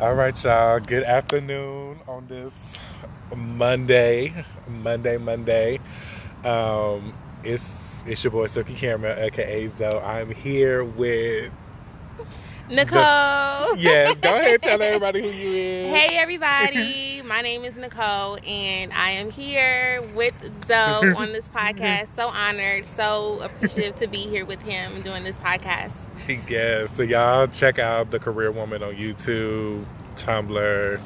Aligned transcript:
All 0.00 0.12
right, 0.12 0.42
y'all. 0.42 0.80
Good 0.80 1.04
afternoon 1.04 2.00
on 2.08 2.26
this 2.26 2.76
Monday, 3.32 4.44
Monday, 4.66 5.18
Monday. 5.18 5.78
Um, 6.44 7.14
it's 7.44 7.72
it's 8.04 8.24
your 8.24 8.32
boy 8.32 8.48
Silky 8.48 8.74
Camera, 8.74 9.16
aka 9.16 9.68
Zoe. 9.68 10.00
I'm 10.00 10.32
here 10.32 10.82
with 10.82 11.52
Nicole. 12.68 12.98
yes. 13.76 14.14
Go 14.16 14.36
ahead, 14.36 14.62
tell 14.62 14.82
everybody 14.82 15.22
who 15.22 15.28
you 15.28 15.52
is. 15.54 15.94
Hey 15.94 16.16
everybody, 16.16 17.22
my 17.24 17.40
name 17.42 17.64
is 17.64 17.76
Nicole, 17.76 18.38
and 18.44 18.92
I 18.92 19.10
am 19.10 19.30
here 19.30 20.02
with 20.12 20.34
Zoe 20.66 21.14
on 21.14 21.32
this 21.32 21.44
podcast. 21.54 22.08
So 22.08 22.26
honored, 22.26 22.84
so 22.96 23.40
appreciative 23.42 23.94
to 24.00 24.08
be 24.08 24.26
here 24.26 24.44
with 24.44 24.60
him 24.62 25.02
doing 25.02 25.22
this 25.22 25.36
podcast. 25.36 25.94
Yes. 26.28 26.90
So 26.96 27.02
y'all 27.02 27.46
check 27.46 27.78
out 27.78 28.10
the 28.10 28.18
Career 28.18 28.50
Woman 28.50 28.82
on 28.82 28.94
YouTube, 28.94 29.84
Tumblr. 30.16 31.00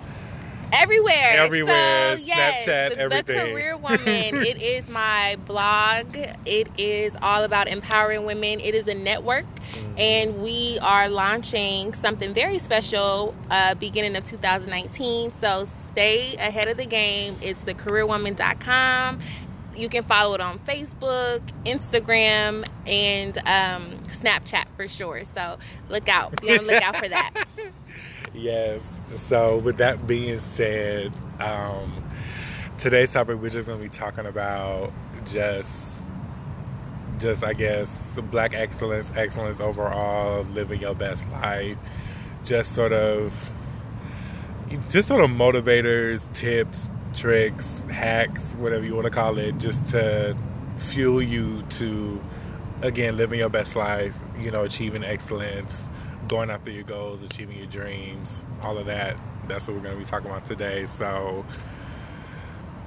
Everywhere, 0.70 1.14
Everywhere, 1.38 2.16
So, 2.16 2.22
yes, 2.24 2.66
Snapchat, 2.66 2.90
the 2.94 3.00
everything. 3.00 3.52
Career 3.52 3.76
Woman. 3.78 3.98
it 4.06 4.60
is 4.60 4.86
my 4.90 5.38
blog. 5.46 6.14
It 6.44 6.68
is 6.76 7.16
all 7.22 7.42
about 7.44 7.68
empowering 7.68 8.26
women. 8.26 8.60
It 8.60 8.74
is 8.74 8.86
a 8.86 8.94
network, 8.94 9.46
Mm-hmm. 9.72 9.98
and 9.98 10.42
we 10.42 10.78
are 10.82 11.08
launching 11.10 11.92
something 11.94 12.32
very 12.34 12.58
special 12.58 13.34
uh, 13.50 13.74
beginning 13.76 14.16
of 14.16 14.26
2019. 14.26 15.32
So 15.32 15.64
stay 15.66 16.34
ahead 16.36 16.68
of 16.68 16.76
the 16.78 16.86
game. 16.86 17.36
It's 17.42 17.60
thecareerwoman.com. 17.64 19.20
You 19.78 19.88
can 19.88 20.02
follow 20.02 20.34
it 20.34 20.40
on 20.40 20.58
Facebook, 20.60 21.40
Instagram, 21.64 22.66
and 22.86 23.38
um, 23.38 23.98
Snapchat 24.08 24.64
for 24.76 24.88
sure. 24.88 25.22
So 25.32 25.58
look 25.88 26.08
out. 26.08 26.40
Be 26.40 26.50
on 26.50 26.66
the 26.66 26.72
lookout 26.74 26.96
for 26.96 27.08
that. 27.08 27.44
Yes. 28.34 28.86
So 29.28 29.56
with 29.56 29.78
that 29.78 30.06
being 30.06 30.38
said, 30.38 31.12
um, 31.40 32.04
today's 32.76 33.12
topic 33.12 33.40
we're 33.40 33.48
just 33.48 33.66
gonna 33.66 33.82
be 33.82 33.88
talking 33.88 34.26
about 34.26 34.92
just 35.24 36.02
just 37.18 37.42
I 37.42 37.52
guess 37.52 38.18
black 38.30 38.54
excellence, 38.54 39.10
excellence 39.16 39.60
overall, 39.60 40.44
living 40.54 40.80
your 40.80 40.94
best 40.94 41.28
life, 41.30 41.76
just 42.44 42.72
sort 42.72 42.92
of 42.92 43.50
just 44.90 45.08
sort 45.08 45.22
of 45.22 45.30
motivators, 45.30 46.30
tips, 46.34 46.90
tricks, 47.18 47.66
hacks, 47.90 48.54
whatever 48.54 48.84
you 48.84 48.94
want 48.94 49.04
to 49.04 49.10
call 49.10 49.38
it, 49.38 49.58
just 49.58 49.86
to 49.88 50.36
fuel 50.78 51.20
you 51.20 51.62
to 51.62 52.22
again 52.82 53.16
living 53.16 53.38
your 53.38 53.48
best 53.48 53.74
life, 53.74 54.18
you 54.38 54.50
know, 54.50 54.64
achieving 54.64 55.02
excellence, 55.02 55.82
going 56.28 56.50
after 56.50 56.70
your 56.70 56.84
goals, 56.84 57.22
achieving 57.22 57.58
your 57.58 57.66
dreams, 57.66 58.44
all 58.62 58.78
of 58.78 58.86
that. 58.86 59.16
That's 59.48 59.66
what 59.66 59.76
we're 59.76 59.82
going 59.82 59.94
to 59.96 60.04
be 60.04 60.08
talking 60.08 60.30
about 60.30 60.44
today. 60.44 60.86
So, 60.86 61.44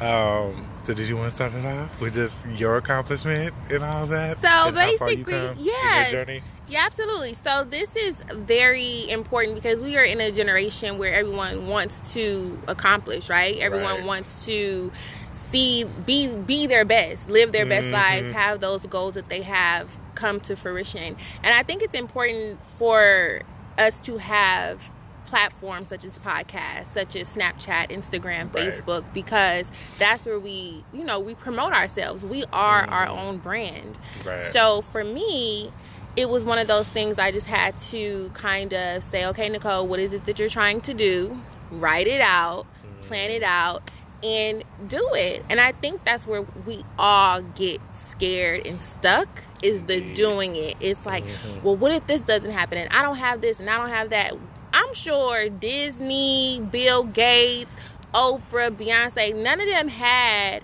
um, 0.02 0.68
so 0.86 0.94
did 0.94 1.08
you 1.08 1.16
want 1.16 1.30
to 1.30 1.36
start 1.36 1.54
it 1.54 1.66
off 1.66 2.00
with 2.02 2.16
just 2.16 2.46
your 2.48 2.78
accomplishment 2.78 3.54
and 3.70 3.84
all 3.84 4.06
that? 4.08 4.42
So 4.42 4.48
and 4.48 4.78
how 4.78 4.98
far 4.98 5.10
you 5.12 5.18
basically, 5.24 5.34
come 5.34 5.58
in 5.58 5.64
your 5.66 5.74
yes. 5.76 6.12
journey? 6.12 6.42
Yeah, 6.68 6.84
absolutely. 6.86 7.36
So 7.44 7.64
this 7.66 7.96
is 7.96 8.24
very 8.30 9.10
important 9.10 9.56
because 9.56 9.80
we 9.82 9.98
are 9.98 10.04
in 10.04 10.22
a 10.22 10.32
generation 10.32 10.98
where 10.98 11.14
everyone 11.14 11.68
wants 11.68 12.14
to 12.14 12.58
accomplish, 12.68 13.30
right? 13.30 13.58
Everyone 13.58 13.98
Right. 13.98 14.06
wants 14.06 14.46
to 14.46 14.92
see 15.36 15.84
be 15.84 16.28
be 16.30 16.68
their 16.68 16.86
best, 16.86 17.30
live 17.30 17.52
their 17.52 17.66
best 17.66 17.88
Mhm. 17.88 17.92
lives, 17.92 18.32
have 18.32 18.62
those 18.62 18.86
goals 18.88 19.16
that 19.16 19.28
they 19.30 19.42
have 19.42 19.90
come 20.16 20.40
to 20.42 20.56
fruition. 20.56 21.16
And 21.44 21.54
I 21.54 21.64
think 21.64 21.82
it's 21.82 21.96
important 21.96 22.60
for 22.78 23.42
us 23.78 24.00
to 24.02 24.18
have 24.18 24.91
platforms 25.32 25.88
such 25.90 26.04
as 26.04 26.20
podcasts, 26.20 26.88
such 26.94 27.16
as 27.16 27.34
Snapchat, 27.34 27.90
Instagram, 27.90 28.54
Right. 28.54 28.66
Facebook 28.74 29.06
because 29.14 29.66
that's 29.98 30.26
where 30.26 30.38
we, 30.40 30.84
you 30.92 31.06
know, 31.06 31.20
we 31.20 31.34
promote 31.36 31.72
ourselves. 31.72 32.26
We 32.26 32.44
are 32.52 32.84
our 32.84 33.08
Mhm. 33.08 33.18
own 33.18 33.38
brand. 33.38 33.98
Right. 34.26 34.42
So 34.52 34.82
for 34.82 35.04
me, 35.06 35.72
it 36.18 36.30
was 36.30 36.44
one 36.44 36.60
of 36.60 36.68
those 36.68 36.90
things 36.90 37.18
I 37.18 37.32
just 37.32 37.48
had 37.48 37.78
to 37.92 38.30
kind 38.34 38.74
of 38.74 39.02
say, 39.04 39.26
okay, 39.28 39.48
Nicole, 39.48 39.88
what 39.88 40.00
is 40.02 40.12
it 40.12 40.26
that 40.26 40.38
you're 40.38 40.50
trying 40.50 40.82
to 40.82 40.94
do? 40.94 41.40
Write 41.72 42.08
it 42.08 42.20
out, 42.20 42.66
plan 43.04 43.32
it 43.32 43.42
out, 43.44 43.90
and 44.22 44.64
do 44.88 45.14
it. 45.14 45.44
And 45.50 45.60
I 45.62 45.72
think 45.72 46.04
that's 46.04 46.28
where 46.28 46.42
we 46.66 46.84
all 47.00 47.42
get 47.42 47.80
scared 47.94 48.68
and 48.68 48.80
stuck 48.82 49.28
is 49.64 49.84
the 49.84 50.02
doing 50.02 50.56
it. 50.58 50.76
It's 50.82 51.06
like, 51.06 51.26
Mhm. 51.26 51.64
well, 51.64 51.76
what 51.78 51.92
if 51.94 52.06
this 52.06 52.22
doesn't 52.22 52.52
happen 52.52 52.78
and 52.78 52.92
I 52.94 53.02
don't 53.04 53.16
have 53.16 53.40
this 53.42 53.60
and 53.62 53.70
I 53.70 53.78
don't 53.78 53.90
have 53.90 54.10
that? 54.10 54.34
I'm 54.74 54.94
sure 54.94 55.50
Disney, 55.50 56.62
Bill 56.72 57.04
Gates, 57.04 57.76
Oprah, 58.14 58.72
Beyonce, 58.72 59.36
none 59.36 59.60
of 59.60 59.68
them 59.68 59.88
had 59.88 60.64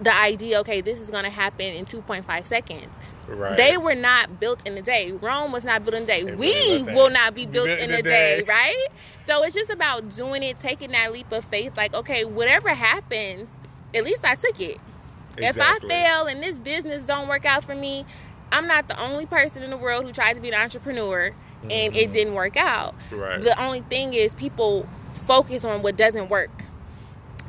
the 0.00 0.14
idea, 0.14 0.60
okay, 0.60 0.80
this 0.80 1.00
is 1.00 1.10
going 1.10 1.24
to 1.24 1.30
happen 1.30 1.66
in 1.66 1.86
2.5 1.86 2.46
seconds. 2.46 2.88
right. 3.28 3.56
They 3.56 3.78
were 3.78 3.94
not 3.94 4.40
built 4.40 4.66
in 4.66 4.76
a 4.76 4.82
day. 4.82 5.12
Rome 5.12 5.52
was 5.52 5.64
not 5.64 5.84
built 5.84 5.94
in 5.94 6.02
a 6.02 6.06
day. 6.06 6.20
It 6.20 6.36
we 6.36 6.48
really 6.48 6.82
will 6.94 7.10
not 7.10 7.34
be 7.34 7.46
built 7.54 7.68
in 7.68 7.90
a 7.92 8.02
day, 8.02 8.40
day. 8.40 8.44
right? 8.46 8.86
So 9.26 9.42
it's 9.44 9.54
just 9.54 9.70
about 9.70 10.14
doing 10.14 10.42
it, 10.42 10.58
taking 10.58 10.90
that 10.90 11.12
leap 11.12 11.30
of 11.32 11.44
faith. 11.44 11.76
Like, 11.76 11.94
okay, 11.94 12.24
whatever 12.24 12.70
happens, 12.70 13.48
at 13.94 14.04
least 14.04 14.24
I 14.24 14.34
took 14.34 14.60
it. 14.60 14.80
Exactly. 15.36 15.46
If 15.46 15.58
I 15.60 15.78
fail 15.88 16.26
and 16.26 16.42
this 16.42 16.56
business 16.56 17.04
don't 17.04 17.28
work 17.28 17.44
out 17.44 17.64
for 17.64 17.74
me, 17.74 18.04
I'm 18.52 18.66
not 18.66 18.88
the 18.88 19.00
only 19.00 19.26
person 19.26 19.62
in 19.62 19.70
the 19.70 19.76
world 19.76 20.04
who 20.04 20.12
tried 20.12 20.34
to 20.34 20.40
be 20.40 20.48
an 20.48 20.54
entrepreneur 20.54 21.34
and 21.70 21.96
it 21.96 22.12
didn't 22.12 22.34
work 22.34 22.56
out. 22.56 22.94
Right. 23.10 23.40
The 23.40 23.60
only 23.62 23.80
thing 23.80 24.14
is 24.14 24.34
people 24.34 24.88
focus 25.14 25.64
on 25.64 25.82
what 25.82 25.96
doesn't 25.96 26.28
work. 26.28 26.50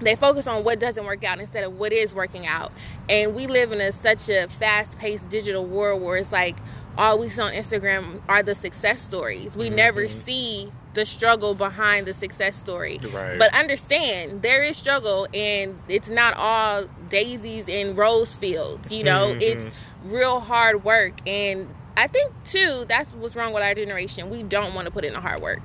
They 0.01 0.15
focus 0.15 0.45
on 0.47 0.63
what 0.63 0.79
doesn't 0.79 1.05
work 1.05 1.23
out 1.23 1.39
instead 1.39 1.63
of 1.63 1.77
what 1.79 1.93
is 1.93 2.13
working 2.13 2.45
out. 2.45 2.71
And 3.09 3.33
we 3.33 3.47
live 3.47 3.71
in 3.71 3.79
a 3.79 3.91
such 3.91 4.27
a 4.29 4.47
fast-paced 4.47 5.29
digital 5.29 5.65
world 5.65 6.01
where 6.01 6.17
it's 6.17 6.31
like 6.33 6.57
all 6.97 7.17
we 7.19 7.29
see 7.29 7.41
on 7.41 7.53
Instagram 7.53 8.21
are 8.27 8.43
the 8.43 8.55
success 8.55 9.01
stories. 9.01 9.55
We 9.55 9.69
never 9.69 10.05
Mhm. 10.05 10.11
see 10.11 10.71
the 10.95 11.05
struggle 11.05 11.55
behind 11.55 12.07
the 12.07 12.13
success 12.13 12.55
story. 12.55 12.99
Right. 13.11 13.37
But 13.37 13.53
understand 13.53 14.41
there 14.41 14.63
is 14.63 14.77
struggle 14.77 15.27
and 15.33 15.77
it's 15.89 16.07
not 16.09 16.35
all 16.37 16.85
daisies 17.09 17.65
and 17.67 17.97
rose 17.97 18.33
fields. 18.35 18.91
You 18.91 19.03
know, 19.03 19.33
Mhm. 19.33 19.41
it's 19.41 19.63
real 20.05 20.39
hard 20.39 20.85
work 20.85 21.13
and 21.27 21.67
I 21.97 22.07
think 22.07 22.33
too 22.43 22.85
that's 22.87 23.13
what's 23.13 23.35
wrong 23.35 23.53
with 23.53 23.63
our 23.63 23.73
generation. 23.73 24.29
We 24.29 24.43
don't 24.43 24.73
want 24.73 24.85
to 24.85 24.91
put 24.91 25.05
in 25.05 25.13
the 25.13 25.21
hard 25.21 25.41
work 25.41 25.61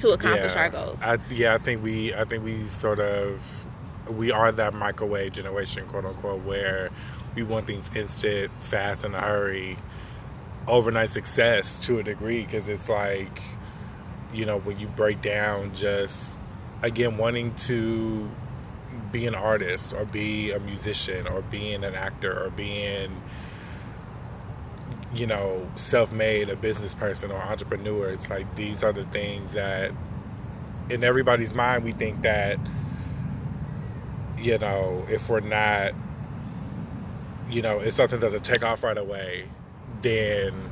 to 0.00 0.10
accomplish 0.10 0.54
yeah, 0.54 0.60
our 0.60 0.68
goals. 0.70 0.98
I, 1.02 1.18
yeah, 1.30 1.54
I 1.54 1.58
think 1.58 1.82
we, 1.82 2.14
I 2.14 2.24
think 2.24 2.44
we 2.44 2.66
sort 2.66 3.00
of, 3.00 3.66
we 4.08 4.30
are 4.30 4.52
that 4.52 4.74
microwave 4.74 5.32
generation, 5.32 5.86
quote 5.86 6.04
unquote, 6.04 6.44
where 6.44 6.90
we 7.34 7.42
want 7.42 7.66
things 7.66 7.90
instant, 7.94 8.50
fast, 8.60 9.04
in 9.04 9.14
a 9.14 9.20
hurry, 9.20 9.76
overnight 10.66 11.10
success 11.10 11.84
to 11.86 11.98
a 11.98 12.02
degree, 12.02 12.44
because 12.44 12.68
it's 12.68 12.88
like, 12.88 13.42
you 14.32 14.44
know, 14.44 14.58
when 14.58 14.78
you 14.78 14.86
break 14.86 15.22
down 15.22 15.74
just 15.74 16.38
again 16.82 17.16
wanting 17.16 17.54
to 17.54 18.28
be 19.12 19.26
an 19.26 19.34
artist 19.34 19.92
or 19.92 20.04
be 20.04 20.52
a 20.52 20.58
musician 20.60 21.26
or 21.26 21.42
being 21.42 21.84
an 21.84 21.94
actor 21.94 22.44
or 22.44 22.50
being 22.50 23.22
you 25.16 25.26
know 25.26 25.68
self-made 25.76 26.48
a 26.50 26.56
business 26.56 26.94
person 26.94 27.30
or 27.32 27.38
entrepreneur 27.40 28.10
it's 28.10 28.28
like 28.30 28.54
these 28.56 28.84
are 28.84 28.92
the 28.92 29.04
things 29.06 29.52
that 29.52 29.90
in 30.90 31.02
everybody's 31.04 31.54
mind 31.54 31.84
we 31.84 31.92
think 31.92 32.22
that 32.22 32.58
you 34.38 34.58
know 34.58 35.04
if 35.08 35.28
we're 35.30 35.40
not 35.40 35.92
you 37.50 37.62
know 37.62 37.80
if 37.80 37.92
something 37.94 38.20
doesn't 38.20 38.44
take 38.44 38.62
off 38.64 38.84
right 38.84 38.98
away 38.98 39.48
then 40.02 40.70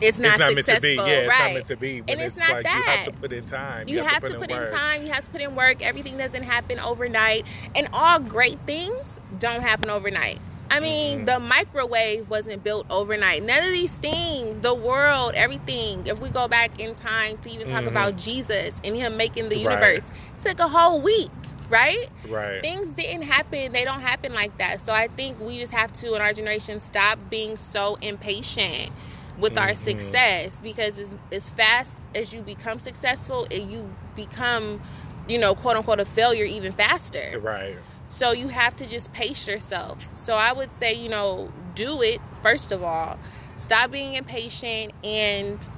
It's 0.00 0.18
not, 0.18 0.32
it's 0.32 0.38
not 0.40 0.54
meant 0.54 0.66
to 0.66 0.80
be 0.80 0.94
yeah 0.96 1.06
it's 1.06 1.28
right? 1.30 1.38
not 1.46 1.54
meant 1.54 1.66
to 1.66 1.76
be 1.76 2.00
but 2.02 2.10
And 2.12 2.20
it's 2.20 2.36
it's, 2.36 2.36
not 2.38 2.50
like 2.50 2.64
that. 2.64 2.76
you 2.76 2.82
have 2.92 3.04
to 3.14 3.20
put 3.20 3.32
in 3.32 3.46
time 3.46 3.88
You, 3.88 4.02
have, 4.02 4.22
to 4.24 4.38
put, 4.38 4.50
in, 4.50 4.56
work. 4.56 4.70
time. 4.72 5.02
You 5.06 5.12
have 5.12 5.24
to 5.24 5.30
put 5.30 5.40
in 5.40 5.54
work. 5.54 5.82
Everything 5.82 6.16
doesn't 6.18 6.42
happen 6.42 6.78
overnight, 6.80 7.46
and 7.74 7.88
all 7.92 8.18
great 8.20 8.58
things 8.66 9.20
don't 9.38 9.62
happen 9.62 9.88
overnight. 9.90 10.38
I 10.70 10.80
mean, 10.80 11.20
Mhm. 11.20 11.26
the 11.26 11.38
microwave 11.38 12.28
wasn't 12.28 12.64
built 12.64 12.86
overnight. 12.90 13.42
None 13.42 13.58
of 13.58 13.70
these 13.70 13.94
things, 13.96 14.60
the 14.62 14.74
world, 14.74 15.32
everything. 15.34 16.06
If 16.06 16.20
we 16.20 16.28
go 16.28 16.48
back 16.48 16.80
in 16.80 16.94
time 16.94 17.38
to 17.38 17.50
even 17.50 17.68
talk 17.68 17.84
Mhm. 17.84 17.88
about 17.88 18.16
Jesus 18.16 18.80
and 18.84 18.96
Him 18.96 19.16
making 19.16 19.48
the 19.48 19.56
Right. 19.56 19.62
universe, 19.78 20.04
took 20.42 20.58
a 20.58 20.68
whole 20.68 21.00
week, 21.00 21.30
right? 21.70 22.08
right 22.28 22.60
things 22.62 22.88
didn't 22.94 23.22
happen 23.22 23.72
they 23.72 23.84
don't 23.84 24.00
happen 24.00 24.32
like 24.32 24.56
that 24.58 24.84
so 24.84 24.92
i 24.92 25.08
think 25.08 25.38
we 25.40 25.58
just 25.58 25.72
have 25.72 25.92
to 26.00 26.14
in 26.14 26.20
our 26.22 26.32
generation 26.32 26.80
stop 26.80 27.18
being 27.30 27.56
so 27.56 27.96
impatient 28.00 28.90
with 29.38 29.58
our 29.58 29.70
Mhm. 29.70 29.76
success 29.76 30.56
because 30.62 30.98
as, 30.98 31.08
as 31.30 31.50
fast 31.50 31.92
as 32.14 32.32
you 32.32 32.40
become 32.42 32.80
successful 32.80 33.46
you 33.50 33.90
become 34.16 34.80
you 35.28 35.38
know 35.38 35.54
quote 35.54 35.76
unquote 35.76 36.00
a 36.00 36.04
failure 36.04 36.44
even 36.44 36.72
faster 36.72 37.38
right 37.42 37.76
so 38.16 38.32
you 38.32 38.48
have 38.48 38.74
to 38.76 38.86
just 38.86 39.12
pace 39.12 39.46
yourself 39.46 40.06
so 40.16 40.34
i 40.34 40.52
would 40.52 40.70
say 40.78 40.94
you 40.94 41.08
know 41.08 41.52
do 41.74 42.02
it 42.02 42.20
first 42.42 42.72
of 42.72 42.82
all 42.82 43.18
stop 43.58 43.90
being 43.90 44.14
impatient 44.14 44.92
and 45.04 45.68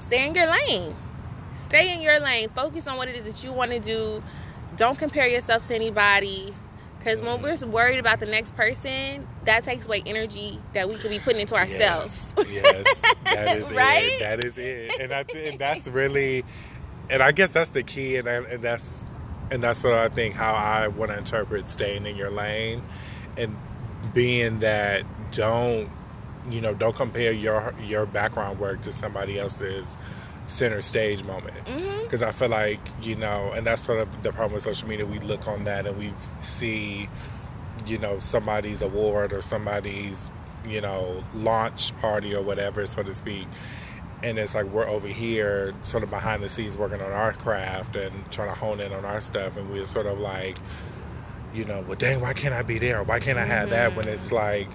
stay 0.00 0.26
in 0.26 0.34
your 0.34 0.50
lane 0.50 0.94
stay 1.74 1.92
in 1.92 2.00
your 2.00 2.20
lane. 2.20 2.48
Focus 2.50 2.86
on 2.86 2.96
what 2.96 3.08
it 3.08 3.16
is 3.16 3.24
that 3.24 3.44
you 3.44 3.52
want 3.52 3.72
to 3.72 3.80
do. 3.80 4.22
Don't 4.76 4.98
compare 4.98 5.26
yourself 5.26 5.66
to 5.68 5.74
anybody. 5.74 6.54
Because 6.98 7.20
when 7.20 7.42
we're 7.42 7.56
worried 7.66 7.98
about 7.98 8.20
the 8.20 8.26
next 8.26 8.56
person, 8.56 9.28
that 9.44 9.64
takes 9.64 9.86
away 9.86 10.02
energy 10.06 10.58
that 10.72 10.88
we 10.88 10.94
could 10.94 11.10
be 11.10 11.18
putting 11.18 11.40
into 11.40 11.54
ourselves. 11.54 12.32
Yes, 12.38 12.46
yes 12.48 13.00
that 13.24 13.58
is 13.58 13.64
Right? 13.72 14.04
it. 14.04 14.20
That 14.20 14.44
is 14.44 14.56
it. 14.56 15.00
And 15.00 15.12
I 15.12 15.24
think 15.24 15.52
and 15.52 15.58
that's 15.58 15.86
really, 15.86 16.44
and 17.10 17.22
I 17.22 17.32
guess 17.32 17.50
that's 17.50 17.70
the 17.70 17.82
key, 17.82 18.16
and 18.16 18.26
I, 18.26 18.36
and 18.36 18.62
that's 18.62 19.04
and 19.50 19.62
that's 19.62 19.84
what 19.84 19.94
I 19.94 20.08
think 20.08 20.34
how 20.34 20.54
I 20.54 20.88
want 20.88 21.10
to 21.10 21.18
interpret 21.18 21.68
staying 21.68 22.06
in 22.06 22.16
your 22.16 22.30
lane, 22.30 22.82
and 23.36 23.56
being 24.12 24.60
that 24.60 25.04
don't 25.32 25.88
you 26.50 26.60
know 26.60 26.74
don't 26.74 26.94
compare 26.94 27.32
your 27.32 27.74
your 27.82 28.06
background 28.06 28.58
work 28.58 28.82
to 28.82 28.92
somebody 28.92 29.38
else's 29.38 29.96
center 30.46 30.82
stage 30.82 31.24
moment 31.24 31.56
mm-hmm. 31.64 32.02
because 32.02 32.22
I 32.22 32.32
feel 32.32 32.48
like 32.48 32.80
you 33.02 33.16
know, 33.16 33.52
and 33.52 33.66
that's 33.66 33.82
sort 33.82 34.00
of 34.00 34.22
the 34.22 34.32
problem 34.32 34.52
with 34.52 34.62
social 34.62 34.88
media. 34.88 35.06
We 35.06 35.18
look 35.20 35.48
on 35.48 35.64
that 35.64 35.86
and 35.86 35.96
we 35.98 36.12
see, 36.38 37.08
you 37.86 37.98
know, 37.98 38.18
somebody's 38.20 38.82
award 38.82 39.32
or 39.32 39.42
somebody's, 39.42 40.30
you 40.66 40.80
know, 40.80 41.24
launch 41.34 41.96
party 41.98 42.34
or 42.34 42.42
whatever, 42.42 42.86
so 42.86 43.02
to 43.02 43.14
speak. 43.14 43.46
And 44.24 44.38
it's 44.38 44.54
like 44.54 44.64
we're 44.66 44.88
over 44.88 45.06
here, 45.06 45.74
sort 45.82 46.02
of 46.02 46.08
behind 46.08 46.42
the 46.42 46.48
scenes, 46.48 46.78
working 46.78 47.02
on 47.02 47.12
our 47.12 47.34
craft 47.34 47.94
and 47.94 48.30
trying 48.32 48.48
to 48.48 48.54
hone 48.54 48.80
in 48.80 48.92
on 48.92 49.04
our 49.04 49.20
stuff. 49.20 49.58
And 49.58 49.70
we're 49.70 49.84
sort 49.84 50.06
of 50.06 50.18
like, 50.18 50.56
you 51.52 51.64
know, 51.66 51.82
well, 51.82 51.96
dang, 51.96 52.20
why 52.20 52.32
can't 52.32 52.54
I 52.54 52.62
be 52.62 52.78
there? 52.78 53.02
Why 53.02 53.20
can't 53.20 53.38
I 53.38 53.44
have 53.44 53.70
that? 53.70 53.94
When 53.94 54.06
mm-hmm. 54.06 54.14
it's 54.14 54.32
like, 54.32 54.68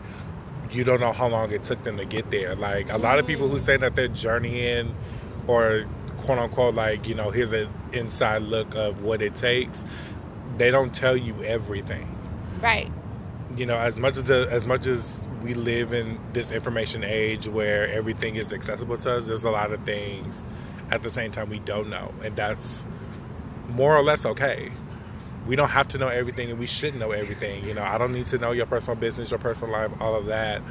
you 0.72 0.84
don't 0.84 1.00
know 1.00 1.14
how 1.14 1.28
long 1.28 1.52
it 1.52 1.64
took 1.64 1.84
them 1.84 1.98
to 1.98 2.06
get 2.06 2.30
there. 2.30 2.56
Like 2.56 2.92
a 2.92 2.98
lot 2.98 3.18
of 3.18 3.26
people 3.26 3.48
who 3.48 3.58
mm-hmm. 3.58 3.66
say 3.66 3.78
that 3.78 3.96
they're 3.96 4.08
journeying 4.08 4.96
or 5.48 5.86
quote 6.18 6.38
unquote 6.38 6.76
like, 6.76 7.08
you 7.08 7.16
know, 7.16 7.32
here's 7.32 7.52
an 7.52 7.70
inside 7.92 8.44
look 8.44 8.76
of 8.76 9.02
what 9.02 9.22
it 9.22 9.36
takes, 9.36 9.84
they 10.58 10.70
don't 10.70 10.94
tell 10.94 11.18
you 11.18 11.44
everything. 11.44 12.16
Right. 12.62 12.92
You 13.58 13.66
know, 13.66 13.78
as 13.78 13.98
much 13.98 14.18
as 14.18 14.26
the, 14.26 14.48
as 14.52 14.68
much 14.68 14.86
as 14.86 15.20
we 15.42 15.54
live 15.54 15.94
in 15.94 16.20
this 16.34 16.52
information 16.52 17.04
age 17.04 17.48
where 17.48 17.88
everything 17.90 18.36
is 18.36 18.52
accessible 18.52 18.98
to 18.98 19.18
us, 19.18 19.28
there's 19.28 19.44
a 19.44 19.52
lot 19.52 19.72
of 19.72 19.84
things 19.86 20.44
at 20.92 21.04
the 21.04 21.10
same 21.10 21.32
time 21.32 21.50
we 21.50 21.60
don't 21.60 21.90
know. 21.90 22.14
And 22.24 22.36
that's 22.36 22.86
more 23.70 23.96
or 23.96 24.02
less 24.02 24.26
okay. 24.26 24.72
We 25.48 25.56
don't 25.56 25.70
have 25.70 25.88
to 25.90 25.98
know 25.98 26.10
everything 26.10 26.50
and 26.50 26.60
we 26.60 26.68
shouldn't 26.68 27.00
know 27.00 27.12
everything. 27.12 27.66
You 27.66 27.74
know, 27.74 27.84
I 27.84 27.98
don't 27.98 28.12
need 28.12 28.28
to 28.28 28.38
know 28.38 28.52
your 28.52 28.66
personal 28.66 29.00
business, 29.00 29.32
your 29.32 29.40
personal 29.40 29.72
life, 29.72 29.92
all 30.00 30.16
of 30.16 30.26
that. 30.28 30.62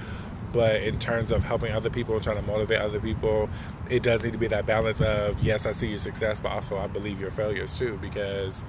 But 0.53 0.83
in 0.83 0.99
terms 0.99 1.31
of 1.31 1.45
helping 1.45 1.73
other 1.73 1.91
people 1.91 2.15
and 2.15 2.23
trying 2.23 2.37
to 2.37 2.43
motivate 2.43 2.81
other 2.81 3.01
people, 3.01 3.51
it 3.91 4.03
does 4.03 4.23
need 4.23 4.33
to 4.33 4.39
be 4.39 4.47
that 4.49 4.67
balance 4.67 5.01
of 5.01 5.43
yes, 5.43 5.67
I 5.67 5.73
see 5.73 5.89
your 5.89 5.99
success, 5.99 6.41
but 6.41 6.51
also 6.53 6.79
I 6.79 6.87
believe 6.87 7.21
your 7.21 7.31
failures 7.31 7.77
too, 7.79 7.99
because 8.01 8.65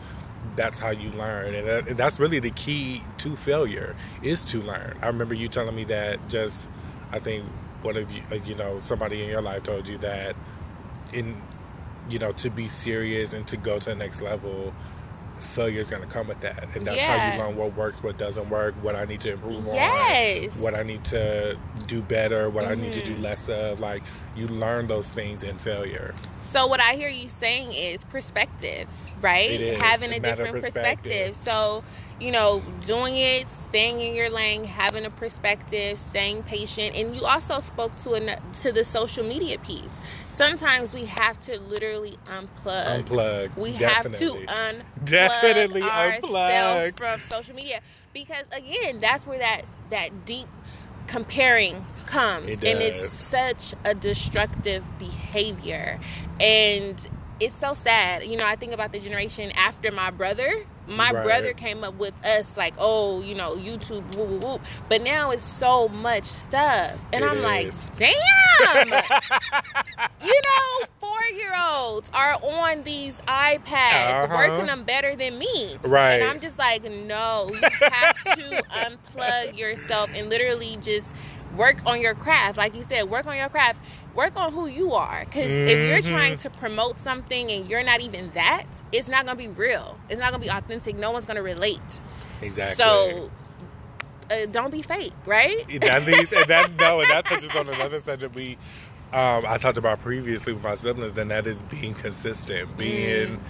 that's 0.55 0.79
how 0.79 0.89
you 0.89 1.09
learn, 1.11 1.53
and, 1.55 1.97
that's 1.97 2.19
really 2.19 2.39
the 2.39 2.51
key 2.51 3.01
to 3.19 3.35
failure 3.35 3.95
is 4.21 4.43
to 4.45 4.61
learn. 4.61 4.97
I 5.01 5.07
remember 5.07 5.33
you 5.33 5.47
telling 5.47 5.75
me 5.75 5.85
that 5.85 6.27
just, 6.29 6.69
I 7.11 7.19
think 7.19 7.45
one 7.81 7.95
of 7.95 8.11
you, 8.11 8.21
uh, 8.31 8.35
you 8.35 8.55
know, 8.55 8.79
somebody 8.79 9.23
in 9.23 9.29
your 9.29 9.41
life 9.41 9.63
told 9.63 9.87
you 9.87 9.97
that 9.99 10.35
in, 11.13 11.41
you 12.09 12.19
know, 12.19 12.31
to 12.33 12.49
be 12.49 12.67
serious 12.67 13.33
and 13.33 13.47
to 13.47 13.57
go 13.57 13.79
to 13.79 13.89
the 13.89 13.95
next 13.95 14.21
level, 14.21 14.73
failure 15.37 15.79
is 15.79 15.89
going 15.89 16.01
to 16.01 16.07
come 16.09 16.27
with 16.27 16.41
that, 16.41 16.75
and 16.75 16.85
that's 16.85 17.03
how 17.05 17.15
you 17.15 17.37
learn 17.37 17.55
what 17.55 17.73
works, 17.77 18.03
what 18.03 18.17
doesn't 18.17 18.49
work, 18.49 18.75
what 18.81 18.95
I 18.95 19.05
need 19.05 19.21
to 19.21 19.31
improve 19.33 19.65
on 19.69 19.75
what 20.59 20.75
I 20.75 20.83
need 20.83 21.05
to 21.05 21.57
do 21.87 22.01
better, 22.01 22.49
what 22.49 22.65
I 22.65 22.75
need 22.75 22.91
to 22.93 23.01
do 23.01 23.15
Mhm. 23.15 23.21
less 23.21 23.47
of. 23.47 23.79
Like 23.79 24.03
you 24.35 24.47
learn 24.47 24.87
those 24.87 25.09
things 25.09 25.43
in 25.43 25.57
failure. 25.57 26.13
So 26.51 26.67
what 26.67 26.81
I 26.81 26.95
hear 26.95 27.07
you 27.09 27.29
saying 27.29 27.73
is 27.73 28.03
perspective, 28.05 28.89
right? 29.21 29.59
Having 29.81 30.13
A 30.13 30.15
a 30.17 30.19
different 30.19 30.51
perspective. 30.51 31.33
perspective. 31.33 31.35
So, 31.43 31.83
you 32.19 32.31
know, 32.31 32.61
doing 32.85 33.15
it, 33.17 33.47
staying 33.67 34.01
in 34.01 34.13
your 34.13 34.29
lane, 34.29 34.63
having 34.63 35.05
a 35.05 35.09
perspective, 35.09 35.99
staying 35.99 36.43
patient, 36.43 36.95
and 36.95 37.15
you 37.15 37.23
also 37.25 37.59
spoke 37.61 37.95
to 38.03 38.13
an, 38.13 38.39
to 38.61 38.71
the 38.71 38.83
social 38.83 39.23
media 39.23 39.57
piece. 39.59 39.91
Sometimes 40.29 40.93
we 40.93 41.05
have 41.05 41.39
to 41.41 41.59
literally 41.59 42.17
unplug. 42.25 43.03
Unplug. 43.03 43.57
We 43.57 43.71
definitely. 43.73 44.45
have 44.45 44.55
to 44.55 44.83
unplug 44.83 45.05
Definitely 45.05 45.81
ourselves 45.83 46.23
unplug. 46.23 46.97
from 46.97 47.21
social 47.23 47.55
media 47.55 47.79
because 48.13 48.45
again, 48.51 48.99
that's 49.01 49.25
where 49.25 49.39
that 49.39 49.63
that 49.89 50.25
deep 50.25 50.47
comparing 51.07 51.85
comes, 52.05 52.47
It 52.49 52.63
and 52.63 52.81
it's 52.81 53.11
such 53.11 53.73
a 53.83 53.93
destructive 53.95 54.83
behavior, 54.99 55.99
and 56.39 57.05
it's 57.39 57.55
so 57.55 57.73
sad. 57.73 58.23
You 58.25 58.37
know, 58.37 58.45
I 58.45 58.55
think 58.55 58.73
about 58.73 58.91
the 58.91 58.99
generation 58.99 59.51
after 59.55 59.91
my 59.91 60.11
brother. 60.11 60.65
My 60.87 61.11
Right. 61.11 61.23
brother 61.23 61.53
came 61.53 61.83
up 61.83 61.93
with 61.99 62.13
us 62.25 62.57
like, 62.57 62.73
oh, 62.79 63.21
you 63.21 63.35
know, 63.35 63.55
YouTube, 63.55 64.15
woo, 64.15 64.25
woo, 64.25 64.37
woo. 64.39 64.59
But 64.89 65.03
now 65.03 65.29
it's 65.29 65.43
so 65.43 65.87
much 65.87 66.23
stuff, 66.25 66.97
and 67.13 67.23
It 67.23 67.29
I'm 67.29 67.41
like, 67.43 67.71
damn. 67.95 69.03
you 70.21 70.33
know, 70.33 70.85
four 70.99 71.19
year 71.35 71.53
olds 71.55 72.09
are 72.13 72.33
on 72.43 72.83
these 72.83 73.21
iPads, 73.27 74.23
Uh-huh. 74.23 74.35
working 74.35 74.65
them 74.65 74.83
better 74.83 75.15
than 75.15 75.37
me. 75.37 75.77
Right. 75.83 76.15
And 76.15 76.23
I'm 76.29 76.39
just 76.39 76.57
like, 76.57 76.83
no, 76.83 77.51
you 77.53 77.61
have 77.91 78.23
to 78.23 78.63
unplug 79.15 79.55
yourself 79.57 80.09
and 80.15 80.27
literally 80.29 80.77
just 80.81 81.07
work 81.55 81.81
on 81.85 82.01
your 82.01 82.15
craft. 82.15 82.57
Like 82.57 82.75
you 82.75 82.83
said, 82.87 83.09
work 83.09 83.25
on 83.27 83.37
your 83.37 83.49
craft. 83.49 83.81
Work 84.15 84.35
on 84.37 84.53
who 84.53 84.67
you 84.67 84.93
are. 84.93 85.25
Because 85.25 85.49
if 85.49 85.87
you're 85.87 86.01
Mhm. 86.01 86.09
trying 86.09 86.37
to 86.37 86.49
promote 86.49 86.99
something 86.99 87.51
and 87.51 87.69
you're 87.69 87.83
not 87.83 88.01
even 88.01 88.31
that, 88.33 88.65
it's 88.91 89.07
not 89.07 89.25
going 89.25 89.37
to 89.37 89.43
be 89.43 89.49
real. 89.49 89.97
It's 90.09 90.19
not 90.19 90.31
going 90.31 90.41
to 90.41 90.47
be 90.47 90.51
authentic. 90.51 90.95
No 90.95 91.11
one's 91.11 91.25
going 91.25 91.37
to 91.37 91.43
relate. 91.43 91.79
Exactly. 92.41 92.75
So 92.75 93.29
uh, 94.31 94.45
don't 94.47 94.71
be 94.71 94.81
fake, 94.81 95.13
right? 95.25 95.65
that 95.81 96.05
leads 96.05 96.31
and 96.31 96.45
that 96.45 96.71
no, 96.79 97.01
and 97.01 97.09
that 97.09 97.25
touches 97.25 97.55
on 97.55 97.67
another 97.67 97.99
subject 97.99 98.35
we 98.35 98.57
um, 99.11 99.43
I 99.47 99.57
talked 99.57 99.77
about 99.79 100.01
previously 100.01 100.53
with 100.53 100.63
my 100.63 100.75
siblings, 100.75 101.17
and 101.17 101.31
that 101.31 101.47
is 101.47 101.57
being 101.63 101.95
consistent, 101.95 102.77
being 102.77 103.41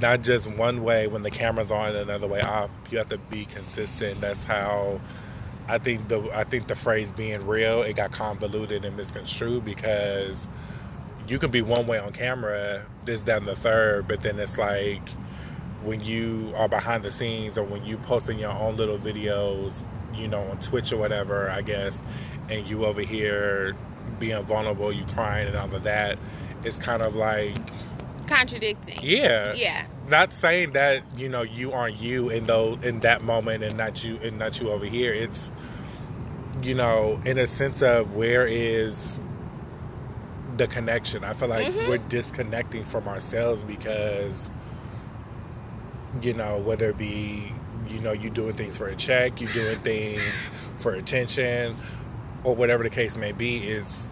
not 0.00 0.22
just 0.22 0.46
one 0.46 0.84
way 0.84 1.08
when 1.08 1.22
the 1.24 1.30
camera's 1.30 1.72
on 1.72 1.88
and 1.88 1.96
another 2.08 2.28
way 2.28 2.40
off. 2.40 2.70
You 2.90 2.98
have 2.98 3.08
to 3.08 3.18
be 3.18 3.44
consistent. 3.46 4.20
That's 4.20 4.44
how 4.44 5.00
I 5.68 5.78
think 5.78 6.08
the 6.08 6.20
I 6.34 6.44
think 6.44 6.66
the 6.66 6.74
phrase 6.74 7.12
being 7.12 7.46
real 7.46 7.82
it 7.82 7.96
got 7.96 8.12
convoluted 8.12 8.84
and 8.84 8.96
misconstrued 8.96 9.64
because 9.64 10.48
you 11.28 11.38
can 11.38 11.50
be 11.50 11.62
one 11.62 11.86
way 11.86 11.98
on 11.98 12.12
camera, 12.12 12.84
this, 13.04 13.22
that, 13.22 13.38
and 13.38 13.46
the 13.46 13.56
third, 13.56 14.08
but 14.08 14.22
then 14.22 14.38
it's 14.38 14.58
like 14.58 15.08
when 15.84 16.00
you 16.00 16.52
are 16.56 16.68
behind 16.68 17.02
the 17.04 17.10
scenes 17.10 17.56
or 17.56 17.64
when 17.64 17.84
you 17.84 17.96
posting 17.98 18.38
your 18.38 18.50
own 18.50 18.76
little 18.76 18.98
videos, 18.98 19.82
you 20.14 20.28
know, 20.28 20.42
on 20.42 20.58
Twitch 20.58 20.92
or 20.92 20.96
whatever, 20.96 21.48
I 21.50 21.62
guess, 21.62 22.02
and 22.50 22.66
you 22.66 22.84
over 22.84 23.00
here 23.02 23.76
being 24.18 24.42
vulnerable, 24.44 24.92
you 24.92 25.04
crying 25.06 25.48
and 25.48 25.56
all 25.56 25.72
of 25.74 25.84
that, 25.84 26.18
it's 26.64 26.78
kind 26.78 27.02
of 27.02 27.14
like, 27.14 27.56
Contradicting. 28.26 28.98
yeah, 29.02 29.52
Yeah. 29.54 29.86
Not 30.08 30.32
saying 30.32 30.72
that 30.72 31.02
you 31.16 31.28
know 31.28 31.42
you 31.42 31.72
aren't 31.72 31.96
you 32.00 32.28
in 32.30 32.44
though 32.44 32.78
in 32.82 33.00
that 33.00 33.22
moment 33.22 33.62
and 33.64 33.76
not 33.76 34.02
you 34.04 34.16
and 34.22 34.38
not 34.38 34.60
you 34.60 34.70
over 34.70 34.84
here. 34.84 35.12
It's 35.12 35.50
you 36.62 36.74
know 36.74 37.20
in 37.24 37.38
a 37.38 37.46
sense 37.46 37.82
of 37.82 38.14
where 38.16 38.46
is 38.46 39.18
the 40.56 40.66
connection. 40.66 41.24
I 41.24 41.32
feel 41.32 41.48
like 41.48 41.72
Mhm. 41.72 41.88
we're 41.88 41.98
disconnecting 41.98 42.84
from 42.84 43.08
ourselves 43.08 43.62
because 43.62 44.50
you 46.20 46.34
know 46.34 46.58
whether 46.58 46.90
it 46.90 46.98
be 46.98 47.52
you 47.88 47.98
know 48.00 48.12
you 48.12 48.28
doing 48.30 48.54
things 48.54 48.76
for 48.76 48.86
a 48.88 48.94
check, 48.96 49.40
you 49.40 49.46
doing 49.48 49.78
things 49.78 50.22
for 50.76 50.92
attention, 50.94 51.74
or 52.44 52.54
whatever 52.54 52.82
the 52.82 52.90
case 52.90 53.16
may 53.16 53.32
be 53.32 53.58
is. 53.58 54.08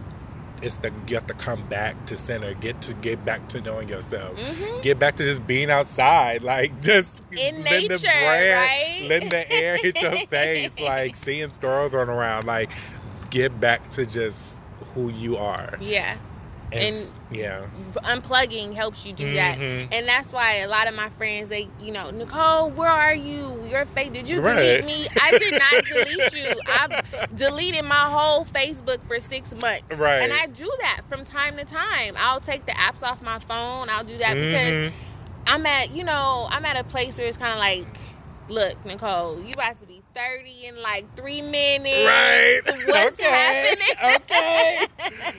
It's 0.62 0.76
the 0.76 0.92
you 1.06 1.14
have 1.14 1.26
to 1.28 1.34
come 1.34 1.66
back 1.68 2.06
to 2.06 2.16
center, 2.18 2.52
get 2.54 2.80
to 2.82 2.94
get 2.94 3.24
back 3.24 3.48
to 3.48 3.60
knowing 3.60 3.88
yourself 3.88 4.38
Mhm. 4.38 4.82
get 4.82 4.98
back 4.98 5.16
to 5.16 5.24
just 5.24 5.46
being 5.46 5.70
outside, 5.70 6.42
like 6.42 6.80
just 6.82 7.08
In 7.32 7.62
letting 7.64 7.88
the 7.88 7.94
nature, 7.94 8.08
air, 8.12 8.54
right? 8.56 9.06
letting 9.08 9.28
the 9.30 9.50
air 9.52 9.76
hit 9.76 10.00
your 10.02 10.16
face, 10.26 10.78
like 10.80 11.16
seeing 11.16 11.52
squirrels 11.54 11.94
run 11.94 12.08
around, 12.10 12.46
like 12.46 12.70
get 13.30 13.58
back 13.60 13.88
to 13.90 14.04
just 14.04 14.36
who 14.94 15.08
you 15.08 15.36
are. 15.36 15.78
Yeah. 15.80 16.16
And, 16.72 16.94
And- 16.94 17.12
yeah, 17.32 17.66
unplugging 18.04 18.74
helps 18.74 19.04
you 19.06 19.12
do 19.12 19.34
that 19.34 19.58
Mhm. 19.58 19.88
and 19.92 20.08
that's 20.08 20.32
why 20.32 20.54
a 20.56 20.68
lot 20.68 20.88
of 20.88 20.94
my 20.94 21.08
friends 21.10 21.48
they 21.48 21.68
you 21.80 21.92
know 21.92 22.10
nicole 22.10 22.70
where 22.70 22.90
are 22.90 23.14
you 23.14 23.64
your 23.68 23.84
face 23.86 24.10
did 24.10 24.28
you 24.28 24.40
Right. 24.40 24.80
delete 24.80 24.84
me 24.84 25.06
i 25.20 25.30
did 25.38 25.52
not 25.52 25.84
delete 25.92 26.32
you 26.34 26.60
i 26.66 27.02
deleted 27.34 27.84
my 27.84 28.08
whole 28.10 28.44
facebook 28.44 28.98
for 29.06 29.20
six 29.20 29.52
months 29.52 29.82
Right. 29.96 30.22
and 30.22 30.32
i 30.32 30.46
do 30.46 30.68
that 30.82 31.02
from 31.08 31.24
time 31.24 31.56
to 31.56 31.64
time 31.64 32.14
i'll 32.18 32.40
take 32.40 32.66
the 32.66 32.72
apps 32.72 33.02
off 33.02 33.22
my 33.22 33.38
phone 33.38 33.88
i'll 33.88 34.04
do 34.04 34.16
that 34.18 34.34
because 34.34 34.72
Mhm. 34.72 34.92
i'm 35.46 35.66
at 35.66 35.92
you 35.92 36.02
know 36.04 36.48
i'm 36.50 36.64
at 36.64 36.76
a 36.76 36.84
place 36.84 37.16
where 37.18 37.26
it's 37.28 37.36
kind 37.36 37.52
of 37.52 37.58
like 37.58 37.86
look 38.48 38.84
nicole 38.84 39.40
you 39.40 39.52
about 39.54 39.78
to 39.80 39.86
be 40.14 40.20
30 40.20 40.66
in 40.66 40.82
like 40.82 41.16
three 41.16 41.42
minutes. 41.42 42.06
Right. 42.06 42.60
What's 42.86 43.20
okay. 43.20 43.76
happening? 43.98 44.20
okay. 44.22 44.86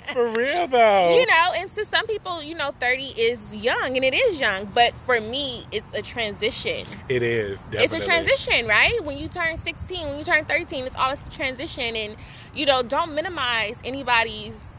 For 0.14 0.32
real 0.34 0.68
though. 0.68 1.20
You 1.20 1.26
know, 1.26 1.52
and 1.56 1.74
to 1.76 1.86
some 1.86 2.06
people, 2.08 2.44
you 2.44 2.56
know, 2.56 2.72
30 2.80 3.04
is 3.04 3.54
young 3.56 3.96
and 3.96 4.06
it 4.06 4.14
is 4.14 4.40
young. 4.40 4.66
But 4.74 4.94
for 4.96 5.20
me, 5.22 5.66
it's 5.72 5.94
a 5.94 6.02
transition. 6.02 6.86
It 7.10 7.24
is. 7.24 7.62
Definitely. 7.62 7.84
It's 7.84 7.94
a 7.94 8.06
transition, 8.06 8.68
right? 8.68 9.04
When 9.04 9.18
you 9.18 9.28
turn 9.28 9.58
16, 9.58 10.08
when 10.08 10.18
you 10.18 10.26
turn 10.26 10.46
13, 10.46 10.86
it's 10.86 10.96
all 10.96 11.12
a 11.12 11.18
transition. 11.32 11.96
And, 11.96 12.16
you 12.54 12.66
know, 12.66 12.84
don't 12.84 13.16
minimize 13.16 13.80
anybody's 13.84 14.71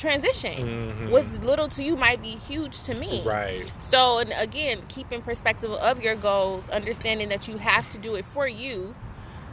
transition. 0.00 0.94
Mhm. 1.06 1.10
What's 1.10 1.38
little 1.44 1.68
to 1.68 1.82
you 1.82 1.96
might 1.96 2.22
be 2.22 2.30
huge 2.30 2.82
to 2.84 2.94
me. 2.94 3.22
Right. 3.24 3.70
So, 3.90 4.18
and 4.18 4.32
again, 4.36 4.82
keep 4.88 5.12
in 5.12 5.22
perspective 5.22 5.70
of 5.70 6.02
your 6.02 6.16
goals, 6.16 6.68
understanding 6.70 7.28
that 7.28 7.46
you 7.46 7.58
have 7.58 7.88
to 7.90 7.98
do 7.98 8.14
it 8.14 8.24
for 8.24 8.48
you, 8.48 8.94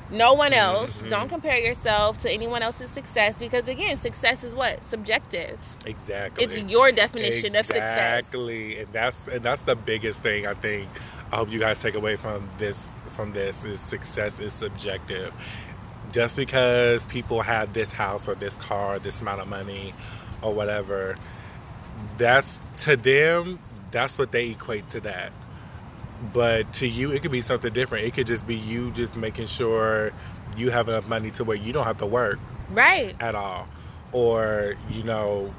no 0.09 0.33
one 0.33 0.53
else. 0.53 1.01
Mhm. 1.01 1.09
Don't 1.09 1.27
compare 1.27 1.57
yourself 1.57 2.17
to 2.21 2.31
anyone 2.31 2.63
else's 2.63 2.89
success 2.89 3.35
because, 3.37 3.67
again, 3.67 3.97
success 3.97 4.43
is 4.43 4.55
what? 4.55 4.81
Subjective. 4.89 5.59
Exactly. 5.85 6.45
It's 6.45 6.57
your 6.71 6.93
definition 6.93 7.55
of 7.55 7.65
success. 7.65 8.19
Exactly, 8.19 8.79
and 8.79 8.87
that's 8.93 9.19
and 9.27 9.43
that's 9.43 9.63
the 9.63 9.75
biggest 9.75 10.21
thing 10.23 10.47
I 10.47 10.53
think. 10.53 10.87
I 11.31 11.35
hope 11.35 11.51
you 11.51 11.59
guys 11.59 11.81
take 11.81 11.95
away 11.95 12.15
from 12.15 12.49
this 12.57 12.79
from 13.09 13.33
this 13.33 13.65
is 13.65 13.81
success 13.81 14.39
is 14.39 14.53
subjective. 14.53 15.33
Just 16.13 16.37
because 16.37 17.03
people 17.05 17.41
have 17.41 17.73
this 17.73 17.91
house 17.91 18.29
or 18.29 18.35
this 18.35 18.55
car, 18.57 18.97
this 18.97 19.19
amount 19.19 19.41
of 19.41 19.47
money, 19.49 19.93
or 20.41 20.53
whatever, 20.53 21.15
that's 22.17 22.59
to 22.77 22.95
them. 22.97 23.59
That's 23.91 24.17
what 24.17 24.31
they 24.31 24.49
equate 24.49 24.89
to 24.89 24.99
that. 25.01 25.31
But 26.33 26.73
to 26.75 26.87
you, 26.87 27.11
it 27.11 27.21
could 27.21 27.31
be 27.31 27.41
something 27.41 27.71
different. 27.71 28.05
It 28.05 28.13
could 28.13 28.27
just 28.27 28.45
be 28.47 28.55
you 28.55 28.91
just 28.91 29.15
making 29.15 29.47
sure 29.47 30.11
you 30.57 30.71
have 30.71 30.89
enough 30.89 31.07
money 31.07 31.29
to 31.31 31.43
where 31.43 31.57
you 31.57 31.71
don't 31.73 31.85
have 31.85 31.97
to 31.99 32.05
work 32.05 32.39
Right. 32.71 33.15
at 33.19 33.35
all 33.35 33.67
or 34.11 34.75
you 34.89 35.03
know 35.03 35.53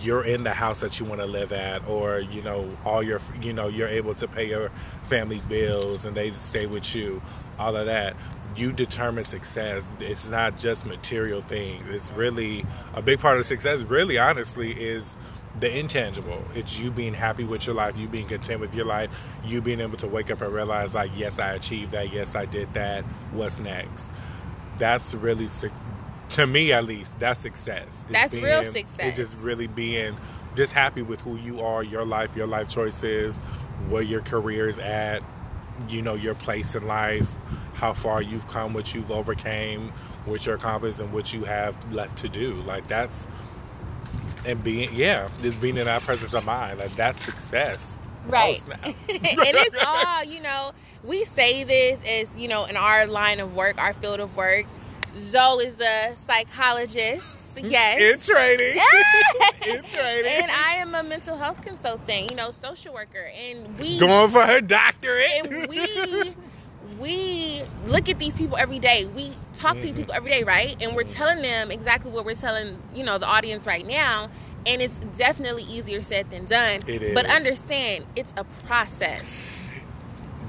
you're 0.00 0.24
in 0.24 0.42
the 0.42 0.52
house 0.52 0.80
that 0.80 0.98
you 0.98 1.06
want 1.06 1.20
to 1.20 1.26
live 1.26 1.52
at 1.52 1.86
or 1.86 2.20
you 2.20 2.42
know 2.42 2.68
all 2.84 3.02
your 3.02 3.20
you 3.40 3.52
know 3.52 3.68
you're 3.68 3.88
able 3.88 4.14
to 4.14 4.26
pay 4.26 4.48
your 4.48 4.70
family's 5.02 5.42
bills 5.42 6.04
and 6.04 6.16
they 6.16 6.30
stay 6.30 6.66
with 6.66 6.94
you 6.94 7.20
all 7.58 7.76
of 7.76 7.86
that 7.86 8.16
you 8.56 8.72
determine 8.72 9.24
success. 9.24 9.84
It's 10.00 10.28
not 10.28 10.58
just 10.58 10.84
material 10.84 11.40
things. 11.40 11.88
It's 11.88 12.10
really 12.12 12.66
a 12.94 13.02
big 13.02 13.20
part 13.20 13.38
of 13.38 13.46
success 13.46 13.82
really 13.82 14.18
honestly 14.18 14.72
is 14.72 15.16
the 15.58 15.78
intangible. 15.78 16.42
It's 16.54 16.78
you 16.78 16.90
being 16.90 17.14
happy 17.14 17.44
with 17.44 17.66
your 17.66 17.74
life 17.74 17.96
you 17.96 18.08
being 18.08 18.26
content 18.26 18.60
with 18.60 18.74
your 18.74 18.86
life 18.86 19.32
you 19.44 19.60
being 19.60 19.80
able 19.80 19.96
to 19.98 20.06
wake 20.06 20.30
up 20.30 20.40
and 20.40 20.52
realize 20.52 20.94
like 20.94 21.10
yes 21.14 21.38
i 21.38 21.52
achieved 21.52 21.92
that 21.92 22.12
yes 22.12 22.34
i 22.34 22.44
did 22.44 22.72
that. 22.74 23.04
What's 23.32 23.58
next? 23.58 24.10
That's 24.78 25.14
really 25.14 25.46
to 26.32 26.46
me 26.46 26.72
at 26.72 26.84
least 26.84 27.18
that's 27.18 27.40
success 27.40 27.86
It's 28.10 28.12
That's 28.12 28.34
real 28.34 28.64
success. 28.72 28.98
it's 29.00 29.16
just 29.16 29.36
really 29.38 29.66
being 29.66 30.16
just 30.56 30.72
happy 30.72 31.02
with 31.02 31.20
who 31.22 31.36
you 31.38 31.60
are 31.62 31.82
your 31.82 32.04
life 32.04 32.36
your 32.36 32.46
life 32.46 32.68
choices 32.68 33.38
where 33.88 34.02
your 34.02 34.20
career 34.22 34.68
is 34.68 34.78
at 34.78 35.22
you 35.88 36.02
know 36.02 36.14
your 36.14 36.34
place 36.34 36.74
in 36.74 36.86
life 36.86 37.34
how 37.74 37.92
far 37.92 38.22
you've 38.22 38.46
come 38.48 38.74
what 38.74 38.94
you've 38.94 39.10
overcame 39.10 39.90
what 40.26 40.46
you're 40.46 40.56
accomplished 40.56 41.00
and 41.00 41.12
what 41.12 41.32
you 41.34 41.44
have 41.44 41.74
left 41.92 42.18
to 42.18 42.28
do 42.28 42.54
like 42.62 42.86
that's 42.88 43.26
and 44.46 44.62
being 44.64 44.90
yeah 44.94 45.28
just 45.42 45.60
being 45.60 45.76
in 45.76 45.84
that 45.86 46.02
presence 46.02 46.34
of 46.34 46.44
mind 46.44 46.78
like 46.78 46.94
that's 46.96 47.22
success 47.24 47.98
oh, 48.00 48.08
Right. 48.30 48.54
Oh, 48.56 48.60
snap. 48.60 48.84
and 48.84 48.94
it's 49.08 49.84
all, 49.86 50.24
you 50.24 50.40
know, 50.40 50.72
we 51.02 51.24
say 51.24 51.64
this 51.64 52.00
as, 52.08 52.36
you 52.36 52.46
know, 52.48 52.66
in 52.66 52.76
our 52.76 53.06
line 53.06 53.40
of 53.40 53.54
work, 53.56 53.78
our 53.78 53.94
field 53.94 54.20
of 54.20 54.36
work. 54.36 54.66
Zoe 55.18 55.66
is 55.66 55.80
a 55.80 56.14
psychologist. 56.26 57.24
Yes. 57.62 58.00
in 58.30 58.34
training 58.34 58.78
in 59.68 59.82
training 59.84 60.32
and 60.42 60.50
I 60.50 60.76
am 60.76 60.94
a 60.94 61.02
mental 61.02 61.36
health 61.36 61.60
consultant, 61.60 62.30
you 62.30 62.36
know, 62.36 62.50
social 62.50 62.94
worker. 62.94 63.30
And 63.36 63.78
we 63.78 63.98
going 63.98 64.30
for 64.30 64.40
her 64.40 64.62
doctorate 64.62 65.26
and 65.44 65.68
we 65.68 66.34
we 66.98 67.62
look 67.86 68.08
at 68.08 68.18
these 68.18 68.34
people 68.34 68.56
every 68.56 68.78
day. 68.78 69.04
We 69.04 69.32
talk 69.54 69.76
to 69.76 69.82
these 69.82 69.92
Mhm. 69.92 69.96
people 69.96 70.14
every 70.14 70.30
day, 70.30 70.44
right? 70.44 70.76
And 70.82 70.96
we're 70.96 71.02
telling 71.04 71.42
them 71.42 71.70
exactly 71.70 72.10
what 72.10 72.24
we're 72.24 72.34
telling, 72.36 72.78
you 72.94 73.04
know, 73.04 73.18
the 73.18 73.26
audience 73.26 73.66
right 73.66 73.86
now. 73.86 74.28
And 74.66 74.80
it's 74.80 74.98
definitely 75.18 75.64
easier 75.64 76.00
said 76.02 76.30
than 76.30 76.46
done. 76.46 76.80
It 76.86 77.14
But 77.14 77.26
understand, 77.26 78.06
it's 78.16 78.32
a 78.36 78.44
process. 78.66 79.30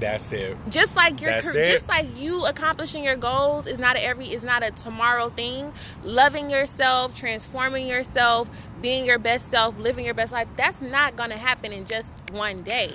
That's 0.00 0.32
it 0.32 0.56
Just 0.70 0.96
like 0.96 1.20
your 1.20 1.30
That's 1.30 1.46
it. 1.54 1.72
just 1.72 1.88
like 1.88 2.06
you 2.16 2.44
accomplishing 2.46 3.04
your 3.04 3.16
goals 3.16 3.66
is 3.66 3.78
not 3.78 3.96
a 3.96 4.04
every 4.04 4.26
is 4.26 4.42
not 4.44 4.62
a 4.64 4.70
tomorrow 4.72 5.30
thing. 5.30 5.72
Loving 6.02 6.50
yourself, 6.50 7.14
transforming 7.14 7.86
yourself, 7.86 8.48
being 8.82 9.06
your 9.06 9.18
best 9.18 9.50
self, 9.50 9.78
living 9.78 10.04
your 10.04 10.14
best 10.14 10.32
life, 10.32 10.48
that's 10.56 10.80
not 10.82 11.16
going 11.16 11.30
to 11.30 11.36
happen 11.36 11.72
in 11.72 11.84
just 11.84 12.22
one 12.32 12.56
day. 12.56 12.92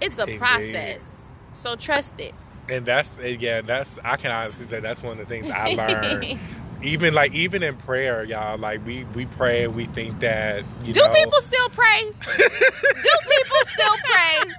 It's 0.00 0.18
a 0.18 0.22
Indeed. 0.24 0.38
process. 0.38 1.10
So 1.54 1.76
trust 1.76 2.20
it. 2.20 2.34
and 2.68 2.84
that's 2.86 3.10
yeah 3.22 3.60
that's 3.62 3.98
i 4.04 4.16
can 4.16 4.30
honestly 4.30 4.66
say 4.66 4.80
that's 4.80 5.02
one 5.02 5.12
of 5.12 5.18
the 5.18 5.26
things 5.26 5.50
i 5.50 5.74
learned 5.74 6.38
even 6.82 7.12
like 7.14 7.32
even 7.34 7.62
in 7.62 7.76
prayer 7.76 8.24
y'all 8.24 8.56
like 8.58 8.84
we 8.86 9.04
we 9.14 9.26
pray 9.26 9.64
and 9.64 9.74
we 9.74 9.84
think 9.86 10.18
that 10.20 10.64
you 10.84 10.92
Do 10.94 11.00
know 11.00 11.08
people 11.12 11.40
still 11.42 11.68
pray? 11.70 12.00
do 12.36 13.14
people 13.30 13.60
still 13.68 13.96
pray? 14.04 14.52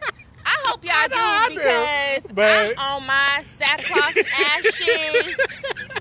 I 0.65 0.69
hope 0.69 0.83
y'all 0.83 0.93
I 0.95 1.07
know 1.07 1.17
I 1.17 1.47
do 1.49 1.55
do, 1.55 1.59
because 2.23 2.33
but- 2.33 2.73
I'm 2.79 3.01
on 3.01 3.07
my 3.07 3.43
sackcloth 3.59 4.17
ashes, 4.17 5.37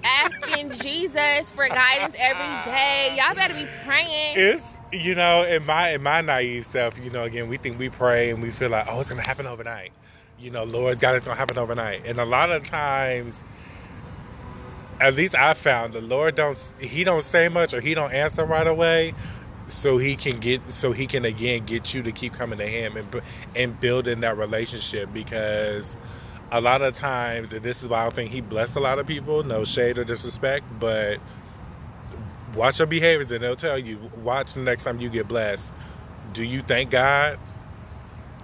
asking 0.05 0.71
Jesus 0.71 1.51
for 1.53 1.69
guidance 1.69 2.17
every 2.19 2.71
day. 2.73 3.17
Y'all 3.19 3.35
better 3.35 3.55
be 3.55 3.67
praying. 3.85 4.35
it's 4.37 4.79
you 4.93 5.15
know 5.15 5.43
in 5.43 5.65
my 5.67 5.91
in 5.91 6.03
my 6.03 6.21
naive 6.21 6.65
self 6.65 6.99
you 7.03 7.11
know 7.11 7.25
again 7.25 7.49
we 7.49 7.57
think 7.57 7.79
we 7.79 7.89
pray 7.89 8.31
and 8.31 8.41
we 8.41 8.51
feel 8.51 8.71
like 8.71 8.87
oh 8.89 9.01
it's 9.01 9.09
gonna 9.09 9.27
happen 9.27 9.45
overnight 9.45 9.91
you 10.39 10.51
know 10.53 10.63
lord's 10.63 11.01
got 11.01 11.17
it's 11.17 11.25
gonna 11.25 11.37
happen 11.37 11.59
overnight 11.59 12.03
and 12.07 12.21
a 12.21 12.25
lot 12.25 12.53
of 12.53 12.65
times 12.65 13.43
at 15.01 15.15
least 15.15 15.35
i 15.35 15.53
found 15.53 15.95
the 15.95 16.01
lord 16.01 16.37
don't 16.37 16.57
he 16.79 17.03
don't 17.03 17.25
say 17.25 17.49
much 17.49 17.75
or 17.75 17.81
he 17.81 17.93
don't 17.93 18.13
answer 18.13 18.45
right 18.45 18.69
away 18.69 19.13
so 19.69 19.99
he 19.99 20.15
can 20.17 20.39
get 20.41 20.61
so 20.71 20.93
he 20.93 21.07
can 21.07 21.25
again 21.25 21.65
get 21.65 21.95
you 21.95 22.03
to 22.03 22.13
keep 22.13 22.33
coming 22.33 22.59
to 22.59 22.67
him 22.67 22.97
and 22.97 23.23
and 23.57 23.81
building 23.81 24.21
that 24.21 24.37
relationship 24.37 25.13
because 25.13 25.97
a 26.53 26.61
lot 26.61 26.83
of 26.83 26.95
times 26.95 27.53
and 27.53 27.65
this 27.65 27.83
is 27.83 27.89
why 27.89 28.01
i 28.01 28.03
don't 28.03 28.15
think 28.15 28.31
he 28.31 28.41
blessed 28.41 28.77
a 28.77 28.81
lot 28.81 28.99
of 28.99 29.07
people 29.07 29.43
no 29.43 29.65
shade 29.65 29.97
or 29.97 30.05
disrespect 30.05 30.67
but 30.79 31.19
watch 32.55 32.79
your 32.79 32.87
behaviors 32.87 33.31
and 33.31 33.43
they'll 33.43 33.57
tell 33.57 33.79
you 33.79 33.99
watch 34.23 34.55
the 34.55 34.61
next 34.61 34.85
time 34.85 35.01
you 35.01 35.09
get 35.09 35.29
blessed. 35.29 35.71
Do 36.33 36.45
you 36.45 36.63
thank 36.63 36.91
god? 36.91 37.39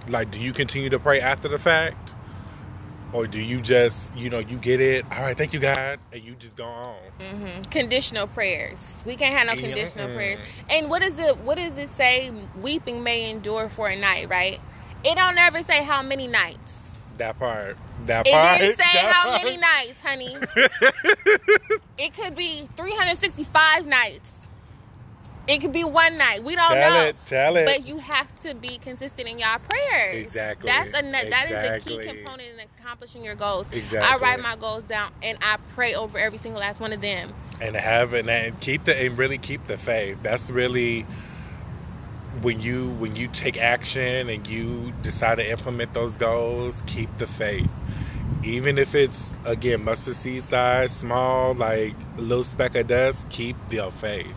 Like 0.07 0.31
do 0.31 0.39
you 0.39 0.53
continue 0.53 0.89
to 0.89 0.99
pray 0.99 1.21
after 1.21 1.47
the 1.47 1.57
fact? 1.57 2.11
Or 3.13 3.27
do 3.27 3.41
you 3.41 3.61
just 3.61 4.15
you 4.15 4.29
know 4.29 4.39
you 4.39 4.57
get 4.57 4.79
it 4.79 5.05
all 5.11 5.23
right 5.23 5.37
thank 5.37 5.53
you 5.53 5.59
god 5.59 5.99
and 6.13 6.23
you 6.23 6.33
just 6.35 6.55
go 6.55 6.63
on 6.63 7.00
hmm 7.29 7.61
Conditional 7.69 8.27
prayers. 8.27 8.79
We 9.05 9.15
can't 9.15 9.35
have 9.37 9.47
no 9.47 9.61
conditional 9.61 10.09
prayers. 10.09 10.39
And 10.69 10.89
what 10.89 11.01
is 11.03 11.13
the 11.15 11.35
what 11.35 11.57
does 11.57 11.77
it 11.77 11.89
say? 11.89 12.31
Weeping 12.59 13.03
may 13.03 13.29
endure 13.29 13.69
for 13.69 13.87
a 13.87 13.95
night, 13.95 14.29
right? 14.29 14.59
It 15.03 15.15
don't 15.15 15.37
ever 15.37 15.63
say 15.63 15.83
how 15.83 16.01
many 16.03 16.27
nights. 16.27 16.77
that 17.17 17.37
part 17.39 17.77
that 18.05 18.27
It 18.27 18.31
part 18.31 18.61
It 18.61 18.65
didn't 18.65 18.77
say 18.77 18.97
how 18.97 19.29
part. 19.29 19.43
many 19.43 19.57
nights, 19.57 20.01
honey. 20.01 20.37
it 21.97 22.13
could 22.15 22.35
be 22.35 22.67
365 22.75 23.85
nights. 23.85 24.40
It 25.51 25.59
could 25.59 25.73
be 25.73 25.83
one 25.83 26.17
night. 26.17 26.43
We 26.43 26.55
don't 26.55 26.71
tell 26.71 26.91
know. 26.91 27.01
it 27.01 27.15
tell 27.25 27.57
it 27.57 27.65
But 27.65 27.85
you 27.85 27.97
have 27.97 28.41
to 28.43 28.55
be 28.55 28.77
consistent 28.77 29.27
in 29.27 29.37
your 29.37 29.59
prayers. 29.69 30.23
Exactly. 30.23 30.67
That's 30.67 30.89
a 30.97 31.01
that 31.01 31.51
is 31.51 31.83
a 31.83 31.89
key 31.89 31.97
component 31.97 32.53
in 32.53 32.59
accomplishing 32.79 33.23
your 33.23 33.35
goals. 33.35 33.67
Exactly. 33.71 33.99
I 33.99 34.15
write 34.15 34.39
my 34.39 34.55
goals 34.55 34.85
down 34.85 35.11
and 35.21 35.37
I 35.41 35.57
pray 35.75 35.93
over 35.93 36.17
every 36.17 36.37
single 36.37 36.61
last 36.61 36.79
one 36.79 36.93
of 36.93 37.01
them. 37.01 37.33
and 37.59 37.75
have 37.75 38.13
and, 38.13 38.29
and 38.29 38.59
keep 38.61 38.85
the 38.85 38.97
and 38.97 39.17
really 39.17 39.37
keep 39.37 39.67
the 39.67 39.77
faith. 39.77 40.19
That's 40.23 40.49
really 40.49 41.05
when 42.41 42.61
you 42.61 42.91
when 42.91 43.17
you 43.17 43.27
take 43.27 43.57
action 43.57 44.29
and 44.29 44.47
you 44.47 44.93
decide 45.01 45.35
to 45.35 45.49
implement 45.51 45.93
those 45.93 46.15
goals. 46.15 46.81
Keep 46.87 47.17
the 47.17 47.27
faith, 47.27 47.69
even 48.41 48.77
if 48.77 48.95
it's 48.95 49.21
again 49.43 49.83
mustard 49.83 50.15
seed 50.15 50.45
size, 50.45 50.91
small, 50.91 51.53
like 51.53 51.93
a 52.17 52.21
little 52.21 52.43
speck 52.43 52.75
of 52.75 52.87
dust. 52.87 53.29
Keep 53.29 53.57
your 53.69 53.91
faith. 53.91 54.35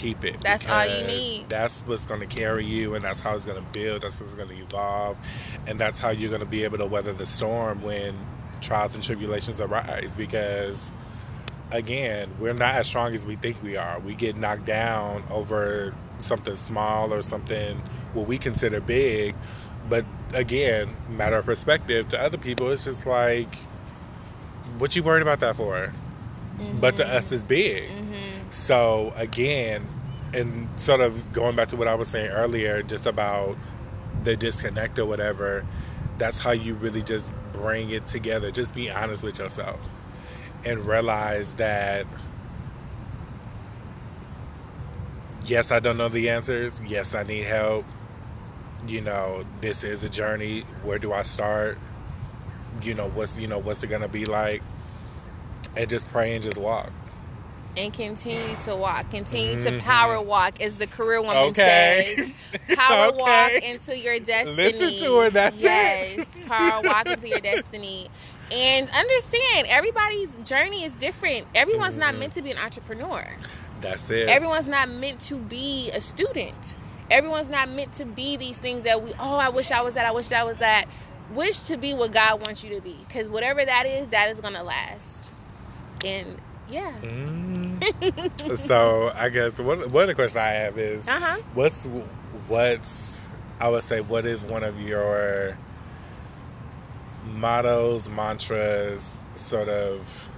Keep 0.00 0.24
it. 0.24 0.40
That's 0.40 0.66
all 0.66 0.86
you 0.86 1.06
need. 1.06 1.50
That's 1.50 1.82
what's 1.82 2.06
going 2.06 2.20
to 2.20 2.26
carry 2.26 2.64
you, 2.64 2.94
and 2.94 3.04
that's 3.04 3.20
how 3.20 3.36
it's 3.36 3.44
going 3.44 3.62
to 3.62 3.70
build. 3.70 4.00
That's 4.00 4.18
what's 4.18 4.32
going 4.32 4.48
to 4.48 4.56
evolve, 4.56 5.18
and 5.66 5.78
that's 5.78 5.98
how 5.98 6.08
you're 6.08 6.30
going 6.30 6.40
to 6.40 6.46
be 6.46 6.64
able 6.64 6.78
to 6.78 6.86
weather 6.86 7.12
the 7.12 7.26
storm 7.26 7.82
when 7.82 8.16
trials 8.62 8.94
and 8.94 9.04
tribulations 9.04 9.60
arise. 9.60 10.10
Because 10.16 10.90
again, 11.70 12.30
we're 12.38 12.54
not 12.54 12.76
as 12.76 12.86
strong 12.86 13.14
as 13.14 13.26
we 13.26 13.36
think 13.36 13.62
we 13.62 13.76
are. 13.76 14.00
We 14.00 14.14
get 14.14 14.38
knocked 14.38 14.64
down 14.64 15.22
over 15.30 15.94
something 16.18 16.56
small 16.56 17.12
or 17.12 17.20
something 17.20 17.76
what 18.14 18.26
we 18.26 18.38
consider 18.38 18.80
big. 18.80 19.34
But 19.86 20.06
again, 20.32 20.96
matter 21.10 21.36
of 21.36 21.44
perspective 21.44 22.08
to 22.08 22.18
other 22.18 22.38
people, 22.38 22.70
it's 22.70 22.84
just 22.84 23.04
like 23.04 23.54
what 24.78 24.96
you 24.96 25.02
worried 25.02 25.20
about 25.22 25.40
that 25.40 25.56
for? 25.56 25.92
But 26.80 26.96
to 26.98 27.06
us, 27.06 27.32
it's 27.32 27.42
big. 27.42 27.90
Mm-hmm. 27.90 28.29
So 28.50 29.12
again, 29.16 29.88
and 30.32 30.68
sort 30.78 31.00
of 31.00 31.32
going 31.32 31.56
back 31.56 31.68
to 31.68 31.76
what 31.76 31.88
I 31.88 31.94
was 31.94 32.08
saying 32.08 32.30
earlier, 32.30 32.82
just 32.82 33.06
about 33.06 33.56
the 34.22 34.36
disconnect 34.36 34.98
or 34.98 35.06
whatever. 35.06 35.66
That's 36.18 36.38
how 36.38 36.50
you 36.50 36.74
really 36.74 37.02
just 37.02 37.30
bring 37.52 37.90
it 37.90 38.06
together. 38.06 38.50
Just 38.50 38.74
be 38.74 38.90
honest 38.90 39.22
with 39.22 39.38
yourself 39.38 39.80
and 40.64 40.86
realize 40.86 41.54
that. 41.54 42.06
Yes, 45.46 45.70
I 45.70 45.80
don't 45.80 45.96
know 45.96 46.08
the 46.08 46.28
answers. 46.28 46.80
Yes, 46.86 47.14
I 47.14 47.22
need 47.22 47.44
help. 47.44 47.86
You 48.86 49.00
know, 49.00 49.44
this 49.60 49.84
is 49.84 50.04
a 50.04 50.08
journey. 50.08 50.60
Where 50.82 50.98
do 50.98 51.12
I 51.12 51.22
start? 51.22 51.78
You 52.82 52.94
know, 52.94 53.08
what's 53.08 53.36
you 53.36 53.46
know, 53.46 53.58
what's 53.58 53.82
it 53.82 53.88
gonna 53.88 54.08
be 54.08 54.26
like? 54.26 54.62
And 55.76 55.88
just 55.88 56.08
pray 56.08 56.34
and 56.34 56.42
just 56.42 56.58
walk. 56.58 56.92
And 57.76 57.92
continue 57.92 58.56
to 58.64 58.76
walk. 58.76 59.10
Continue 59.10 59.62
to 59.64 59.72
Mhm. 59.72 59.80
power 59.80 60.20
walk, 60.20 60.60
as 60.60 60.76
the 60.76 60.86
career 60.86 61.20
woman 61.20 61.36
Okay. 61.50 62.14
says. 62.16 62.30
Power 62.76 63.06
Okay. 63.08 63.20
walk 63.20 63.62
into 63.64 63.98
your 63.98 64.18
destiny. 64.20 64.72
Listen 64.72 65.04
to 65.06 65.18
her, 65.20 65.30
that's 65.30 65.56
it. 65.56 65.62
yes, 65.62 66.24
power 66.46 66.82
walk 66.82 67.10
into 67.10 67.28
your 67.28 67.40
destiny. 67.40 68.08
And 68.50 68.88
understand, 68.90 69.66
everybody's 69.68 70.34
journey 70.44 70.84
is 70.84 70.94
different. 70.94 71.46
Everyone's 71.54 71.96
not 71.96 72.14
Mhm. 72.14 72.18
meant 72.18 72.32
to 72.34 72.42
be 72.42 72.50
an 72.50 72.58
entrepreneur. 72.58 73.26
That's 73.80 74.10
it. 74.10 74.28
Everyone's 74.28 74.66
not 74.68 74.88
meant 74.88 75.20
to 75.22 75.36
be 75.36 75.90
a 75.92 76.00
student. 76.00 76.74
Everyone's 77.10 77.48
not 77.48 77.68
meant 77.68 77.92
to 77.94 78.04
be 78.04 78.36
these 78.36 78.58
things 78.58 78.84
that 78.84 79.02
we, 79.02 79.12
oh, 79.18 79.36
I 79.36 79.48
wish 79.48 79.70
I 79.70 79.80
was 79.82 79.94
that, 79.94 80.06
I 80.06 80.10
wish 80.12 80.28
that 80.28 80.46
was 80.46 80.56
that. 80.58 80.86
Wish 81.32 81.58
to 81.60 81.76
be 81.76 81.92
what 81.94 82.12
God 82.12 82.40
wants 82.44 82.62
you 82.64 82.70
to 82.74 82.80
be. 82.80 82.96
Because 83.06 83.28
whatever 83.28 83.64
that 83.64 83.86
is, 83.86 84.08
that 84.08 84.30
is 84.30 84.40
going 84.40 84.54
to 84.54 84.62
last. 84.62 85.30
And 86.04 86.38
yeah. 86.68 86.92
Mm. 87.02 87.59
so 88.56 89.12
I 89.14 89.28
guess 89.28 89.58
one 89.58 89.90
one 89.92 90.02
of 90.02 90.08
the 90.08 90.14
questions 90.14 90.36
I 90.36 90.48
have 90.50 90.78
is 90.78 91.06
Uh 91.08 91.18
huh. 91.20 91.38
what's 91.54 91.86
what's 92.48 93.18
I 93.60 93.68
would 93.68 93.82
say 93.82 94.00
what 94.00 94.26
is 94.26 94.42
one 94.44 94.64
of 94.64 94.80
your 94.80 95.56
mottos, 97.26 98.08
mantras, 98.08 99.08
sort 99.34 99.68
of 99.68 100.28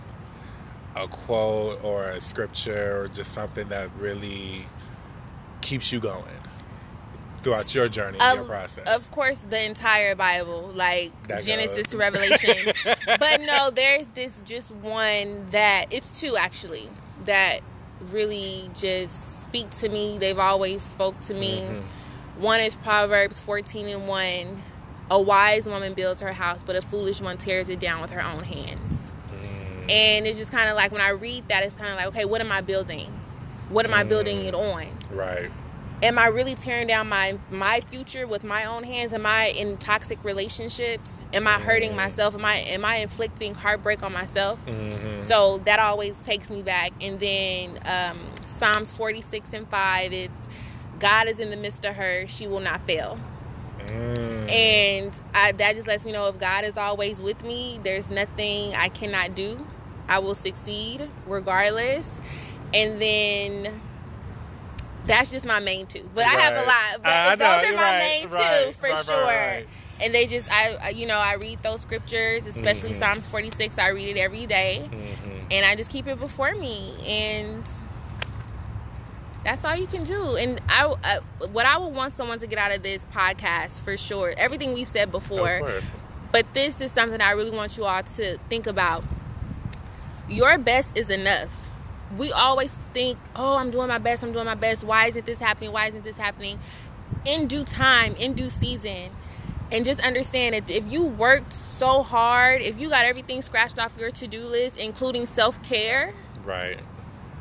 a 0.97 1.09
quote 1.09 1.83
or 1.83 2.05
a 2.05 2.21
scripture 2.21 3.01
or 3.03 3.09
just 3.09 3.33
something 3.33 3.69
that 3.69 3.89
really 3.99 4.67
keeps 5.61 5.93
you 5.93 6.01
going 6.01 6.25
throughout 7.43 7.75
your 7.75 7.89
journey 7.89 8.19
and 8.21 8.35
your 8.35 8.43
Of- 8.43 8.49
process. 8.49 8.87
Of 8.87 9.11
course, 9.11 9.39
the 9.49 9.65
entire 9.65 10.15
Bible, 10.15 10.71
like 10.75 11.13
That 11.29 11.45
Genesis 11.45 11.89
to 11.89 11.97
Revelation. 11.97 12.73
but 13.07 13.41
no, 13.41 13.71
there's 13.71 14.09
this 14.09 14.43
just 14.45 14.71
one 14.77 15.47
that 15.51 15.87
it's 15.91 16.21
two 16.21 16.37
actually 16.37 16.89
that 17.27 17.61
really 18.11 18.71
just 18.75 19.45
speak 19.45 19.71
to 19.79 19.89
me. 19.89 20.19
They've 20.19 20.39
always 20.39 20.83
spoke 20.83 21.19
to 21.27 21.35
me. 21.35 21.61
Mhm. 21.69 21.83
One 22.39 22.61
is 22.61 22.75
Proverbs 22.75 23.39
14 23.39 23.89
and 23.89 24.09
1. 24.09 24.63
A 25.11 25.21
wise 25.21 25.67
woman 25.67 25.93
builds 25.95 26.21
her 26.23 26.33
house, 26.33 26.61
but 26.65 26.75
a 26.75 26.81
foolish 26.83 27.21
one 27.21 27.37
tears 27.37 27.69
it 27.69 27.79
down 27.79 28.01
with 28.01 28.11
her 28.13 28.23
own 28.23 28.45
hands. 28.45 29.13
Mm. 29.31 29.91
And 29.91 30.27
it's 30.27 30.39
just 30.39 30.51
kind 30.51 30.71
of 30.71 30.77
like 30.77 30.91
when 30.91 31.03
I 31.03 31.11
read 31.11 31.49
that, 31.49 31.65
it's 31.65 31.75
kind 31.75 31.91
of 31.91 31.97
like, 31.97 32.07
okay, 32.07 32.25
what 32.25 32.41
am 32.41 32.51
I 32.51 32.63
building? 32.63 33.13
What 33.69 33.85
am 33.85 33.93
I 33.93 34.05
building 34.05 34.45
it 34.45 34.55
on? 34.55 34.87
Right. 35.11 35.51
am 36.03 36.19
I 36.19 36.27
really 36.27 36.57
tearing 36.57 36.89
down 36.89 37.09
my 37.09 37.39
my 37.51 37.81
future 37.81 38.27
with 38.27 38.43
my 38.43 38.65
own 38.65 38.83
hands? 38.85 39.13
Am 39.13 39.25
I 39.25 39.47
in 39.51 39.77
toxic 39.77 40.19
relationships? 40.25 41.11
Am 41.33 41.47
I 41.47 41.59
hurting 41.59 41.97
myself? 41.97 42.35
Am 42.35 42.45
I 42.45 42.57
am 42.57 42.85
I 42.85 42.97
inflicting 42.97 43.55
heartbreak 43.55 44.03
on 44.03 44.13
myself? 44.13 44.65
Mhm. 44.67 45.25
So 45.25 45.59
that 45.65 45.79
always 45.79 46.19
takes 46.23 46.51
me 46.51 46.63
back. 46.63 46.93
And 47.01 47.19
then 47.19 47.79
um, 47.87 48.19
Psalms 48.47 48.93
forty 48.93 49.23
six 49.23 49.53
and 49.53 49.69
five, 49.69 50.13
it's 50.13 50.49
God 50.99 51.29
is 51.29 51.41
in 51.41 51.51
the 51.51 51.57
midst 51.57 51.85
of 51.85 51.97
her; 51.97 52.27
she 52.29 52.47
will 52.47 52.61
not 52.61 52.81
fail. 52.83 53.19
Mm. 53.87 54.51
And 54.51 55.13
I, 55.35 55.53
that 55.53 55.75
just 55.75 55.89
lets 55.89 56.05
me 56.05 56.13
know 56.13 56.29
if 56.29 56.39
God 56.39 56.65
is 56.65 56.77
always 56.77 57.21
with 57.21 57.43
me, 57.43 57.81
there's 57.83 58.09
nothing 58.11 58.75
I 58.77 58.89
cannot 58.89 59.35
do. 59.35 59.67
I 60.09 60.19
will 60.19 60.35
succeed 60.35 61.09
regardless. 61.27 62.07
And 62.75 63.01
then 63.01 63.81
that's 65.07 65.31
just 65.31 65.47
my 65.47 65.61
main 65.61 65.87
two. 65.87 66.09
But 66.15 66.27
I 66.27 66.31
have 66.31 66.55
a 66.55 66.67
lot. 66.67 67.03
But 67.03 67.13
I 67.13 67.37
those 67.37 67.39
know, 67.39 67.69
are 67.71 67.77
my 67.77 67.83
right, 67.83 67.99
main 67.99 68.29
right, 68.31 68.67
two 68.67 68.73
for 68.73 68.83
right, 68.89 69.09
right, 69.09 69.67
sure. 69.67 69.67
And 70.03 70.13
they 70.15 70.27
just, 70.27 70.51
I, 70.51 70.91
you 70.91 71.07
know, 71.07 71.19
I 71.19 71.35
read 71.35 71.63
those 71.63 71.81
scriptures, 71.83 72.47
especially 72.47 72.91
Mhm. 72.93 72.99
Psalms 72.99 73.27
46. 73.27 73.79
I 73.79 73.89
read 73.89 74.17
it 74.17 74.19
every 74.21 74.47
day, 74.47 74.83
Mhm. 74.91 75.45
and 75.53 75.65
I 75.65 75.77
just 75.77 75.91
keep 75.91 76.07
it 76.09 76.19
before 76.19 76.53
me. 76.55 76.95
And 77.07 77.71
that's 79.45 79.65
all 79.65 79.77
you 79.77 79.87
can 79.87 80.05
do. 80.05 80.37
And 80.37 80.61
I, 80.69 80.93
I, 81.05 81.19
what 81.47 81.67
I 81.67 81.77
would 81.79 81.95
want 81.95 82.15
someone 82.15 82.39
to 82.41 82.47
get 82.47 82.59
out 82.59 82.73
of 82.75 82.83
this 82.83 83.07
podcast 83.15 83.81
for 83.81 83.97
sure, 83.97 84.35
everything 84.37 84.73
we've 84.73 84.89
said 84.89 85.11
before, 85.11 85.57
Of 85.57 85.61
course. 85.63 85.85
but 86.31 86.47
this 86.55 86.81
is 86.81 86.93
something 86.93 87.21
I 87.21 87.33
really 87.33 87.51
want 87.57 87.77
you 87.77 87.85
all 87.85 88.03
to 88.17 88.39
think 88.49 88.67
about. 88.67 89.05
Your 90.29 90.59
best 90.59 90.91
is 90.95 91.11
enough. 91.11 91.49
We 92.17 92.31
always 92.31 92.77
think, 92.95 93.19
oh, 93.35 93.57
I'm 93.57 93.71
doing 93.71 93.89
my 93.89 93.99
best, 93.99 94.23
I'm 94.23 94.33
doing 94.33 94.45
my 94.47 94.55
best. 94.55 94.85
Why 94.85 95.07
isn't 95.07 95.27
this 95.27 95.41
happening? 95.41 95.73
Why 95.73 95.89
isn't 95.89 96.05
this 96.05 96.17
happening? 96.19 96.59
In 97.25 97.47
due 97.47 97.65
time, 97.65 98.15
in 98.17 98.35
due 98.35 98.51
season. 98.51 99.11
And 99.73 99.87
just 99.87 100.07
understand 100.07 100.55
that 100.55 100.71
if 100.71 100.85
you 100.93 101.03
worked 101.03 101.55
so 101.55 102.03
hard, 102.03 102.61
if 102.61 102.79
you 102.79 102.91
got 102.91 103.07
everything 103.07 103.41
scratched 103.41 103.79
off 103.79 103.93
your 103.99 104.11
to 104.11 104.27
do 104.29 104.45
list, 104.45 104.79
including 104.79 105.25
self 105.27 105.61
care, 105.63 106.13
Right. 106.45 106.79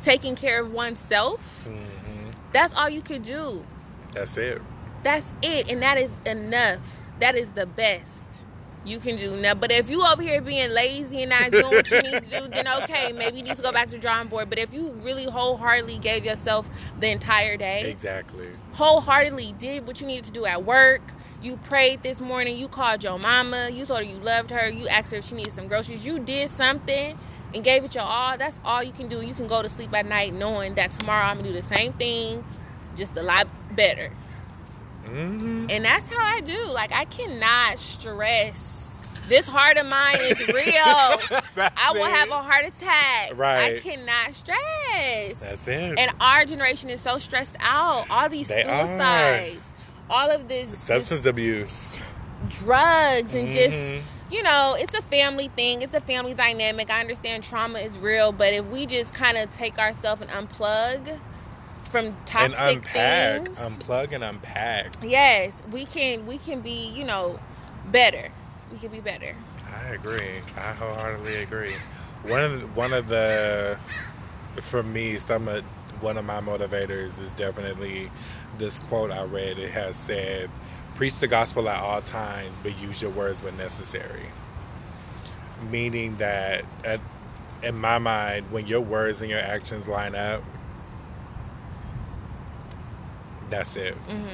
taking 0.01 0.35
care 0.35 0.61
of 0.61 0.71
oneself, 0.71 1.65
hmm 1.65 2.29
that's 2.53 2.73
all 2.77 2.89
you 2.89 3.01
could 3.01 3.23
do. 3.23 3.65
That's 4.13 4.35
it. 4.37 4.61
That's 5.03 5.31
it, 5.41 5.71
and 5.71 5.81
that 5.81 5.97
is 5.97 6.19
enough. 6.25 6.79
That 7.19 7.35
is 7.35 7.51
the 7.51 7.65
best 7.65 8.43
you 8.83 8.99
can 8.99 9.15
do. 9.15 9.35
Now, 9.37 9.53
but 9.53 9.71
if 9.71 9.89
you 9.89 10.03
over 10.05 10.21
here 10.21 10.41
being 10.41 10.69
lazy 10.71 11.21
and 11.21 11.29
not 11.29 11.51
doing 11.51 11.73
what 11.73 11.89
you 11.91 12.01
need 12.01 12.19
to 12.23 12.25
do, 12.29 12.47
then 12.53 12.67
okay, 12.67 13.11
maybe 13.13 13.37
you 13.37 13.43
need 13.43 13.57
to 13.57 13.61
go 13.63 13.71
back 13.71 13.89
to 13.89 13.97
drawing 13.97 14.27
board. 14.27 14.49
But 14.49 14.59
if 14.59 14.73
you 14.73 14.91
really 15.03 15.25
wholeheartedly 15.25 15.99
gave 15.99 16.25
yourself 16.25 16.69
the 16.99 17.09
entire 17.09 17.57
day, 17.57 17.89
Exactly. 17.89 18.47
wholeheartedly 18.73 19.53
did 19.59 19.85
what 19.87 19.99
you 20.01 20.07
needed 20.07 20.25
to 20.25 20.31
do 20.31 20.45
at 20.45 20.63
work, 20.63 21.01
you 21.41 21.57
prayed 21.57 22.03
this 22.03 22.21
morning, 22.21 22.57
you 22.57 22.67
called 22.67 23.03
your 23.03 23.17
mama, 23.17 23.69
you 23.69 23.85
told 23.85 23.99
her 23.99 24.05
you 24.05 24.17
loved 24.17 24.51
her, 24.51 24.69
you 24.69 24.87
asked 24.87 25.11
her 25.11 25.17
if 25.17 25.25
she 25.25 25.35
needed 25.35 25.53
some 25.53 25.67
groceries, 25.67 26.05
you 26.05 26.19
did 26.19 26.49
something 26.51 27.17
and 27.53 27.63
gave 27.63 27.83
it 27.83 27.95
your 27.95 28.03
all. 28.03 28.37
That's 28.37 28.59
all 28.63 28.83
you 28.83 28.91
can 28.91 29.07
do. 29.07 29.21
You 29.21 29.33
can 29.33 29.47
go 29.47 29.61
to 29.61 29.69
sleep 29.69 29.93
at 29.93 30.05
night 30.05 30.33
knowing 30.33 30.75
that 30.75 30.91
tomorrow 30.91 31.25
I'm 31.25 31.37
gonna 31.37 31.49
do 31.49 31.53
the 31.53 31.75
same 31.75 31.93
thing, 31.93 32.45
just 32.95 33.15
a 33.17 33.23
lot 33.23 33.47
better. 33.75 34.11
hmm 35.05 35.65
And 35.69 35.83
that's 35.83 36.07
how 36.07 36.23
I 36.23 36.41
do. 36.41 36.65
Like 36.67 36.93
I 36.93 37.05
cannot 37.05 37.79
stress. 37.79 38.69
This 39.27 39.47
heart 39.47 39.77
of 39.77 39.85
mine 39.85 40.19
is 40.19 40.47
real. 40.47 41.39
I 41.77 41.91
will 41.93 42.03
have 42.03 42.29
a 42.29 42.41
heart 42.41 42.65
attack. 42.65 43.37
Right. 43.37 43.75
I 43.75 43.79
cannot 43.79 44.35
stress. 44.35 45.35
That's 45.35 45.67
it. 45.67 45.97
And 45.97 46.11
our 46.19 46.43
generation 46.43 46.89
is 46.89 47.01
so 47.01 47.17
stressed 47.17 47.55
out. 47.59 48.07
All 48.09 48.27
these 48.27 48.49
They 48.49 48.63
are. 48.63 48.87
All 50.11 50.29
of 50.29 50.47
this, 50.47 50.69
this 50.69 50.79
Substance 50.79 51.25
abuse. 51.25 51.99
drugs, 52.49 53.33
and 53.33 53.49
just 53.51 53.77
Mhm. 53.77 54.01
you 54.29 54.43
know, 54.43 54.75
it's 54.79 54.97
a 54.97 55.01
family 55.03 55.49
thing. 55.55 55.81
It's 55.81 55.93
a 55.93 55.99
family 56.01 56.33
dynamic. 56.33 56.89
I 56.89 56.99
understand 57.01 57.43
trauma 57.43 57.79
is 57.79 57.97
real, 57.97 58.31
but 58.31 58.53
if 58.53 58.65
we 58.67 58.85
just 58.85 59.13
kind 59.13 59.37
of 59.37 59.49
take 59.51 59.77
ourselves 59.79 60.21
and 60.21 60.29
unplug 60.31 61.19
from 61.89 62.05
and 62.05 62.25
toxic 62.25 62.57
unpack, 62.77 63.45
things, 63.45 63.59
unplug 63.59 64.13
and 64.13 64.23
unpack. 64.23 64.93
yes, 65.03 65.53
we 65.71 65.85
can. 65.85 66.25
We 66.27 66.37
can 66.37 66.61
be, 66.61 66.87
you 66.87 67.03
know, 67.03 67.39
better. 67.91 68.29
We 68.71 68.77
can 68.79 68.89
be 68.89 69.01
better. 69.01 69.35
I 69.73 69.93
agree. 69.93 70.39
I 70.57 70.73
wholeheartedly 70.73 71.35
agree. 71.43 71.73
One 72.23 72.41
of 72.41 72.61
the, 72.61 72.67
one 72.67 72.93
of 72.93 73.07
the 73.07 73.77
for 74.61 74.83
me, 74.83 75.17
some 75.17 75.47
of 75.47 75.63
one 76.01 76.17
of 76.17 76.25
my 76.25 76.41
motivators 76.41 77.17
is 77.21 77.29
definitely 77.35 78.11
this 78.57 78.79
quote 78.79 79.11
I 79.11 79.23
read. 79.23 79.59
It 79.59 79.71
has 79.71 79.95
said, 79.95 80.49
"Preach 80.95 81.19
the 81.19 81.27
gospel 81.27 81.69
at 81.69 81.79
all 81.81 82.01
times, 82.01 82.59
but 82.61 82.77
use 82.79 83.01
your 83.01 83.11
words 83.11 83.41
when 83.43 83.57
necessary." 83.57 84.27
Meaning 85.71 86.17
that, 86.17 86.65
at, 86.83 86.99
in 87.63 87.75
my 87.77 87.99
mind, 87.99 88.51
when 88.51 88.67
your 88.67 88.81
words 88.81 89.21
and 89.21 89.29
your 89.29 89.39
actions 89.39 89.87
line 89.87 90.15
up, 90.15 90.43
that's 93.49 93.75
it. 93.75 93.95
hmm 94.07 94.27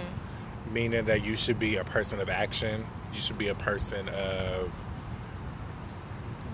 meaning 0.71 1.05
that 1.05 1.23
you 1.23 1.35
should 1.35 1.59
be 1.59 1.77
a 1.77 1.83
person 1.83 2.19
of 2.19 2.29
action 2.29 2.85
you 3.13 3.19
should 3.19 3.37
be 3.37 3.47
a 3.47 3.55
person 3.55 4.09
of 4.09 4.69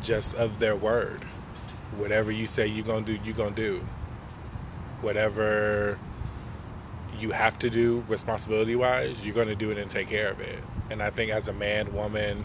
just 0.02 0.34
of 0.36 0.60
their 0.60 0.76
word 0.76 1.24
whatever 1.98 2.32
you 2.32 2.46
say 2.48 2.68
you're 2.68 2.86
gonna 2.86 3.06
do 3.06 3.18
you're 3.24 3.36
gonna 3.36 3.52
do 3.52 3.86
whatever 5.04 6.00
you 7.20 7.32
have 7.32 7.60
to 7.60 7.70
do 7.70 8.04
responsibility 8.08 8.76
wise 8.76 9.24
you're 9.24 9.36
gonna 9.36 9.56
do 9.56 9.70
it 9.70 9.78
and 9.78 9.92
take 9.92 10.10
care 10.10 10.32
of 10.32 10.40
it 10.40 10.64
and 10.90 11.04
i 11.04 11.10
think 11.10 11.32
as 11.32 11.48
a 11.48 11.54
man 11.54 11.94
woman 11.94 12.44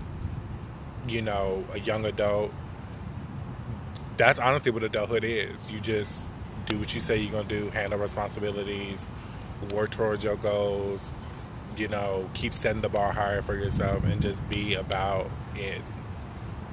you 1.07 1.23
know 1.23 1.65
a 1.73 1.81
young 1.81 2.05
adult 2.05 2.53
that's 4.19 4.39
honestly 4.39 4.71
what 4.71 4.83
adulthood 4.83 5.25
is. 5.25 5.71
You 5.71 5.81
just 5.81 6.21
do 6.67 6.79
what 6.79 6.95
you 6.95 7.01
say 7.01 7.17
you're 7.17 7.33
gonna 7.33 7.49
do, 7.49 7.71
handle 7.71 7.99
responsibilities, 7.99 9.07
work 9.73 9.91
towards 9.91 10.25
your 10.25 10.37
goals. 10.37 11.15
You 11.77 11.89
know, 11.89 12.29
keep 12.35 12.53
setting 12.53 12.83
the 12.83 12.89
bar 12.89 13.13
higher 13.13 13.41
for 13.41 13.55
yourself, 13.55 14.05
and 14.05 14.21
just 14.21 14.47
be 14.51 14.75
about 14.75 15.31
it. 15.55 15.81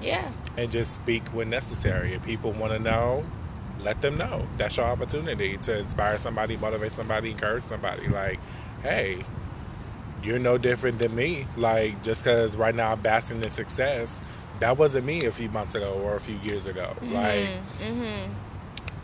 Yeah. 0.01 0.31
And 0.57 0.71
just 0.71 0.95
speak 0.95 1.27
when 1.29 1.49
necessary. 1.49 2.13
If 2.13 2.23
people 2.23 2.51
want 2.51 2.73
to 2.73 2.79
know, 2.79 3.23
let 3.85 4.01
them 4.01 4.17
know. 4.17 4.47
That's 4.57 4.75
your 4.77 4.87
opportunity 4.87 5.57
to 5.57 5.77
inspire 5.79 6.17
somebody, 6.17 6.57
motivate 6.57 6.91
somebody, 6.91 7.31
encourage 7.31 7.65
somebody. 7.65 8.07
Like, 8.07 8.39
hey, 8.83 9.23
you're 10.23 10.39
no 10.39 10.57
different 10.57 10.99
than 10.99 11.15
me. 11.15 11.47
Like, 11.55 12.03
just 12.03 12.23
because 12.23 12.57
right 12.57 12.75
now 12.75 12.91
I'm 12.93 13.01
basking 13.01 13.43
in 13.43 13.51
success, 13.51 14.19
that 14.59 14.77
wasn't 14.77 15.05
me 15.05 15.25
a 15.25 15.31
few 15.31 15.49
months 15.49 15.75
ago 15.75 15.93
or 16.03 16.15
a 16.15 16.19
few 16.19 16.37
years 16.37 16.65
ago. 16.65 16.95
Mm-hmm. 16.99 17.13
Like, 17.13 17.49
Mm-hmm. 17.81 18.33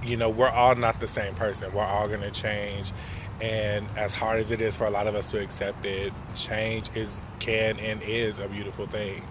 you 0.07 0.17
know, 0.17 0.29
we're 0.29 0.49
all 0.49 0.75
not 0.75 0.99
the 0.99 1.07
same 1.07 1.35
person. 1.35 1.71
We're 1.73 1.83
all 1.83 2.07
going 2.07 2.21
to 2.21 2.31
change. 2.31 2.91
And 3.39 3.87
as 3.97 4.13
hard 4.13 4.39
as 4.39 4.51
it 4.51 4.61
is 4.61 4.75
for 4.75 4.85
a 4.85 4.91
lot 4.91 5.07
of 5.07 5.15
us 5.15 5.31
to 5.31 5.39
accept 5.41 5.85
it, 5.85 6.13
change 6.35 6.89
is 6.95 7.21
can 7.39 7.79
and 7.79 8.01
is 8.03 8.39
a 8.39 8.47
beautiful 8.47 8.87
thing. 8.87 9.23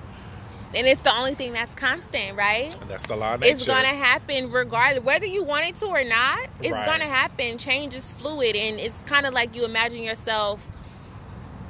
And 0.75 0.87
it's 0.87 1.03
the 1.03 1.13
only 1.17 1.35
thing 1.35 1.53
that's 1.53 1.75
constant, 1.75 2.37
right? 2.37 2.77
That's 2.89 3.03
the 3.05 3.17
law 3.17 3.35
of 3.35 3.41
nature. 3.41 3.55
It's 3.57 3.67
gonna 3.67 3.89
happen 3.89 4.51
regardless, 4.53 5.05
whether 5.05 5.27
you 5.27 5.43
want 5.43 5.67
it 5.67 5.79
to 5.81 5.87
or 5.87 6.05
not. 6.05 6.49
It's 6.63 6.71
Right. 6.73 6.87
gonna 6.87 7.05
happen. 7.07 7.59
Change 7.59 7.95
is 7.97 8.13
fluid, 8.13 8.55
and 8.55 8.79
it's 8.79 9.03
kind 9.03 9.27
of 9.27 9.35
like 9.35 9.57
you 9.57 9.65
imagine 9.65 10.03
yourself 10.03 10.67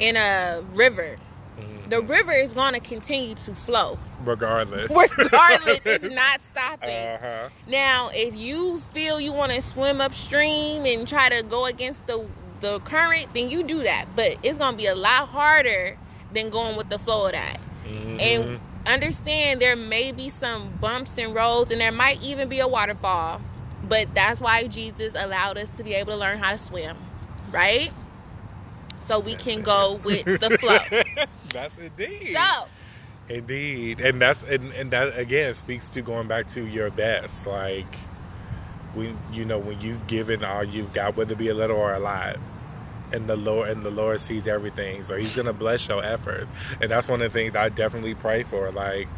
in 0.01 0.17
a 0.17 0.63
river. 0.75 1.17
Mhm. 1.59 1.89
The 1.91 2.03
river 2.03 2.33
is 2.33 2.53
gonna 2.53 2.81
continue 2.81 3.35
to 3.37 3.55
flow, 3.55 3.99
Regardless. 4.23 4.91
regardless. 4.91 5.81
it's 5.85 6.05
not 6.15 6.41
stopping. 6.53 6.91
Uh 6.91 7.19
huh. 7.21 7.49
Now, 7.67 8.11
if 8.13 8.35
you 8.37 8.81
feel 8.81 9.19
you 9.19 9.33
want 9.33 9.53
to 9.53 9.63
swim 9.63 10.01
upstream 10.03 10.85
and 10.85 11.09
try 11.09 11.29
to 11.31 11.43
go 11.43 11.65
against 11.67 12.07
the 12.07 12.27
the 12.61 12.79
current, 12.81 13.33
then 13.33 13.49
you 13.49 13.63
do 13.63 13.83
that. 13.83 14.05
But 14.15 14.37
it's 14.43 14.59
gonna 14.59 14.77
be 14.77 14.85
a 14.87 14.95
lot 14.95 15.29
harder 15.29 15.97
than 16.35 16.51
going 16.51 16.77
with 16.77 16.91
the 16.91 16.99
flow 16.99 17.25
of 17.27 17.33
that. 17.33 17.59
Mm-hmm. 17.89 18.21
And 18.21 18.61
understand 18.87 19.61
there 19.61 19.77
may 19.77 20.13
be 20.13 20.29
some 20.31 20.71
bumps 20.81 21.19
and 21.19 21.35
roads, 21.35 21.71
and 21.71 21.81
there 21.81 21.93
might 21.93 22.23
even 22.23 22.49
be 22.49 22.61
a 22.61 22.69
waterfall. 22.69 23.41
But 23.85 24.15
that's 24.15 24.41
why 24.41 24.67
Jesus 24.69 25.15
allowed 25.17 25.59
us 25.59 25.75
to 25.77 25.85
be 25.85 25.95
able 25.95 26.13
to 26.13 26.19
learn 26.19 26.39
how 26.39 26.53
to 26.53 26.59
swim, 26.59 26.97
right? 27.53 27.91
So 29.07 29.21
we 29.21 29.35
That's 29.35 29.45
can 29.45 29.63
it. 29.63 29.65
go 29.65 30.01
with 30.05 30.29
the 30.41 30.51
flow. 30.51 30.79
that's 31.53 31.77
indeed. 31.79 32.37
So 32.37 32.69
Indeed, 33.29 34.01
and 34.01 34.21
that's 34.21 34.43
and, 34.45 34.73
and 34.73 34.91
that 34.93 35.19
again 35.19 35.55
speaks 35.55 35.91
to 35.91 36.03
going 36.03 36.29
back 36.29 36.49
to 36.49 36.65
your 36.67 36.91
best. 36.91 37.47
Like 37.47 37.97
when 38.95 39.19
you 39.33 39.45
know 39.45 39.59
when 39.59 39.81
you've 39.81 40.07
given 40.07 40.45
all 40.45 40.65
you've 40.65 40.93
got, 40.93 41.17
whether 41.17 41.33
it 41.35 41.39
be 41.39 41.49
a 41.49 41.55
little 41.55 41.77
or 41.77 41.95
a 41.95 42.01
lot, 42.01 42.39
and 43.13 43.29
the 43.29 43.37
Lord 43.37 43.69
and 43.71 43.85
the 43.85 43.91
Lord 43.91 44.21
sees 44.21 44.47
everything, 44.47 45.03
so 45.03 45.17
He's 45.17 45.35
gonna 45.35 45.53
bless 45.53 45.87
your 45.89 46.05
efforts, 46.05 46.51
and 46.81 46.91
that's 46.91 47.09
one 47.09 47.21
of 47.23 47.33
the 47.33 47.39
things 47.39 47.57
I 47.57 47.69
definitely 47.69 48.15
pray 48.15 48.43
for. 48.43 48.71
Like 48.71 49.09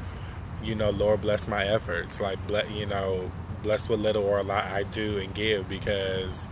you 0.63 0.75
know, 0.75 0.91
Lord 0.91 1.21
bless 1.21 1.49
my 1.49 1.65
efforts. 1.67 2.21
Like 2.21 2.45
bless 2.47 2.71
you 2.71 2.87
know, 2.87 3.31
bless 3.63 3.89
what 3.89 3.99
little 3.99 4.25
or 4.25 4.39
a 4.39 4.43
lot 4.45 4.65
I 4.67 4.83
do 4.85 5.19
and 5.19 5.35
give 5.35 5.69
because 5.69 6.47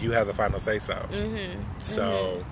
you 0.00 0.12
have 0.12 0.26
the 0.26 0.34
final 0.34 0.58
say 0.58 0.78
so. 0.78 0.94
mhm. 1.12 1.56
So. 1.80 2.44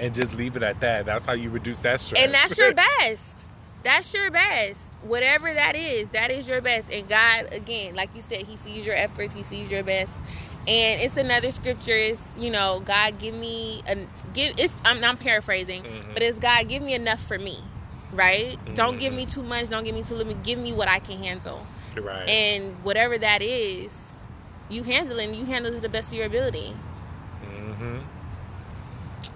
And 0.00 0.12
just 0.12 0.34
leave 0.34 0.56
it 0.56 0.64
at 0.64 0.80
that. 0.80 1.06
That's 1.06 1.24
how 1.24 1.34
you 1.34 1.50
reduce 1.50 1.78
that 1.80 2.00
stress. 2.00 2.20
And 2.24 2.34
that's 2.34 2.58
your 2.58 2.74
best. 2.98 3.48
That's 3.84 4.12
your 4.12 4.28
best. 4.30 4.80
Whatever 5.02 5.54
that 5.54 5.76
is, 5.76 6.08
that 6.08 6.32
is 6.32 6.48
your 6.48 6.60
best. 6.60 6.90
And 6.90 7.08
God, 7.08 7.52
again, 7.52 7.94
like 7.94 8.12
you 8.16 8.20
said, 8.22 8.42
He 8.46 8.56
sees 8.56 8.84
your 8.86 8.96
efforts, 8.96 9.34
He 9.34 9.44
sees 9.44 9.70
your 9.70 9.84
best. 9.84 10.10
And 10.66 11.00
it's 11.00 11.16
another 11.16 11.50
scripture. 11.50 11.92
Is 11.92 12.18
you 12.38 12.50
know, 12.50 12.80
God, 12.84 13.18
give 13.18 13.34
me 13.34 13.82
a 13.86 13.96
give. 14.32 14.54
It's 14.58 14.80
I'm, 14.84 15.02
I'm 15.04 15.16
paraphrasing, 15.16 15.82
Mhm. 15.82 16.14
but 16.14 16.22
it's 16.22 16.38
God, 16.38 16.68
give 16.68 16.82
me 16.82 16.94
enough 16.94 17.20
for 17.20 17.38
me, 17.38 17.58
right? 18.12 18.56
Don't 18.74 18.98
give 18.98 19.12
me 19.12 19.26
too 19.26 19.42
much. 19.42 19.68
Don't 19.68 19.84
give 19.84 19.94
me 19.94 20.02
too 20.02 20.14
little. 20.14 20.34
Give 20.42 20.58
me 20.58 20.72
what 20.72 20.88
I 20.88 20.98
can 21.00 21.18
handle. 21.22 21.66
right. 21.96 22.28
And 22.28 22.74
whatever 22.82 23.16
that 23.18 23.40
is, 23.42 23.92
you 24.68 24.82
handle 24.84 25.18
it. 25.18 25.26
and 25.26 25.36
You 25.36 25.44
handle 25.44 25.70
it 25.70 25.76
to 25.76 25.80
the 25.82 25.88
best 25.88 26.08
of 26.12 26.18
your 26.18 26.26
ability. 26.26 26.74
mm-hmm 27.44 27.98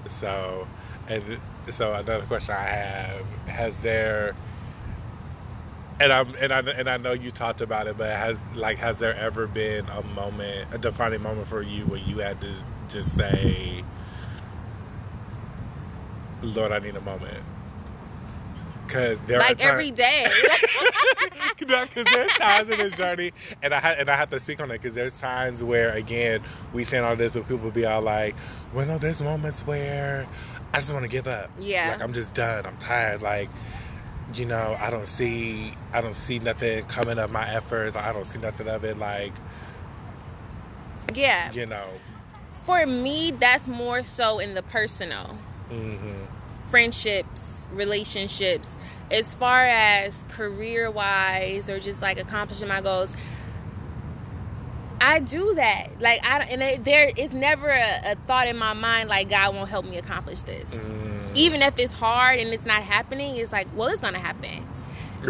So, 0.08 0.66
and 1.08 1.40
so 1.70 1.92
another 1.92 2.24
question 2.24 2.54
I 2.54 2.62
have: 2.64 3.26
Has 3.46 3.76
there, 3.78 4.34
and 6.00 6.12
I'm 6.12 6.34
and 6.36 6.52
I 6.52 6.60
and 6.60 6.88
I 6.88 6.96
know 6.96 7.12
you 7.12 7.30
talked 7.30 7.60
about 7.60 7.86
it, 7.86 7.98
but 7.98 8.10
has 8.10 8.38
like 8.54 8.78
has 8.78 8.98
there 8.98 9.14
ever 9.16 9.46
been 9.46 9.88
a 9.88 10.02
moment, 10.02 10.72
a 10.72 10.78
defining 10.78 11.22
moment 11.22 11.46
for 11.46 11.62
you 11.62 11.84
where 11.86 12.00
you 12.00 12.18
had 12.18 12.40
to 12.40 12.52
just 12.88 13.14
say, 13.16 13.84
"Lord, 16.42 16.72
I 16.72 16.78
need 16.78 16.96
a 16.96 17.00
moment." 17.00 17.42
Because 18.86 19.20
there 19.22 19.36
are 19.36 19.40
like 19.40 19.58
times, 19.58 19.70
every 19.70 19.90
day. 19.90 20.26
because 21.58 22.06
there's 22.14 22.32
times 22.32 22.70
in 22.70 22.78
this 22.78 22.96
journey, 22.96 23.32
and 23.62 23.74
I 23.74 23.80
ha- 23.80 23.96
and 23.98 24.08
I 24.08 24.16
have 24.16 24.30
to 24.30 24.40
speak 24.40 24.60
on 24.60 24.70
it 24.70 24.74
because 24.74 24.94
there's 24.94 25.18
times 25.20 25.62
where 25.62 25.92
again 25.92 26.42
we 26.72 26.84
saying 26.84 27.04
all 27.04 27.14
this, 27.16 27.34
but 27.34 27.46
people 27.48 27.70
be 27.70 27.84
all 27.84 28.00
like, 28.00 28.34
"Well, 28.72 28.86
no, 28.86 28.96
there's 28.96 29.20
moments 29.20 29.66
where 29.66 30.26
I 30.72 30.78
just 30.80 30.92
want 30.92 31.04
to 31.04 31.10
give 31.10 31.26
up. 31.26 31.50
Yeah. 31.58 31.90
like 31.92 32.02
I'm 32.02 32.12
just 32.12 32.34
done. 32.34 32.66
I'm 32.66 32.76
tired. 32.76 33.22
Like, 33.22 33.48
you 34.34 34.44
know, 34.44 34.76
I 34.78 34.90
don't 34.90 35.06
see, 35.06 35.72
I 35.92 36.00
don't 36.00 36.16
see 36.16 36.38
nothing 36.38 36.84
coming 36.84 37.18
of 37.18 37.30
my 37.30 37.48
efforts. 37.48 37.96
I 37.96 38.12
don't 38.12 38.24
see 38.26 38.38
nothing 38.38 38.68
of 38.68 38.84
it. 38.84 38.98
Like, 38.98 39.32
yeah. 41.14 41.52
you 41.52 41.66
know, 41.66 41.86
For 42.62 42.86
me, 42.86 43.30
that's 43.32 43.66
more 43.66 44.02
so 44.02 44.38
in 44.38 44.54
the 44.54 44.62
personal. 44.62 45.38
hmm 45.68 46.24
friendships, 46.66 47.66
relationships, 47.72 48.76
as 49.10 49.32
far 49.32 49.64
as 49.64 50.22
career 50.28 50.90
wise 50.90 51.70
or 51.70 51.80
just 51.80 52.02
like 52.02 52.18
accomplishing 52.18 52.68
my 52.68 52.80
goals. 52.82 53.10
I 55.00 55.20
do 55.20 55.54
that. 55.54 56.00
Like 56.00 56.24
I 56.24 56.40
and 56.44 56.62
it, 56.62 56.84
there 56.84 57.10
it's 57.16 57.34
never 57.34 57.68
a, 57.68 58.12
a 58.12 58.14
thought 58.26 58.48
in 58.48 58.56
my 58.56 58.72
mind 58.72 59.08
like 59.08 59.30
God 59.30 59.54
won't 59.54 59.68
help 59.68 59.84
me 59.84 59.98
accomplish 59.98 60.42
this. 60.42 60.64
mm 60.64 61.36
Even 61.36 61.62
if 61.62 61.78
it's 61.78 61.94
hard 61.94 62.40
and 62.40 62.52
it's 62.52 62.64
not 62.64 62.82
happening, 62.82 63.36
it's 63.36 63.52
like, 63.52 63.68
well, 63.74 63.88
it's 63.88 64.02
gonna 64.02 64.18
happen. 64.18 64.66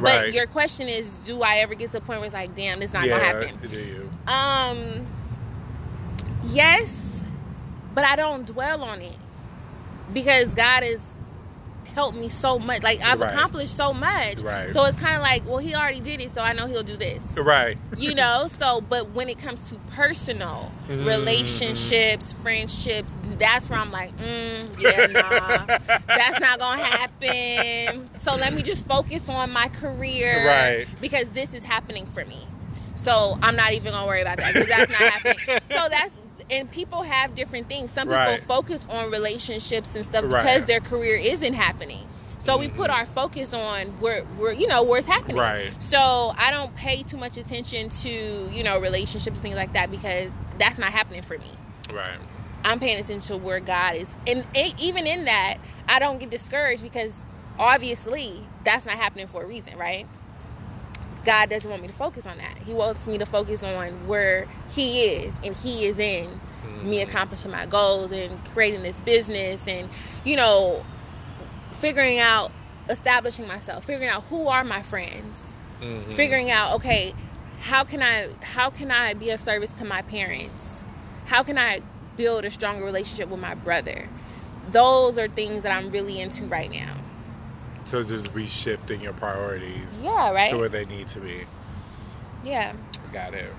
But 0.01 0.33
your 0.33 0.47
question 0.47 0.89
is, 0.89 1.07
do 1.25 1.43
I 1.43 1.57
ever 1.57 1.75
get 1.75 1.87
to 1.89 1.93
the 1.95 2.01
point 2.01 2.21
where 2.21 2.27
it's 2.27 2.35
like, 2.35 2.55
damn, 2.55 2.83
it's 2.83 2.93
not 2.93 3.07
yeah, 3.07 3.19
gonna 3.19 3.25
happen? 3.25 3.69
Do 3.69 3.81
you? 3.81 4.11
Um, 4.27 5.07
yes, 6.45 7.23
but 7.95 8.05
I 8.05 8.17
don't 8.17 8.47
dwell 8.47 8.83
on 8.85 9.01
it 9.01 9.17
because 10.13 10.53
God 10.55 10.83
has 10.83 11.01
helped 11.99 12.17
me 12.17 12.29
so 12.29 12.61
much. 12.61 12.81
Like 12.85 13.03
I've 13.03 13.19
Right. 13.21 13.33
accomplished 13.33 13.77
so 13.77 13.93
much. 13.93 14.39
Right. 14.39 14.73
So 14.73 14.85
it's 14.85 14.97
kind 14.97 15.17
of 15.17 15.23
like, 15.23 15.45
well, 15.45 15.59
He 15.59 15.75
already 15.75 15.99
did 15.99 16.21
it, 16.21 16.33
so 16.33 16.41
I 16.41 16.53
know 16.53 16.67
He'll 16.67 16.85
do 16.85 16.97
this. 16.97 17.21
Right. 17.37 17.77
You 17.97 18.15
know. 18.15 18.49
So, 18.61 18.81
but 18.81 19.11
when 19.11 19.29
it 19.29 19.39
comes 19.41 19.61
to 19.71 19.75
personal 19.97 20.71
Mhm. 20.89 21.05
relationships, 21.05 22.33
friendships, 22.33 23.11
that's 23.37 23.69
where 23.69 23.81
I'm 23.81 23.91
like, 23.91 24.17
mm, 24.17 24.81
yeah, 24.81 25.07
nah, 25.07 25.67
that's 26.07 26.39
not 26.39 26.61
gonna 26.61 26.81
happen. 26.83 28.09
So 28.21 28.37
let 28.37 28.53
me 28.53 28.63
just 28.63 28.87
focus 28.87 29.29
on 29.29 29.51
my 29.51 29.69
career, 29.69 30.47
Right. 30.47 30.87
Because 31.01 31.25
this 31.35 31.53
is 31.53 31.65
happening 31.65 32.07
for 32.07 32.25
me. 32.25 32.47
So 33.05 33.39
I'm 33.43 33.57
not 33.57 33.73
even 33.73 33.93
gonna 33.93 34.07
worry 34.07 34.23
about 34.23 34.37
that 34.39 34.55
because 34.55 34.69
that's 34.69 34.91
not 34.91 35.01
happening. 35.01 35.39
So 35.69 35.89
that's 35.91 36.17
and 36.51 36.71
people 36.71 37.03
have 37.03 37.35
different 37.35 37.69
things. 37.69 37.91
Some 37.91 38.09
people 38.09 38.23
Right. 38.23 38.43
focus 38.43 38.81
on 38.89 39.11
relationships 39.11 39.95
and 39.97 40.05
stuff 40.05 40.25
Right. 40.27 40.43
because 40.43 40.65
their 40.67 40.81
career 40.81 41.17
isn't 41.17 41.55
happening. 41.55 42.07
So 42.45 42.57
we 42.57 42.69
put 42.69 42.91
Mhm. 42.91 42.95
our 42.95 43.07
focus 43.07 43.53
on 43.53 43.89
where 44.01 44.23
where 44.39 44.53
you 44.53 44.67
know 44.67 44.83
where 44.83 44.99
it's 44.99 45.07
happening. 45.07 45.37
Right. 45.37 45.71
So 45.81 46.35
I 46.39 46.51
don't 46.51 46.75
pay 46.77 47.03
too 47.03 47.19
much 47.19 47.37
attention 47.37 47.91
to 48.03 48.49
you 48.51 48.63
know 48.63 48.79
relationships 48.79 49.39
things 49.41 49.57
like 49.57 49.73
that 49.75 49.91
because 49.91 50.31
that's 50.59 50.79
not 50.79 50.93
happening 50.93 51.23
for 51.23 51.37
me. 51.39 51.51
Right. 51.93 52.19
I'm 52.65 52.81
paying 52.81 52.99
attention 52.99 53.21
to 53.37 53.37
where 53.37 53.61
God 53.61 53.97
is, 53.97 54.09
and 54.27 54.45
e- 54.57 54.75
even 54.79 55.07
in 55.07 55.27
that, 55.27 55.59
I 55.89 55.99
don't 55.99 56.19
get 56.19 56.31
discouraged 56.31 56.83
because 56.83 57.25
obviously 57.59 58.47
that's 58.65 58.87
not 58.87 58.97
happening 58.97 59.27
for 59.27 59.43
a 59.43 59.47
reason, 59.47 59.77
right? 59.77 60.07
God 61.29 61.51
doesn't 61.51 61.69
want 61.71 61.83
me 61.83 61.89
to 61.89 61.95
focus 61.95 62.25
on 62.27 62.39
that. 62.39 62.57
He 62.65 62.73
wants 62.73 63.07
me 63.07 63.19
to 63.19 63.27
focus 63.27 63.63
on 63.63 64.07
where 64.07 64.47
He 64.75 65.03
is, 65.03 65.35
and 65.45 65.55
He 65.55 65.85
is 65.87 65.99
in 65.99 66.41
me 66.83 67.01
accomplishing 67.03 67.51
my 67.51 67.67
goals 67.67 68.11
and 68.13 68.43
creating 68.47 68.83
this 68.83 68.99
business, 69.03 69.67
and 69.69 69.91
you 70.25 70.37
know, 70.37 70.85
figuring 71.73 72.19
out, 72.19 72.51
establishing 72.89 73.47
myself, 73.47 73.85
figuring 73.85 74.09
out 74.09 74.25
who 74.31 74.49
are 74.49 74.65
my 74.65 74.83
friends, 74.83 75.55
Mhm. 75.83 76.15
figuring 76.15 76.51
out 76.51 76.75
okay 76.77 77.15
how 77.61 77.85
can 77.85 78.03
i 78.03 78.29
how 78.43 78.69
can 78.71 78.91
i 78.91 79.15
be 79.15 79.31
of 79.31 79.39
service 79.41 79.71
to 79.79 79.85
my 79.85 80.01
parents 80.03 80.83
how 81.27 81.43
can 81.43 81.57
i 81.59 81.81
build 82.17 82.45
a 82.45 82.51
stronger 82.51 82.85
relationship 82.85 83.29
with 83.29 83.39
my 83.41 83.55
brother 83.55 84.09
those 84.73 85.17
are 85.19 85.29
things 85.29 85.63
that 85.65 85.71
i'm 85.77 85.91
really 85.91 86.21
into 86.21 86.45
right 86.47 86.71
now 86.71 86.95
So 87.89 88.03
just 88.03 88.35
reshifting 88.35 89.03
your 89.03 89.15
priorities 89.15 89.87
yeah 90.03 90.31
right 90.31 90.51
to 90.51 90.59
where 90.59 90.69
they 90.69 90.85
need 90.85 91.09
to 91.09 91.21
be. 91.21 91.47
Yeah. 92.45 92.75
Got 93.15 93.33
it. 93.33 93.51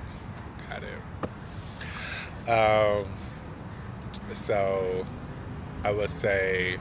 Got 0.69 0.83
it. 0.83 2.47
Um, 2.47 3.07
so 4.33 5.07
I 5.83 5.91
would 5.91 6.11
say 6.11 6.77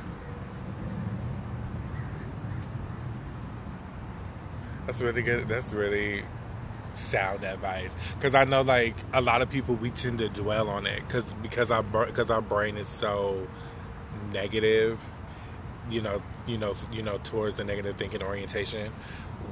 that's 4.85 5.01
really 5.01 5.23
good. 5.23 5.49
That's 5.49 5.73
really 5.73 6.25
sound 6.93 7.45
advice 7.45 7.97
because 8.17 8.35
I 8.35 8.45
know 8.45 8.61
like 8.61 8.95
a 9.15 9.23
lot 9.23 9.41
of 9.41 9.49
people 9.49 9.75
we 9.75 9.89
tend 9.89 10.19
to 10.19 10.29
dwell 10.29 10.69
on 10.69 10.87
it 10.87 11.01
because 11.07 11.33
because 11.41 11.71
our 11.71 11.83
because 11.83 12.29
our 12.29 12.43
brain 12.43 12.77
is 12.77 12.89
so 12.89 13.49
negative 14.33 15.01
you 15.91 16.03
know 16.03 16.21
you 16.49 16.59
know 16.59 16.75
you 16.93 17.03
know 17.03 17.19
towards 17.19 17.57
the 17.57 17.65
negative 17.65 17.97
thinking 17.97 18.23
orientation 18.23 18.91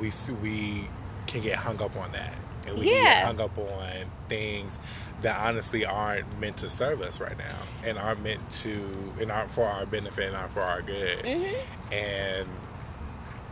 we 0.01 0.11
we 0.43 0.89
can 1.27 1.41
get 1.43 1.57
hung 1.57 1.81
up 1.83 1.95
on 1.97 2.11
that 2.13 2.35
and 2.67 2.75
we 2.79 2.87
can 2.87 2.95
Yeah. 2.95 3.03
get 3.21 3.25
hung 3.27 3.41
up 3.41 3.59
on 3.59 3.91
things 4.29 4.79
that 5.23 5.39
honestly 5.41 5.85
aren't 5.85 6.39
meant 6.41 6.57
to 6.59 6.69
serve 6.69 7.01
us 7.03 7.21
right 7.21 7.37
now 7.39 7.57
and 7.85 7.99
aren't 7.99 8.23
meant 8.23 8.49
to 8.51 9.13
and 9.21 9.31
aren't 9.31 9.51
for 9.51 9.65
our 9.65 9.87
benefit 9.87 10.27
and 10.29 10.37
aren't 10.37 10.53
for 10.53 10.63
our 10.63 10.83
good 10.83 11.19
Mm-hmm. 11.25 11.93
and 11.93 12.49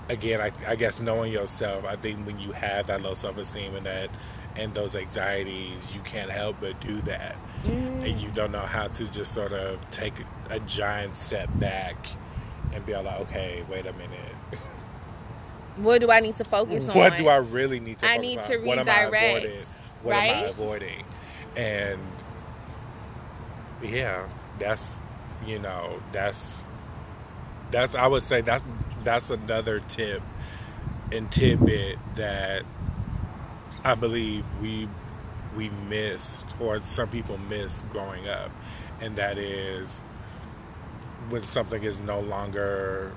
again 0.09 0.41
I, 0.41 0.53
I 0.69 0.77
guess 0.77 1.01
knowing 1.01 1.33
yourself 1.33 1.85
i 1.85 1.97
think 1.97 2.27
when 2.27 2.39
you 2.39 2.53
have 2.53 2.87
that 2.89 3.03
low 3.03 3.15
self-esteem 3.15 3.75
and 3.75 3.87
that 3.87 4.11
and 4.57 4.73
those 4.75 4.95
anxieties 4.95 5.93
you 5.95 6.01
can't 6.03 6.31
help 6.31 6.57
but 6.61 6.81
do 6.81 7.01
that 7.03 7.37
Mm-hmm. 7.65 8.03
and 8.05 8.21
you 8.21 8.29
don't 8.35 8.53
know 8.53 8.59
how 8.59 8.89
to 8.89 9.11
just 9.11 9.33
sort 9.33 9.55
of 9.55 9.81
take 9.91 10.13
a 10.51 10.61
giant 10.61 11.17
step 11.17 11.49
back 11.55 11.97
and 12.73 12.85
be 12.87 12.95
all 12.95 13.03
like 13.03 13.21
okay 13.21 13.65
wait 13.71 13.87
a 13.87 13.93
minute 13.95 14.35
What 15.77 16.01
do 16.01 16.11
I 16.11 16.21
need 16.21 16.37
to 16.37 16.45
focus 16.45 16.89
on? 16.89 16.97
what 16.97 17.17
do 17.17 17.29
i 17.29 17.37
really 17.37 17.81
need 17.81 17.99
to 17.99 18.07
I 18.07 18.17
focus 18.17 18.23
need 18.23 18.39
on? 18.39 18.47
to 18.49 18.59
what 18.59 18.79
am 18.79 18.89
i 18.89 19.05
redirect, 19.05 19.45
avoiding 19.45 19.67
what 20.03 20.15
am 20.15 20.21
i 20.21 20.43
right? 20.43 20.51
avoiding 20.51 21.05
and 21.57 22.01
yeah 23.83 24.27
that's 24.59 25.01
you 25.47 25.59
know 25.59 26.01
that's 26.13 26.63
that's 27.71 27.95
i 27.95 28.07
would 28.07 28.23
say 28.23 28.41
that's 28.41 28.65
that's 29.03 29.31
another 29.31 29.81
tip 29.89 30.23
and 31.13 31.31
tidbit 31.31 31.99
that 32.17 32.63
i 33.85 33.95
believe 33.95 34.45
we 34.63 34.89
we 35.57 35.69
missed 35.89 36.47
or 36.61 36.81
some 36.83 37.09
people 37.09 37.37
missed 37.39 37.89
growing 37.91 38.29
up 38.29 38.51
and 39.01 39.17
that 39.17 39.39
is 39.39 40.01
when 41.31 41.43
something 41.43 41.83
is 41.83 41.99
no 42.01 42.21
longer 42.21 43.13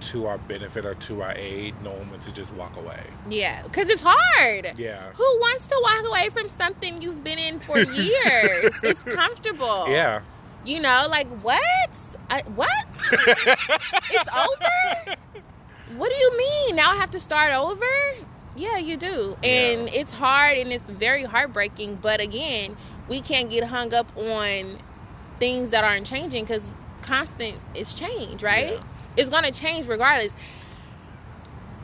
to 0.00 0.26
our 0.26 0.38
benefit 0.38 0.86
or 0.86 0.94
to 0.94 1.20
our 1.22 1.32
aid 1.36 1.74
knowing 1.82 2.10
when 2.10 2.18
to 2.20 2.32
just 2.32 2.54
walk 2.54 2.74
away 2.76 3.02
Yeah, 3.28 3.62
because 3.64 3.88
it's 3.90 4.02
hard. 4.04 4.72
yeah 4.78 5.12
Who 5.12 5.22
wants 5.24 5.66
to 5.66 5.78
walk 5.82 6.06
away 6.08 6.28
from 6.30 6.48
something 6.56 7.02
you've 7.02 7.22
been 7.22 7.38
in 7.38 7.60
for 7.60 7.78
years? 7.78 8.78
it's 8.82 9.04
comfortable. 9.04 9.86
yeah 9.88 10.22
You 10.64 10.80
know, 10.80 11.06
like 11.10 11.28
what? 11.42 11.90
I, 12.30 12.42
what? 12.54 12.86
it's 13.12 14.30
over? 14.36 15.16
What 15.96 16.10
do 16.10 16.16
you 16.16 16.38
mean? 16.38 16.76
Now 16.76 16.92
I 16.92 16.96
have 16.96 17.10
to 17.10 17.20
start 17.20 17.52
over? 17.52 17.84
Yeah, 18.56 18.78
you 18.78 18.96
do. 18.96 19.36
And 19.42 19.88
Yeah. 19.88 20.00
it's 20.00 20.12
hard 20.14 20.56
and 20.58 20.72
it's 20.72 20.88
very 20.90 21.24
heartbreaking. 21.24 21.96
But 22.00 22.20
again, 22.20 22.76
we 23.08 23.20
can't 23.20 23.50
get 23.50 23.64
hung 23.64 23.92
up 23.94 24.14
on 24.16 24.78
things 25.38 25.70
that 25.70 25.82
aren't 25.84 26.06
changing 26.06 26.44
because 26.44 26.62
constant 27.10 27.56
is 27.74 27.92
change, 27.94 28.42
right? 28.42 28.74
Yeah. 28.74 28.82
It's 29.16 29.30
going 29.30 29.44
to 29.44 29.52
change 29.52 29.88
regardless. 29.88 30.32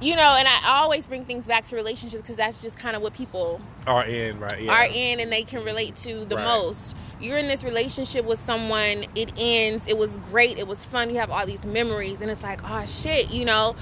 You 0.00 0.14
know, 0.14 0.36
and 0.38 0.46
I 0.46 0.80
always 0.82 1.06
bring 1.06 1.24
things 1.24 1.46
back 1.46 1.66
to 1.68 1.76
relationships 1.76 2.20
because 2.22 2.36
that's 2.36 2.60
just 2.62 2.78
kind 2.78 2.94
of 2.94 3.02
what 3.02 3.14
people 3.14 3.60
are 3.86 4.04
in 4.04 4.38
right 4.38 4.60
yeah 4.60 4.72
are 4.72 4.84
in 4.92 5.20
and 5.20 5.32
they 5.32 5.42
can 5.42 5.64
relate 5.64 5.96
to 5.96 6.26
the 6.26 6.36
Right. 6.36 6.44
most. 6.44 6.94
You're 7.18 7.38
in 7.38 7.48
this 7.48 7.64
relationship 7.64 8.26
with 8.26 8.38
someone, 8.38 9.06
it 9.14 9.32
ends, 9.38 9.86
it 9.88 9.96
was 9.96 10.18
great, 10.30 10.58
it 10.58 10.66
was 10.66 10.84
fun, 10.84 11.08
you 11.08 11.16
have 11.16 11.30
all 11.30 11.46
these 11.46 11.64
memories, 11.64 12.20
and 12.20 12.30
it's 12.30 12.42
like, 12.42 12.60
oh 12.62 12.84
shit, 12.84 13.30
you 13.30 13.46
know, 13.46 13.74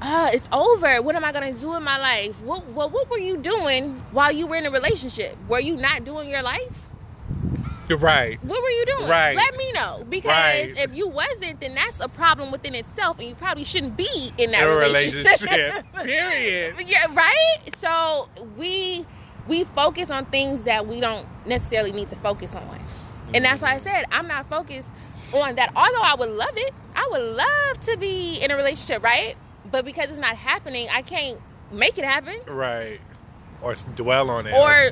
uh, 0.00 0.30
it's 0.32 0.48
over. 0.52 1.02
What 1.02 1.16
am 1.16 1.24
I 1.24 1.32
gonna 1.32 1.52
do 1.52 1.74
in 1.74 1.82
my 1.82 1.98
life? 1.98 2.40
What, 2.42 2.66
what 2.66 2.92
what 2.92 3.10
were 3.10 3.18
you 3.18 3.36
doing 3.36 4.00
while 4.12 4.30
you 4.30 4.46
were 4.46 4.54
in 4.56 4.66
a 4.66 4.70
relationship? 4.70 5.36
Were 5.48 5.58
you 5.60 5.74
not 5.76 6.04
doing 6.04 6.28
your 6.28 6.42
life? 6.42 6.87
Right 7.96 8.38
What 8.44 8.62
were 8.62 8.68
you 8.68 8.84
doing? 8.86 9.08
Right. 9.08 9.34
Let 9.36 9.56
me 9.56 9.72
know. 9.72 10.04
Because 10.08 10.30
Right. 10.30 10.72
if 10.76 10.94
you 10.94 11.08
wasn't, 11.08 11.60
then 11.60 11.74
that's 11.74 11.98
a 12.00 12.08
problem 12.08 12.50
within 12.52 12.74
itself, 12.74 13.18
and 13.18 13.28
you 13.28 13.34
probably 13.34 13.64
shouldn't 13.64 13.96
be 13.96 14.30
in 14.38 14.50
that 14.52 14.62
in 14.62 14.76
relationship. 14.76 15.40
relationship 15.50 15.84
period 16.04 16.74
yeah, 16.86 17.06
right. 17.12 17.58
So 17.80 18.28
we 18.56 19.06
we 19.46 19.64
focus 19.64 20.10
on 20.10 20.26
things 20.26 20.64
that 20.64 20.86
we 20.86 21.00
don't 21.00 21.26
necessarily 21.46 21.92
need 21.92 22.10
to 22.10 22.16
focus 22.16 22.54
on, 22.54 22.80
and 23.32 23.44
that's 23.44 23.62
why 23.62 23.74
I 23.74 23.78
said 23.78 24.04
I'm 24.12 24.26
not 24.28 24.48
focused 24.50 24.88
on 25.32 25.54
that. 25.56 25.72
Although 25.74 26.02
I 26.02 26.14
would 26.18 26.30
love 26.30 26.56
it, 26.56 26.72
I 26.94 27.08
would 27.10 27.22
love 27.36 27.80
to 27.86 27.96
be 27.96 28.38
in 28.42 28.50
a 28.50 28.56
relationship, 28.56 29.02
right? 29.02 29.36
But 29.70 29.84
because 29.84 30.10
it's 30.10 30.18
not 30.18 30.36
happening, 30.36 30.88
I 30.92 31.02
can't 31.02 31.40
make 31.72 31.98
it 31.98 32.04
happen. 32.04 32.40
right 32.46 33.00
or 33.60 33.74
dwell 33.96 34.30
on 34.30 34.46
it 34.46 34.52
Or 34.54 34.90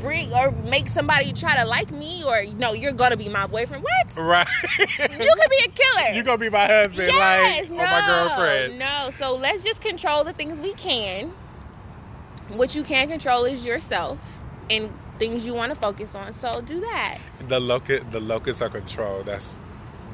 Bring 0.00 0.32
or 0.32 0.50
make 0.50 0.88
somebody 0.88 1.32
try 1.32 1.56
to 1.56 1.64
like 1.66 1.90
me, 1.90 2.24
or 2.24 2.44
no, 2.54 2.72
you're 2.72 2.92
gonna 2.92 3.16
be 3.16 3.28
my 3.28 3.46
boyfriend. 3.46 3.84
What? 3.84 4.16
right 4.16 4.46
You 4.78 4.86
could 4.86 5.50
be 5.50 5.64
a 5.64 5.68
killer. 5.68 6.14
You're 6.14 6.24
gonna 6.24 6.38
be 6.38 6.50
my 6.50 6.66
husband 6.66 7.08
yes, 7.08 7.68
like 7.70 7.78
no, 7.78 7.84
or 7.84 7.86
my 7.86 8.06
girlfriend 8.06 8.78
No, 8.78 9.10
so 9.18 9.36
let's 9.36 9.62
just 9.62 9.80
control 9.80 10.24
the 10.24 10.32
things 10.32 10.58
we 10.58 10.72
can. 10.74 11.32
What 12.48 12.74
you 12.74 12.82
can 12.82 13.08
control 13.08 13.44
is 13.44 13.64
yourself 13.64 14.18
and 14.68 14.90
things 15.18 15.44
you 15.44 15.54
want 15.54 15.72
to 15.74 15.78
focus 15.78 16.14
on. 16.14 16.34
So 16.34 16.60
do 16.62 16.80
that. 16.80 17.18
the 17.48 17.60
locus 17.60 18.02
the 18.10 18.20
locus 18.20 18.60
of 18.60 18.72
control 18.72 19.22
that's 19.22 19.54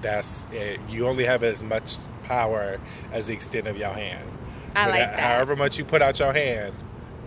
that's 0.03 0.40
it 0.53 0.79
you 0.90 1.07
only 1.07 1.25
have 1.25 1.42
as 1.42 1.62
much 1.62 1.96
power 2.25 2.79
as 3.12 3.27
the 3.29 3.33
extent 3.33 3.66
of 3.66 3.77
your 3.79 3.92
hand 3.92 4.29
I 4.75 4.85
But 4.85 4.90
like 4.90 5.01
that. 5.11 5.18
however 5.20 5.57
much 5.57 5.79
you 5.79 5.85
put 5.85 6.03
out 6.03 6.18
your 6.18 6.33
hand 6.35 6.75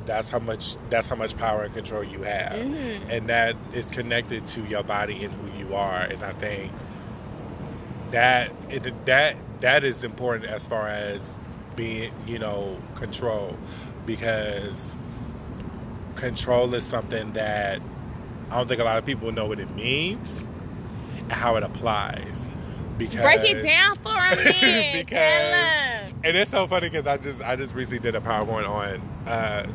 that's 0.09 0.29
how 0.29 0.39
much 0.39 0.75
that's 0.89 1.07
how 1.07 1.15
much 1.15 1.37
power 1.37 1.63
and 1.63 1.73
control 1.73 2.03
you 2.03 2.23
have 2.23 2.51
Mm-hmm. 2.53 3.09
and 3.09 3.27
that 3.29 3.55
is 3.73 3.85
connected 3.85 4.45
to 4.47 4.61
your 4.65 4.83
body 4.83 5.23
and 5.23 5.33
who 5.33 5.57
you 5.59 5.75
are 5.75 6.01
and 6.01 6.21
i 6.23 6.33
think 6.33 6.71
that 8.11 8.51
it, 8.69 9.05
that 9.05 9.35
that 9.61 9.83
is 9.83 10.03
important 10.03 10.45
as 10.49 10.67
far 10.67 10.87
as 10.87 11.35
being 11.75 12.11
you 12.27 12.39
know 12.39 12.77
control 12.95 13.55
because 14.05 14.95
control 16.15 16.73
is 16.73 16.83
something 16.83 17.33
that 17.33 17.81
I 18.51 18.57
don't 18.57 18.67
think 18.67 18.81
a 18.81 18.83
lot 18.83 18.97
of 18.97 19.05
people 19.05 19.31
know 19.31 19.45
what 19.45 19.59
it 19.59 19.73
means 19.75 20.43
and 21.17 21.31
how 21.31 21.55
it 21.55 21.63
applies. 21.63 22.41
Because 22.97 23.21
Break 23.21 23.41
it 23.49 23.61
down 23.63 23.95
for 23.97 24.09
a 24.17 24.35
minute. 24.35 25.05
because 25.05 26.11
and 26.23 26.35
it's 26.35 26.49
so 26.51 26.65
funny 26.67 26.89
because 26.89 27.05
I 27.07 27.17
just 27.17 27.41
I 27.43 27.55
just 27.55 27.73
recently 27.75 27.99
did 27.99 28.15
a 28.15 28.19
PowerPoint 28.19 28.67
on 28.67 28.99
uh, 29.27 29.67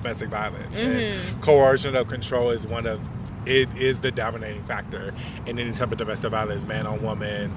domestic 0.00 0.28
violence 0.28 0.76
Mm-hmm. 0.76 1.32
and 1.32 1.42
coercion 1.42 1.96
of 1.96 2.06
control 2.06 2.50
is 2.50 2.66
one 2.66 2.86
of 2.86 3.00
it 3.46 3.68
is 3.76 4.00
the 4.00 4.10
dominating 4.10 4.62
factor 4.64 5.14
in 5.46 5.58
any 5.58 5.70
type 5.72 5.90
of 5.92 5.98
domestic 5.98 6.30
violence, 6.32 6.64
man 6.66 6.84
on 6.86 7.00
woman, 7.02 7.56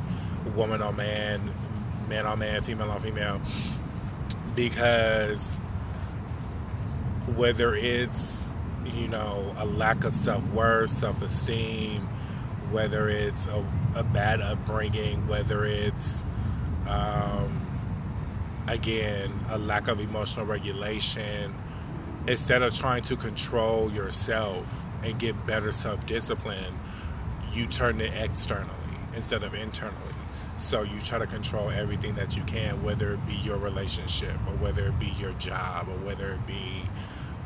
woman 0.55 0.81
on 0.81 0.95
man, 0.95 1.51
man 2.07 2.25
on 2.27 2.39
man, 2.39 2.61
female 2.61 2.91
on 2.91 3.01
female, 3.01 3.41
because 4.55 5.43
whether 7.35 7.75
it's 7.75 8.43
you 8.85 9.07
know 9.07 9.53
a 9.57 9.65
lack 9.65 10.03
of 10.03 10.15
self-worth 10.15 10.89
self-esteem 10.89 12.07
whether 12.71 13.09
it's 13.09 13.45
a, 13.47 13.65
a 13.95 14.03
bad 14.03 14.41
upbringing 14.41 15.27
whether 15.27 15.65
it's 15.65 16.23
um, 16.87 17.65
again 18.67 19.31
a 19.49 19.57
lack 19.57 19.87
of 19.87 19.99
emotional 19.99 20.45
regulation 20.45 21.53
instead 22.29 22.61
of 22.61 22.75
trying 22.75 23.01
to 23.01 23.17
control 23.17 23.91
yourself 23.91 24.85
and 25.03 25.19
get 25.19 25.45
better 25.47 25.71
self-discipline 25.71 26.79
you 27.53 27.65
turn 27.65 27.99
it 27.99 28.13
externally 28.13 28.69
instead 29.15 29.41
of 29.43 29.55
internally. 29.55 30.13
So 30.57 30.83
you 30.83 31.01
try 31.01 31.17
to 31.17 31.25
control 31.25 31.69
everything 31.71 32.15
that 32.15 32.35
you 32.37 32.43
can 32.43 32.83
whether 32.83 33.13
it 33.13 33.25
be 33.25 33.33
your 33.35 33.57
relationship 33.57 34.35
or 34.47 34.53
whether 34.57 34.87
it 34.87 34.99
be 34.99 35.07
your 35.19 35.31
job 35.33 35.87
or 35.89 35.97
whether 36.05 36.33
it 36.33 36.45
be 36.45 36.83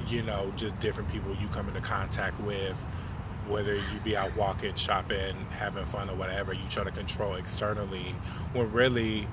you 0.08 0.22
know 0.24 0.52
just 0.58 0.78
different 0.80 1.10
people 1.12 1.34
you 1.36 1.48
come 1.48 1.69
into 1.69 1.80
contact 1.80 2.39
with 2.41 2.76
whether 3.48 3.76
you 3.76 4.00
be 4.04 4.17
out 4.17 4.36
walking 4.36 4.74
shopping 4.76 5.36
having 5.52 5.86
fun 5.86 6.10
or 6.10 6.15
whatever 6.15 6.54
you 6.54 6.63
try 6.69 6.84
to 6.84 6.91
control 6.91 7.36
externally 7.36 8.15
when 8.52 8.69
really 8.74 9.28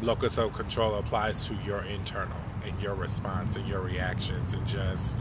locus 0.00 0.38
of 0.38 0.54
control 0.54 0.94
applies 0.94 1.46
to 1.46 1.54
your 1.66 1.82
internal 1.82 2.38
and 2.66 2.80
your 2.82 2.94
response 2.94 3.56
and 3.56 3.66
your 3.68 3.80
reactions 3.80 4.52
and 4.52 4.66
just 4.66 5.16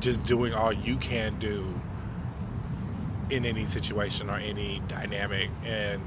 just 0.00 0.22
doing 0.24 0.52
all 0.52 0.72
you 0.72 0.96
can 0.96 1.38
do 1.38 1.80
in 3.30 3.46
any 3.46 3.64
situation 3.64 4.28
or 4.28 4.36
any 4.36 4.82
dynamic 4.88 5.50
and 5.64 6.02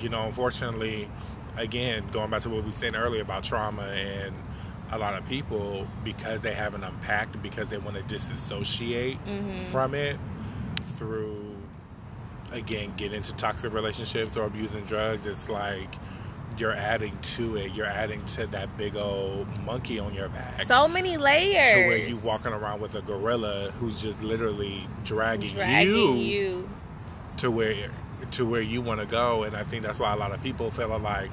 you 0.00 0.08
know 0.08 0.26
unfortunately 0.26 1.08
again 1.56 2.04
going 2.10 2.28
back 2.30 2.42
to 2.42 2.50
what 2.50 2.64
we 2.64 2.70
said 2.72 2.94
earlier 2.96 3.22
about 3.22 3.44
trauma 3.44 3.82
and 3.82 4.34
a 4.90 4.98
lot 4.98 5.14
of 5.14 5.26
people 5.28 5.86
because 6.02 6.40
they 6.40 6.52
haven't 6.52 6.82
unpacked 6.82 7.40
because 7.42 7.68
they 7.68 7.78
want 7.78 7.96
to 7.96 8.02
disassociate 8.02 9.18
Mhm. 9.26 9.60
from 9.60 9.94
it 9.94 10.18
through 10.96 11.54
again 12.52 12.92
get 12.96 13.12
into 13.12 13.32
toxic 13.34 13.72
relationships 13.72 14.36
or 14.36 14.44
abusing 14.46 14.84
drugs 14.84 15.26
it's 15.26 15.48
like 15.48 15.94
you're 16.58 16.72
adding 16.74 17.16
to 17.20 17.56
it 17.56 17.72
you're 17.74 17.86
adding 17.86 18.24
to 18.24 18.46
that 18.48 18.76
big 18.76 18.96
old 18.96 19.46
monkey 19.64 19.98
on 19.98 20.14
your 20.14 20.28
back 20.28 20.66
So 20.66 20.86
many 20.88 21.16
layers. 21.16 21.70
to 21.70 21.86
where 21.88 21.96
you 21.98 22.16
walking 22.18 22.52
around 22.52 22.80
with 22.80 22.94
a 22.94 23.02
gorilla 23.02 23.72
who's 23.78 24.00
just 24.00 24.22
literally 24.22 24.88
dragging, 25.04 25.54
dragging 25.54 25.92
you, 25.94 26.14
you. 26.14 26.70
to 27.38 27.50
where 27.50 27.90
to 28.30 28.46
where 28.46 28.60
you 28.60 28.80
want 28.80 29.00
to 29.00 29.06
go 29.06 29.42
and 29.42 29.56
i 29.56 29.62
think 29.64 29.82
that's 29.82 29.98
why 29.98 30.12
a 30.12 30.16
lot 30.16 30.32
of 30.32 30.42
people 30.42 30.70
feel 30.70 30.96
like 30.98 31.30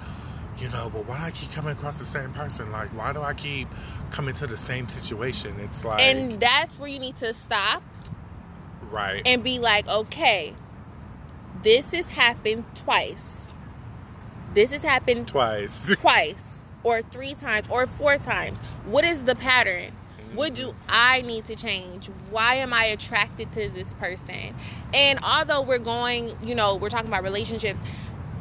you 0.60 0.67
know 0.69 0.89
but 0.93 1.05
why 1.05 1.17
do 1.17 1.23
i 1.23 1.31
keep 1.31 1.51
coming 1.51 1.71
across 1.71 1.97
the 1.99 2.05
same 2.05 2.31
person 2.34 2.71
like 2.71 2.89
why 2.89 3.13
do 3.13 3.21
i 3.21 3.34
keep 3.34 3.67
coming 4.10 4.34
to 4.34 4.45
the 4.45 4.57
same 4.57 4.88
situation 4.89 5.55
it's 5.60 5.84
like 5.86 6.01
And 6.01 6.39
that's 6.39 6.77
where 6.77 6.89
you 6.89 6.99
need 6.99 7.15
to 7.17 7.34
stop 7.34 7.81
right 8.91 9.21
and 9.25 9.41
be 9.43 9.57
like, 9.57 9.88
okay, 9.88 10.53
this 11.63 11.91
has 11.93 12.10
happened 12.10 12.65
twice. 12.75 13.50
This 14.53 14.71
has 14.71 14.83
happened 14.83 15.27
twice 15.27 15.95
twice 16.01 16.57
or 16.83 17.01
three 17.01 17.33
times 17.33 17.67
or 17.69 17.87
four 17.87 18.17
times. 18.17 18.59
What 18.85 19.05
is 19.05 19.23
the 19.23 19.35
pattern? 19.35 19.93
What 20.33 20.53
do 20.53 20.75
I 20.87 21.21
need 21.21 21.45
to 21.45 21.55
change? 21.55 22.09
Why 22.29 22.55
am 22.55 22.73
I 22.73 22.85
attracted 22.85 23.51
to 23.53 23.69
this 23.69 23.93
person? 23.95 24.55
And 24.93 25.19
although 25.23 25.61
we're 25.61 25.77
going, 25.79 26.37
you 26.43 26.55
know, 26.55 26.75
we're 26.75 26.89
talking 26.89 27.07
about 27.07 27.23
relationships, 27.23 27.79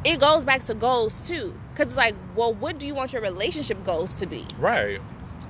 it 0.05 0.19
goes 0.19 0.45
back 0.45 0.65
to 0.65 0.73
goals 0.73 1.27
too. 1.27 1.57
Because 1.73 1.87
it's 1.87 1.97
like, 1.97 2.15
well, 2.35 2.53
what 2.53 2.77
do 2.77 2.85
you 2.85 2.95
want 2.95 3.13
your 3.13 3.21
relationship 3.21 3.83
goals 3.83 4.13
to 4.15 4.25
be? 4.25 4.47
right 4.57 5.01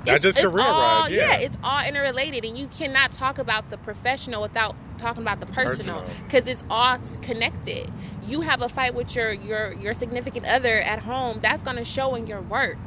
not 0.06 0.16
It's- 0.16 0.22
just 0.22 0.38
it's 0.38 0.48
career 0.52 0.66
all, 0.68 1.02
wise 1.02 1.12
yeah, 1.12 1.38
it's 1.38 1.58
all 1.64 1.84
interrelated, 1.86 2.46
and 2.46 2.58
you 2.58 2.68
cannot 2.68 3.12
talk 3.14 3.38
about 3.38 3.70
the 3.70 3.78
professional 3.78 4.42
without 4.42 4.76
talking 4.98 5.24
about 5.24 5.40
the 5.40 5.48
personal 5.48 6.04
because 6.28 6.48
it's 6.48 6.64
all 6.70 6.98
connected. 7.22 7.92
You 8.28 8.42
have 8.42 8.62
a 8.62 8.70
fight 8.70 8.94
with 8.94 9.16
your 9.16 9.32
your 9.32 9.74
your 9.74 9.94
significant 9.94 10.46
other 10.46 10.80
at 10.82 11.00
home, 11.04 11.40
that's 11.42 11.64
going 11.64 11.78
to 11.78 11.86
show 11.86 12.16
in 12.16 12.28
your 12.28 12.42
work. 12.42 12.78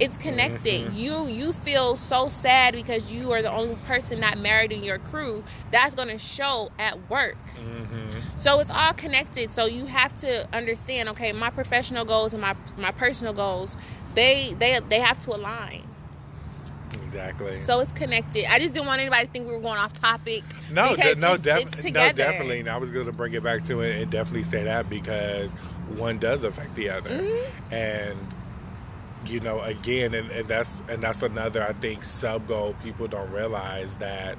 It's 0.00 0.16
connected. 0.16 0.92
Mhm. 0.92 0.96
You 0.96 1.26
you 1.26 1.52
feel 1.52 1.96
so 1.96 2.28
sad 2.28 2.74
because 2.74 3.10
you 3.10 3.32
are 3.32 3.42
the 3.42 3.50
only 3.50 3.74
person 3.86 4.20
not 4.20 4.38
married 4.38 4.70
in 4.70 4.84
your 4.84 4.98
crew. 4.98 5.42
That's 5.72 5.96
going 5.96 6.08
to 6.08 6.18
show 6.18 6.70
at 6.78 7.10
work. 7.10 7.36
hmm 7.56 8.10
So 8.38 8.60
it's 8.60 8.70
all 8.70 8.92
connected. 8.92 9.52
So 9.52 9.66
you 9.66 9.86
have 9.86 10.16
to 10.20 10.46
understand, 10.52 11.08
okay, 11.08 11.32
my 11.32 11.50
professional 11.50 12.04
goals 12.04 12.32
and 12.32 12.40
my 12.42 12.54
my 12.76 12.92
personal 12.92 13.32
goals, 13.32 13.76
they 14.14 14.54
they 14.60 14.78
they 14.88 15.00
have 15.00 15.18
to 15.24 15.34
align. 15.34 15.82
Exactly 17.08 17.60
So 17.64 17.80
it's 17.80 17.92
connected. 17.92 18.44
I 18.50 18.58
just 18.58 18.74
didn't 18.74 18.86
want 18.86 19.00
anybody 19.00 19.26
to 19.26 19.32
think 19.32 19.46
we 19.46 19.52
were 19.54 19.60
going 19.60 19.78
off 19.78 19.94
topic. 19.94 20.42
No, 20.70 20.94
de- 20.94 21.14
no, 21.16 21.34
it's, 21.34 21.42
def- 21.42 21.58
it's 21.78 21.84
no, 21.84 22.12
definitely. 22.12 22.60
And 22.60 22.68
I 22.68 22.76
was 22.76 22.90
going 22.90 23.06
to 23.06 23.12
bring 23.12 23.32
it 23.32 23.42
back 23.42 23.64
to 23.64 23.80
it 23.80 24.00
and 24.02 24.10
definitely 24.10 24.42
say 24.44 24.64
that 24.64 24.88
because 24.90 25.52
one 25.96 26.18
does 26.18 26.42
affect 26.42 26.74
the 26.74 26.90
other, 26.90 27.10
Mhm. 27.10 27.46
and 27.72 28.18
you 29.26 29.40
know, 29.40 29.60
again, 29.60 30.14
and, 30.14 30.30
and 30.30 30.46
that's 30.46 30.80
and 30.88 31.02
that's 31.02 31.22
another 31.22 31.62
I 31.66 31.72
think 31.72 32.04
sub 32.04 32.46
goal 32.46 32.74
people 32.82 33.08
don't 33.08 33.30
realize 33.32 33.94
that 33.96 34.36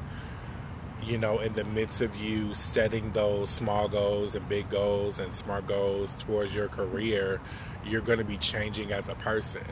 you 1.03 1.17
know, 1.17 1.39
in 1.39 1.53
the 1.53 1.63
midst 1.63 2.01
of 2.01 2.15
you 2.15 2.53
setting 2.53 3.11
those 3.13 3.49
small 3.49 3.87
goals 3.87 4.35
and 4.35 4.47
big 4.49 4.69
goals 4.69 5.19
and 5.19 5.33
smart 5.33 5.65
goals 5.67 6.15
towards 6.15 6.53
your 6.53 6.67
career, 6.67 7.39
you're 7.85 8.01
going 8.01 8.19
to 8.19 8.25
be 8.25 8.37
changing 8.37 8.91
as 8.91 9.07
a 9.07 9.15
person. 9.15 9.63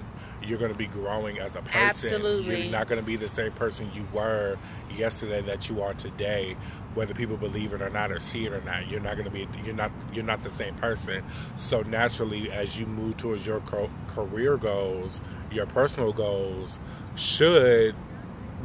You're 0.41 0.57
going 0.57 0.71
to 0.71 0.77
be 0.77 0.87
growing 0.87 1.39
as 1.39 1.55
a 1.55 1.61
person. 1.61 2.09
Absolutely. 2.09 2.63
You're 2.63 2.71
not 2.71 2.87
going 2.87 3.01
to 3.01 3.05
be 3.05 3.17
the 3.17 3.27
same 3.27 3.51
person 3.51 3.91
you 3.93 4.07
were 4.13 4.57
yesterday 4.95 5.41
that 5.41 5.69
you 5.69 5.81
are 5.81 5.93
today, 5.93 6.55
whether 6.93 7.13
people 7.13 7.37
believe 7.37 7.73
it 7.73 7.81
or 7.81 7.89
not 7.89 8.11
or 8.11 8.19
see 8.19 8.45
it 8.45 8.53
or 8.53 8.61
not. 8.61 8.87
You're 8.89 9.01
not 9.01 9.13
going 9.17 9.25
to 9.25 9.31
be 9.31 9.47
you're 9.65 9.75
not 9.75 9.91
you're 10.13 10.23
not 10.23 10.43
the 10.43 10.51
same 10.51 10.75
person. 10.75 11.23
So 11.57 11.81
naturally 11.81 12.49
as 12.51 12.79
you 12.79 12.85
move 12.85 13.17
towards 13.17 13.45
your 13.45 13.59
co- 13.61 13.89
career 14.07 14.57
goals, 14.57 15.21
your 15.51 15.65
personal 15.65 16.13
goals 16.13 16.79
should 17.15 17.95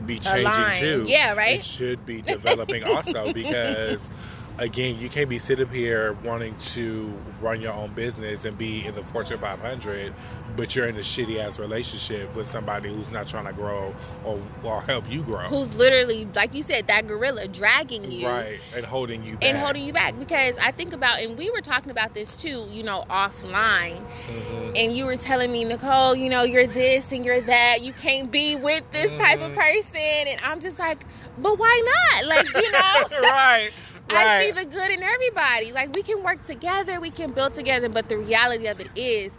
be 0.06 0.18
changing 0.18 0.76
too. 0.76 1.04
Yeah, 1.06 1.34
right? 1.34 1.58
It 1.58 1.64
should 1.64 2.04
be 2.06 2.22
developing 2.22 2.84
also 2.84 3.32
because 3.32 4.10
again, 4.58 4.98
you 4.98 5.08
can't 5.08 5.28
be 5.28 5.38
sitting 5.38 5.66
up 5.66 5.72
here 5.72 6.12
wanting 6.24 6.56
to 6.58 7.12
run 7.40 7.60
your 7.60 7.72
own 7.72 7.92
business 7.94 8.44
and 8.44 8.56
be 8.56 8.84
in 8.86 8.94
the 8.94 9.02
Fortune 9.02 9.38
500, 9.38 10.12
but 10.56 10.76
you're 10.76 10.86
in 10.86 10.96
a 10.96 11.00
shitty 11.00 11.38
ass 11.38 11.58
relationship 11.58 12.34
with 12.36 12.46
somebody 12.50 12.88
who's 12.88 13.10
not 13.10 13.26
trying 13.26 13.46
to 13.46 13.52
grow 13.52 13.94
or, 14.24 14.40
or 14.62 14.82
help 14.82 15.10
you 15.10 15.22
grow. 15.22 15.48
Who's 15.48 15.74
literally, 15.76 16.28
like 16.34 16.54
you 16.54 16.62
said, 16.62 16.86
that 16.88 17.06
gorilla 17.06 17.48
dragging 17.48 18.10
you. 18.12 18.28
Right, 18.28 18.58
and 18.76 18.84
holding 18.84 19.22
you 19.24 19.36
back. 19.36 19.44
And 19.48 19.58
holding 19.58 19.84
you 19.84 19.92
back 19.92 20.18
because 20.18 20.56
I 20.58 20.70
think 20.72 20.92
about, 20.92 21.20
and 21.20 21.36
we 21.36 21.50
were 21.50 21.60
talking 21.62 21.90
about 21.90 22.14
this 22.14 22.36
too, 22.36 22.66
you 22.70 22.82
know, 22.82 23.04
offline. 23.10 24.00
Mhm. 24.28 24.72
And 24.76 24.92
you 24.92 25.06
were 25.06 25.16
telling 25.16 25.50
me, 25.52 25.64
Nicole, 25.64 26.14
you 26.14 26.28
know, 26.28 26.42
you're 26.42 26.66
this 26.66 27.10
and 27.12 27.24
you're 27.24 27.40
that. 27.42 27.78
You 27.82 27.92
can't 27.92 28.30
be 28.30 28.56
with 28.56 28.88
this 28.92 29.10
type 29.20 29.40
of 29.40 29.50
Mhm. 29.52 29.56
person. 29.56 30.28
And 30.28 30.40
I'm 30.44 30.60
just 30.60 30.78
like, 30.78 31.04
but 31.38 31.58
why 31.58 31.82
not? 32.12 32.26
Like, 32.26 32.46
you 32.54 32.70
know, 32.72 33.08
right, 33.22 33.70
I 34.16 34.44
see 34.44 34.50
the 34.52 34.64
good 34.64 34.90
in 34.90 35.02
everybody. 35.02 35.72
Like 35.72 35.94
we 35.94 36.02
can 36.02 36.22
work 36.22 36.44
together, 36.44 37.00
we 37.00 37.10
can 37.10 37.32
build 37.32 37.52
together, 37.54 37.88
but 37.88 38.08
the 38.08 38.18
reality 38.18 38.66
of 38.66 38.80
it 38.80 38.88
is 38.96 39.32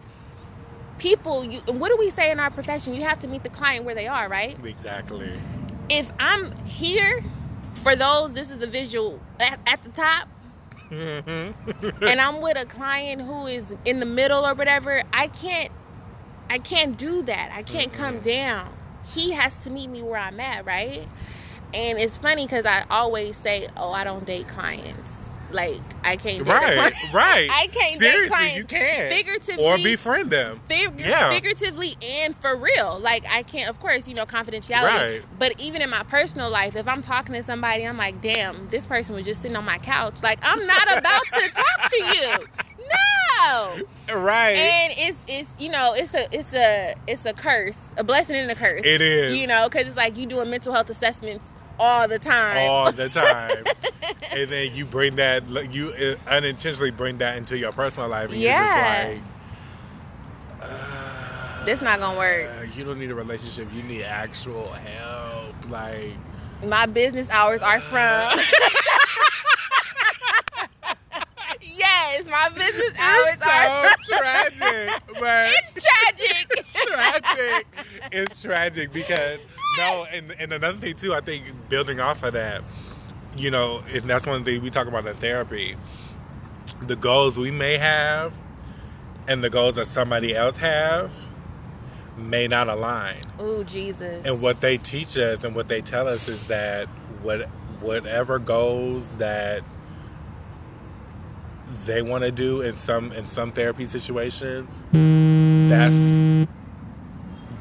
people 0.98 1.44
you 1.44 1.60
what 1.68 1.90
do 1.90 1.98
we 1.98 2.10
say 2.10 2.32
in 2.32 2.40
our 2.40 2.50
profession? 2.52 2.94
You 2.94 3.04
have 3.04 3.20
to 3.20 3.28
meet 3.28 3.44
the 3.44 3.50
client 3.50 3.86
where 3.86 3.96
they 3.96 4.08
are, 4.08 4.28
right? 4.30 4.58
exactly. 4.64 5.34
If 5.90 6.12
I'm 6.20 6.56
here 6.66 7.24
for 7.76 7.96
those, 7.96 8.34
this 8.34 8.50
is 8.50 8.58
the 8.58 8.68
visual 8.68 9.20
at, 9.40 9.60
at 9.68 9.84
the 9.84 9.90
top, 9.90 10.28
Mm-hmm. 10.92 12.04
and 12.04 12.22
I'm 12.22 12.40
with 12.40 12.56
a 12.58 12.66
client 12.66 13.22
who 13.22 13.48
is 13.48 13.74
in 13.84 14.00
the 14.00 14.06
middle 14.06 14.46
or 14.46 14.54
whatever, 14.54 15.02
I 15.12 15.28
can't 15.28 15.70
I 16.50 16.60
can't 16.60 16.98
do 16.98 17.24
that. 17.24 17.52
I 17.54 17.64
can't 17.64 17.92
come 17.92 18.20
down. 18.20 18.72
He 19.06 19.32
has 19.32 19.58
to 19.60 19.70
meet 19.72 19.90
me 19.90 20.04
where 20.04 20.20
I'm 20.20 20.40
at, 20.40 20.66
right? 20.66 21.08
And 21.74 21.98
it's 22.00 22.18
funny 22.18 22.46
because 22.46 22.66
I 22.66 22.86
always 22.90 23.36
say, 23.38 23.68
"Oh, 23.78 23.92
I 23.92 24.04
don't 24.04 24.26
date 24.26 24.48
clients. 24.48 25.10
Like 25.52 25.82
I 26.04 26.16
can't 26.16 26.44
date 26.44 26.52
right, 26.52 26.94
right. 27.14 27.48
I 27.52 27.68
can't 27.68 28.00
date 28.00 28.28
clients. 28.28 28.58
you 28.58 28.66
can 28.66 29.10
Figuratively- 29.10 29.64
or 29.64 29.78
befriend 29.78 30.32
them. 30.32 30.60
Fig- 30.68 31.00
Yeah. 31.00 31.30
figuratively 31.30 31.96
and 32.02 32.36
for 32.38 32.56
real. 32.56 32.98
Like 33.00 33.24
I 33.30 33.44
can't, 33.44 33.70
of 33.70 33.80
course, 33.80 34.08
you 34.08 34.16
know, 34.16 34.26
confidentiality. 34.26 34.82
Right. 35.20 35.22
But 35.38 35.60
even 35.62 35.84
in 35.84 35.92
my 35.92 36.02
personal 36.04 36.50
life, 36.50 36.76
if 36.76 36.88
I'm 36.88 37.04
talking 37.04 37.36
to 37.36 37.44
somebody, 37.44 37.86
I'm 37.86 37.98
like, 37.98 38.20
damn, 38.20 38.68
this 38.70 38.88
person 38.88 39.14
was 39.14 39.26
just 39.26 39.44
sitting 39.44 39.56
on 39.56 39.64
my 39.66 39.78
couch. 39.78 40.24
Like 40.24 40.40
I'm 40.42 40.66
not 40.66 40.92
about 40.98 41.22
to 41.26 41.50
talk 41.52 41.90
to 41.92 41.98
you. 41.98 42.48
No. 43.38 44.16
Right. 44.16 44.56
And 44.58 44.94
it's 44.98 45.20
it's 45.28 45.50
you 45.60 45.70
know 45.70 45.94
it's 45.94 46.14
a 46.14 46.28
it's 46.36 46.54
a 46.54 46.96
it's 47.08 47.26
a 47.26 47.34
curse, 47.34 47.94
a 47.98 48.04
blessing 48.04 48.36
and 48.36 48.50
a 48.50 48.56
curse. 48.56 48.82
It 48.84 49.02
is. 49.02 49.38
You 49.38 49.48
know, 49.48 49.68
because 49.70 49.88
it's 49.88 49.96
like 49.98 50.18
you 50.18 50.26
doing 50.26 50.50
mental 50.50 50.74
health 50.74 50.90
assessments 50.90 51.52
all 51.80 52.08
the 52.08 52.20
time. 52.20 52.70
all 52.70 52.92
the 52.92 53.10
time. 53.10 53.64
and 54.32 54.50
then 54.50 54.76
you 54.76 54.86
bring 54.86 55.16
that, 55.18 55.48
you 55.74 55.90
uh, 55.92 56.16
unintentionally 56.30 56.92
bring 56.92 57.18
that 57.20 57.38
into 57.38 57.58
your 57.58 57.72
personal 57.72 58.10
life, 58.10 58.30
and 58.32 58.40
Yeah. 58.40 59.08
you're 59.08 59.14
just 59.14 59.24
like, 60.62 60.72
uh, 60.72 61.66
This 61.66 61.82
not 61.82 62.00
gonna 62.00 62.18
work. 62.18 62.50
uh, 62.60 62.64
you 62.76 62.84
don't 62.84 63.00
need 63.00 63.12
a 63.12 63.16
relationship. 63.16 63.68
You 63.74 63.84
need 63.84 64.04
actual 64.04 64.70
help. 64.72 65.56
Like, 65.70 66.14
My 66.66 66.86
business 66.86 67.30
hours 67.30 67.62
are 67.62 67.80
from. 67.80 67.98
yes, 71.62 72.26
my 72.30 72.50
business 72.56 73.00
hours 73.00 73.38
are. 73.42 73.86
it's 73.96 74.08
so 74.08 74.18
tragic, 74.18 75.02
but 75.20 75.48
It's 75.48 75.74
tragic. 75.84 76.48
it's 76.52 76.74
tragic. 76.86 77.68
It's 78.12 78.42
tragic 78.42 78.94
because 78.94 79.40
no, 79.78 80.06
and 80.12 80.32
and 80.40 80.52
another 80.54 80.78
thing 80.78 80.96
too. 80.96 81.14
I 81.14 81.22
think 81.22 81.44
building 81.70 82.00
off 82.00 82.24
of 82.24 82.34
that, 82.34 82.64
you 83.36 83.52
know, 83.52 83.84
and 83.94 84.04
that's 84.04 84.26
one 84.26 84.44
thing 84.44 84.62
we 84.62 84.70
talk 84.70 84.88
about 84.88 85.06
in 85.06 85.16
therapy. 85.18 85.76
The 86.82 86.96
goals 86.96 87.38
we 87.38 87.52
may 87.52 87.78
have, 87.78 88.34
and 89.28 89.44
the 89.44 89.50
goals 89.50 89.76
that 89.76 89.88
somebody 89.88 90.36
else 90.36 90.58
have, 90.58 91.14
may 92.18 92.48
not 92.48 92.68
align. 92.70 93.18
Ooh, 93.42 93.64
Jesus. 93.64 94.26
And 94.26 94.42
what 94.42 94.62
they 94.62 94.78
teach 94.78 95.18
us 95.18 95.44
and 95.44 95.56
what 95.56 95.68
they 95.68 95.82
tell 95.82 96.08
us 96.08 96.28
is 96.28 96.48
that 96.48 96.88
what 97.22 97.50
whatever 97.82 98.40
goals 98.40 99.18
that 99.18 99.64
they 101.86 102.02
want 102.02 102.24
to 102.24 102.32
do 102.32 102.62
in 102.62 102.76
some 102.76 103.12
in 103.12 103.26
some 103.28 103.52
therapy 103.52 103.86
situations, 103.86 104.70
that's 105.70 106.48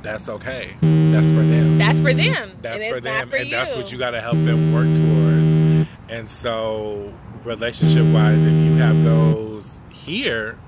that's 0.02 0.28
okay. 0.28 0.76
That's 0.80 1.26
for 1.28 1.42
them. 1.42 1.78
That's 1.78 2.00
for 2.00 2.14
them. 2.14 2.58
That's 2.60 2.88
for 2.88 3.00
them, 3.00 3.30
for 3.30 3.36
and 3.36 3.46
you. 3.46 3.50
that's 3.50 3.76
what 3.76 3.92
you 3.92 3.98
got 3.98 4.10
to 4.10 4.20
help 4.20 4.36
them 4.36 4.72
work 4.72 4.86
towards. 4.86 5.88
And 6.08 6.28
so, 6.28 7.12
relationship 7.44 8.04
wise, 8.12 8.38
if 8.38 8.52
you 8.52 8.76
have 8.76 9.02
those 9.04 9.80
here 9.90 10.58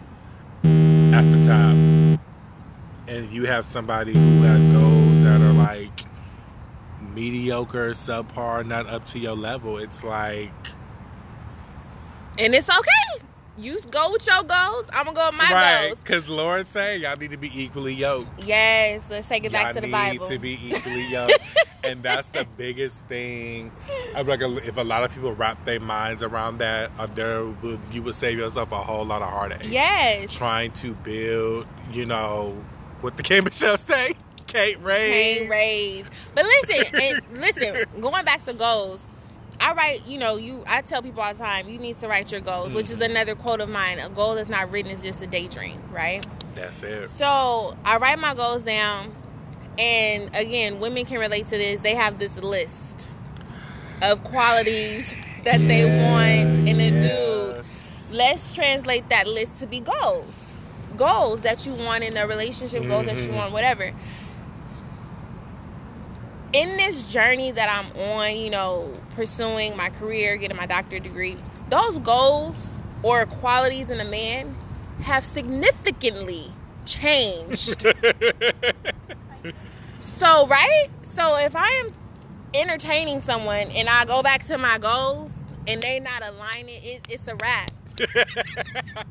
at 0.64 1.22
the 1.22 1.44
top, 1.46 2.20
and 3.06 3.30
you 3.30 3.46
have 3.46 3.66
somebody 3.66 4.14
who 4.14 4.42
has 4.42 4.80
goals 4.80 5.22
that 5.24 5.40
are 5.40 5.52
like 5.52 6.06
mediocre, 7.14 7.90
subpar, 7.90 8.66
not 8.66 8.86
up 8.86 9.04
to 9.06 9.18
your 9.18 9.36
level. 9.36 9.78
It's 9.78 10.02
like 10.02 10.52
and 12.38 12.54
it's 12.54 12.68
okay. 12.68 13.24
You 13.56 13.80
go 13.90 14.10
with 14.10 14.26
your 14.26 14.42
goals. 14.42 14.88
I'm 14.92 15.04
gonna 15.04 15.16
go 15.16 15.26
with 15.26 15.36
my 15.38 15.52
right, 15.52 15.86
goals. 15.88 15.98
because 16.02 16.28
Lord 16.28 16.66
say 16.68 16.96
y'all 16.98 17.16
need 17.16 17.30
to 17.30 17.36
be 17.36 17.50
equally 17.54 17.94
yoked. 17.94 18.44
Yes, 18.44 19.06
let's 19.08 19.28
take 19.28 19.44
it 19.44 19.52
back 19.52 19.66
Y'all 19.66 19.74
to 19.74 19.80
the 19.82 19.86
need 19.86 19.92
Bible. 19.92 20.26
to 20.26 20.38
be 20.40 20.58
equally 20.70 21.08
yoked, 21.12 21.38
and 21.84 22.02
that's 22.02 22.26
the 22.28 22.46
biggest 22.56 22.96
thing. 23.04 23.70
I'm 24.16 24.26
like, 24.26 24.40
if 24.42 24.76
a 24.76 24.82
lot 24.82 25.04
of 25.04 25.12
people 25.12 25.32
wrap 25.34 25.64
their 25.64 25.78
minds 25.78 26.22
around 26.24 26.58
that, 26.58 26.90
uh, 26.98 27.06
there 27.06 27.44
would, 27.46 27.78
you 27.92 28.02
would 28.02 28.14
save 28.16 28.38
yourself 28.38 28.72
a 28.72 28.82
whole 28.82 29.04
lot 29.04 29.22
of 29.22 29.28
heartache. 29.28 29.70
yes, 29.70 30.34
Trying 30.34 30.72
to 30.72 30.94
build, 30.94 31.66
you 31.92 32.06
know, 32.06 32.60
what 33.02 33.16
the 33.16 33.22
K 33.22 33.40
Michelle 33.42 33.78
say, 33.78 34.14
Kate 34.48 34.82
raise. 34.82 35.38
Can't 35.38 35.50
raise. 35.50 36.04
But 36.34 36.44
listen, 36.44 37.00
and 37.00 37.40
listen, 37.40 37.76
going 38.00 38.24
back 38.24 38.44
to 38.46 38.52
goals, 38.52 39.06
I 39.64 39.72
write, 39.72 40.06
you 40.06 40.18
know, 40.18 40.36
you 40.36 40.62
I 40.68 40.82
tell 40.82 41.00
people 41.00 41.22
all 41.22 41.32
the 41.32 41.38
time, 41.38 41.70
you 41.70 41.78
need 41.78 41.96
to 42.00 42.06
write 42.06 42.30
your 42.30 42.42
goals, 42.42 42.74
which 42.74 42.90
is 42.90 42.98
Mhm. 42.98 43.06
another 43.06 43.34
quote 43.34 43.62
of 43.62 43.70
mine. 43.70 43.98
A 43.98 44.10
goal 44.10 44.34
that's 44.34 44.50
not 44.50 44.70
written 44.70 44.90
is 44.90 45.02
just 45.02 45.22
a 45.22 45.26
daydream, 45.26 45.80
right? 45.90 46.24
That's 46.54 46.82
it. 46.82 47.08
So 47.08 47.74
I 47.82 47.96
write 47.96 48.18
my 48.18 48.34
goals 48.34 48.62
down 48.62 49.14
and 49.78 50.36
again, 50.36 50.80
women 50.80 51.06
can 51.06 51.18
relate 51.18 51.46
to 51.48 51.56
this. 51.56 51.80
They 51.80 51.94
have 51.94 52.18
this 52.18 52.36
list 52.36 53.08
of 54.02 54.22
qualities 54.22 55.14
that 55.44 55.66
they 55.66 55.84
want 55.86 56.68
in 56.68 56.78
a 56.78 56.90
dude. 56.90 57.64
Let's 58.10 58.54
translate 58.54 59.08
that 59.08 59.26
list 59.26 59.60
to 59.60 59.66
be 59.66 59.80
goals. 59.80 60.26
Goals 60.94 61.40
that 61.40 61.64
you 61.64 61.72
want 61.72 62.04
in 62.04 62.18
a 62.18 62.26
relationship, 62.26 62.86
goals 62.86 63.06
that 63.06 63.16
you 63.16 63.28
Mhm. 63.30 63.36
want, 63.36 63.52
whatever. 63.52 63.92
In 66.54 66.76
this 66.76 67.12
journey 67.12 67.50
that 67.50 67.68
I'm 67.68 67.90
on, 68.00 68.36
you 68.36 68.48
know, 68.48 68.92
pursuing 69.16 69.76
my 69.76 69.90
career, 69.90 70.36
getting 70.36 70.56
my 70.56 70.66
doctorate 70.66 71.02
degree, 71.02 71.36
those 71.68 71.98
goals 71.98 72.54
or 73.02 73.26
qualities 73.26 73.90
in 73.90 73.98
a 73.98 74.04
man 74.04 74.54
have 75.00 75.24
significantly 75.24 76.52
changed. 76.86 77.82
so, 80.00 80.46
right? 80.46 80.86
So, 81.02 81.36
if 81.38 81.56
I 81.56 81.70
am 81.70 81.92
entertaining 82.54 83.20
someone 83.20 83.72
and 83.72 83.88
I 83.88 84.04
go 84.04 84.22
back 84.22 84.46
to 84.46 84.56
my 84.56 84.78
goals 84.78 85.32
and 85.66 85.82
they 85.82 85.98
not 85.98 86.24
aligning, 86.24 86.80
it, 86.84 87.04
it's 87.10 87.26
a 87.26 87.34
wrap. 87.34 87.72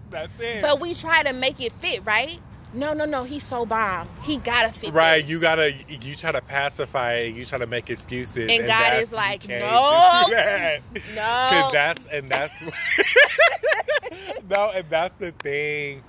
That's 0.09 0.39
it. 0.39 0.61
But 0.61 0.79
we 0.79 0.93
try 0.93 1.23
to 1.23 1.33
make 1.33 1.59
it 1.59 1.73
fit, 1.73 2.05
right? 2.05 2.39
No, 2.73 2.93
no, 2.93 3.05
no. 3.05 3.23
He's 3.23 3.45
so 3.45 3.65
bomb. 3.65 4.07
He 4.23 4.37
gotta 4.37 4.73
fit. 4.77 4.93
Right, 4.93 5.21
this. 5.21 5.29
you 5.29 5.39
gotta 5.39 5.73
you 5.87 6.15
try 6.15 6.31
to 6.31 6.41
pacify 6.41 7.13
it, 7.13 7.35
you 7.35 7.45
try 7.45 7.59
to 7.59 7.67
make 7.67 7.89
excuses, 7.89 8.49
And 8.51 8.65
God 8.65 8.95
is 8.95 9.11
like, 9.13 9.47
"No, 9.47 9.55
no. 11.15 11.47
Cause 11.51 11.71
that's 11.71 12.05
and 12.07 12.29
that's 12.29 12.53
no, 14.49 14.71
and 14.71 14.89
that's 14.89 15.17
the 15.19 15.31
thing. 15.31 16.03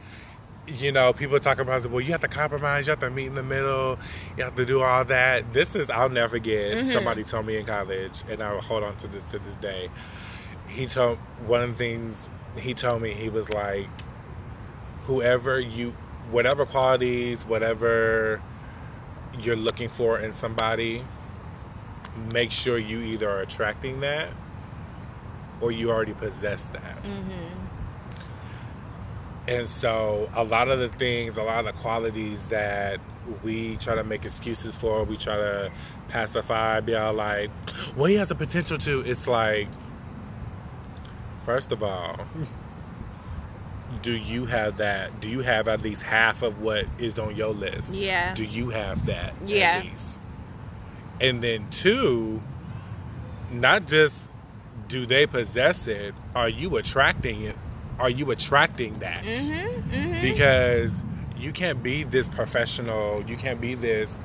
You 0.67 0.93
know, 0.93 1.13
people 1.13 1.39
talk 1.41 1.59
about 1.59 1.85
well, 1.91 2.01
you 2.01 2.13
have 2.13 2.23
to 2.23 2.29
compromise, 2.29 2.87
you 2.87 2.93
have 2.93 3.01
to 3.01 3.11
meet 3.11 3.27
in 3.27 3.35
the 3.35 3.43
middle, 3.43 3.99
you 4.39 4.45
have 4.45 4.57
to 4.57 4.65
do 4.65 4.81
all 4.81 5.05
that. 5.05 5.53
This 5.53 5.77
is 5.77 5.91
I'll 5.91 6.09
never 6.09 6.31
forget. 6.39 6.85
Mhm. 6.85 6.93
Somebody 6.93 7.25
told 7.25 7.45
me 7.47 7.59
in 7.59 7.67
college, 7.67 8.23
and 8.31 8.43
I 8.43 8.53
will 8.53 8.63
hold 8.63 8.83
on 8.83 8.97
to 8.97 9.07
this 9.09 9.23
to 9.25 9.39
this 9.41 9.57
day. 9.57 9.91
He 10.69 10.87
told 10.87 11.19
one 11.47 11.61
of 11.61 11.71
the 11.73 11.77
things 11.77 12.31
he 12.59 12.73
told 12.73 13.03
me 13.03 13.13
he 13.13 13.29
was 13.29 13.51
like, 13.51 13.89
whoever 15.05 15.61
you, 15.61 15.95
whatever 16.31 16.67
qualities, 16.67 17.45
whatever 17.45 18.43
you're 19.41 19.57
looking 19.57 19.89
for 19.89 20.19
in 20.19 20.33
somebody, 20.33 21.05
make 22.33 22.51
sure 22.51 22.79
you 22.79 23.01
either 23.01 23.29
are 23.29 23.41
attracting 23.41 24.01
that 24.01 24.29
or 25.61 25.73
you 25.73 25.91
already 25.91 26.15
possess 26.15 26.65
that. 26.67 27.03
Mm-hmm. 27.03 27.65
And 29.47 29.69
so, 29.69 30.31
a 30.35 30.43
lot 30.43 30.69
of 30.69 30.79
the 30.79 30.89
things, 30.89 31.37
a 31.37 31.43
lot 31.43 31.61
of 31.61 31.67
the 31.67 31.81
qualities 31.81 32.49
that 32.49 32.99
we 33.43 33.77
try 33.77 33.95
to 33.95 34.05
make 34.05 34.25
excuses 34.25 34.77
for, 34.77 35.05
we 35.05 35.17
try 35.17 35.37
to 35.37 35.71
pacify, 36.09 36.81
be 36.81 36.95
all 36.95 37.13
like, 37.13 37.51
well, 37.95 38.07
he 38.07 38.17
has 38.17 38.29
the 38.29 38.35
potential 38.35 38.79
to. 38.79 39.01
It's 39.01 39.27
like, 39.27 39.69
first 41.45 41.73
of 41.73 41.83
all, 41.83 42.27
do 44.03 44.13
you 44.13 44.47
have 44.47 44.79
that? 44.79 45.21
Do 45.21 45.29
you 45.29 45.41
have 45.41 45.69
at 45.69 45.83
least 45.83 46.03
half 46.03 46.43
of 46.43 46.61
what 46.61 46.87
is 46.99 47.19
on 47.19 47.37
your 47.37 47.53
list? 47.55 47.91
Yeah. 47.91 48.35
Do 48.35 48.45
you 48.45 48.71
have 48.71 49.07
that? 49.07 49.35
Yeah. 49.45 49.79
At 49.79 49.85
least? 49.85 50.19
And 51.21 51.43
then, 51.43 51.71
two, 51.71 52.43
not 53.51 53.87
just 53.87 54.15
do 54.89 55.07
they 55.07 55.27
possess 55.27 55.87
it, 55.87 56.15
are 56.35 56.49
you 56.49 56.77
attracting 56.77 57.43
it? 57.43 57.57
Are 57.99 58.11
you 58.11 58.31
attracting 58.31 58.99
that? 58.99 59.23
Mm-hmm. 59.23 59.91
Mm-hmm. 59.95 60.23
because 60.23 61.05
you 61.37 61.53
can't 61.53 61.83
be 61.83 62.05
this 62.05 62.29
professional 62.29 63.23
you 63.29 63.37
can't 63.37 63.61
be 63.61 63.75
this 63.75 64.19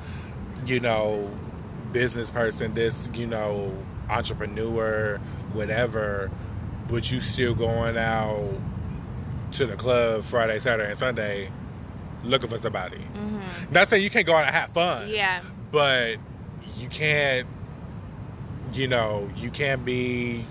you 0.65 0.79
know 0.79 1.29
business 1.91 2.31
person 2.31 2.73
this 2.73 3.09
you 3.13 3.27
know 3.27 3.75
entrepreneur 4.09 5.17
whatever 5.53 6.31
but 6.87 7.11
you 7.11 7.19
still 7.21 7.53
going 7.53 7.97
out 7.97 8.53
to 9.51 9.65
the 9.65 9.75
club 9.75 10.23
friday 10.23 10.59
saturday 10.59 10.89
and 10.89 10.99
sunday 10.99 11.51
looking 12.23 12.49
for 12.49 12.57
somebody 12.59 12.97
mm-hmm. 12.97 13.39
not 13.71 13.89
saying 13.89 14.03
you 14.03 14.09
can't 14.09 14.25
go 14.25 14.33
out 14.35 14.45
and 14.45 14.53
have 14.53 14.71
fun 14.71 15.07
Yeah. 15.09 15.41
but 15.71 16.17
you 16.77 16.87
can't 16.89 17.47
you 18.73 18.87
know 18.87 19.29
you 19.35 19.49
can't 19.51 19.83
be 19.85 20.45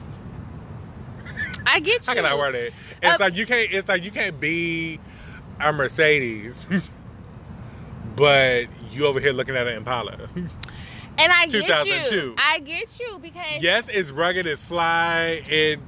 I 1.67 1.81
get 1.81 2.01
you. 2.03 2.07
how 2.07 2.15
can 2.15 2.25
I 2.25 2.35
word 2.35 2.55
it? 2.55 2.73
It's 3.03 3.15
Uh, 3.15 3.17
like 3.21 3.37
you 3.37 3.47
can't. 3.47 3.73
It's 3.73 3.89
like 3.89 4.03
you 4.03 4.11
can't 4.11 4.41
be 4.41 4.99
a 5.61 5.73
Mercedes, 5.73 6.55
but 8.17 8.67
you 8.91 9.07
over 9.07 9.21
here 9.21 9.33
looking 9.33 9.55
at 9.57 9.67
an 9.67 9.77
Impala. 9.77 10.17
And 10.35 11.33
I 11.33 11.47
get 11.49 11.67
2002. 11.67 12.17
you. 12.17 12.35
I 12.39 12.59
get 12.61 12.99
you 12.99 13.19
because 13.21 13.59
yes, 13.61 13.89
it's 13.89 14.11
rugged, 14.11 14.47
it's 14.47 14.65
fly, 14.65 15.43
it 15.47 15.79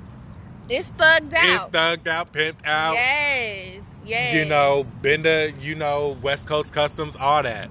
it's 0.70 0.90
thugged 0.92 1.32
out. 1.34 1.66
it's 1.68 1.76
thugged 1.76 2.06
out, 2.06 2.32
pimped 2.32 2.64
out. 2.64 2.94
Yes. 2.94 3.80
Yes. 4.04 4.34
You 4.34 4.44
know, 4.46 4.86
Bender. 5.02 5.48
You 5.60 5.74
know, 5.74 6.16
West 6.22 6.46
Coast 6.46 6.72
Customs, 6.72 7.16
all 7.16 7.42
that. 7.42 7.68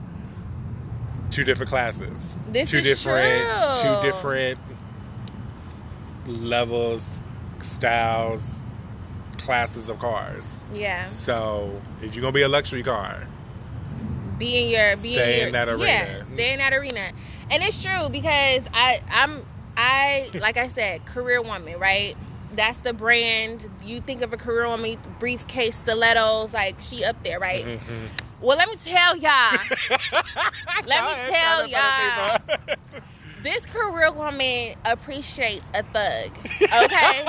Two 1.31 1.43
different 1.43 1.69
classes. 1.69 2.17
This 2.47 2.71
two 2.71 2.77
is 2.77 2.83
different. 2.83 3.79
true. 3.79 3.83
Two 3.83 4.01
different 4.05 4.59
levels, 6.27 7.03
styles, 7.61 8.41
classes 9.37 9.89
of 9.89 9.99
cars. 9.99 10.43
Yeah. 10.73 11.07
So 11.07 11.81
if 12.01 12.15
you're 12.15 12.21
gonna 12.21 12.33
be 12.33 12.43
a 12.43 12.47
luxury 12.47 12.83
car, 12.83 13.27
be 14.37 14.63
in 14.63 14.69
your 14.69 14.97
be 14.97 15.13
Stay 15.13 15.33
in, 15.33 15.37
your, 15.39 15.47
in 15.47 15.53
that 15.53 15.69
arena. 15.69 15.85
Yeah, 15.85 16.23
stay 16.25 16.53
in 16.53 16.59
that 16.59 16.73
arena. 16.73 17.11
And 17.51 17.63
it's 17.63 17.81
true 17.81 18.09
because 18.09 18.63
I 18.73 19.01
I'm 19.09 19.45
I 19.75 20.29
like 20.35 20.57
I 20.57 20.67
said, 20.67 21.05
career 21.05 21.41
woman, 21.41 21.79
right? 21.79 22.15
That's 22.59 22.81
the 22.81 22.91
brand. 22.93 23.69
You 23.85 24.01
think 24.01 24.21
of 24.21 24.33
a 24.33 24.37
career 24.37 24.67
woman, 24.67 24.97
briefcase, 25.17 25.77
stilettos, 25.77 26.51
like 26.51 26.75
she 26.81 27.05
up 27.05 27.23
there, 27.23 27.39
right? 27.39 27.63
Mm-hmm. 27.63 28.05
Well, 28.41 28.57
let 28.57 28.67
me 28.67 28.75
tell 28.83 29.15
y'all, 29.15 29.57
let 30.85 31.05
me 31.05 31.33
tell 31.33 31.65
y'all, 31.65 32.37
this 33.43 33.65
career 33.65 34.11
woman 34.11 34.75
appreciates 34.83 35.71
a 35.73 35.83
thug. 35.83 36.37
Okay, 36.61 37.23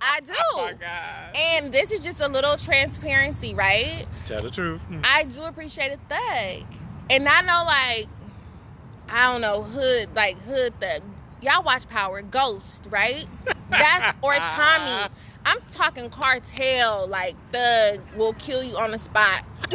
I 0.00 0.20
do. 0.20 0.32
oh 0.32 0.62
my 0.62 0.74
god! 0.74 1.36
And 1.36 1.72
this 1.72 1.90
is 1.90 2.04
just 2.04 2.20
a 2.20 2.28
little 2.28 2.56
transparency, 2.56 3.52
right? 3.52 4.06
Tell 4.26 4.38
the 4.38 4.50
truth. 4.50 4.80
I 5.02 5.24
do 5.24 5.42
appreciate 5.42 5.90
a 5.90 5.98
thug. 6.08 6.66
And 7.10 7.28
I 7.28 7.42
know 7.42 7.64
like 7.66 8.06
I 9.08 9.32
don't 9.32 9.40
know, 9.40 9.62
hood 9.62 10.14
like 10.14 10.40
hood 10.42 10.80
thug. 10.80 11.02
Y'all 11.42 11.64
watch 11.64 11.88
Power 11.88 12.22
Ghost, 12.22 12.86
right? 12.88 13.26
That's 13.68 14.16
or 14.22 14.34
Tommy. 14.34 15.12
I'm 15.44 15.58
talking 15.72 16.08
cartel, 16.08 17.08
like 17.08 17.34
thug 17.52 18.00
will 18.16 18.34
kill 18.34 18.62
you 18.62 18.76
on 18.76 18.92
the 18.92 18.98
spot. 18.98 19.44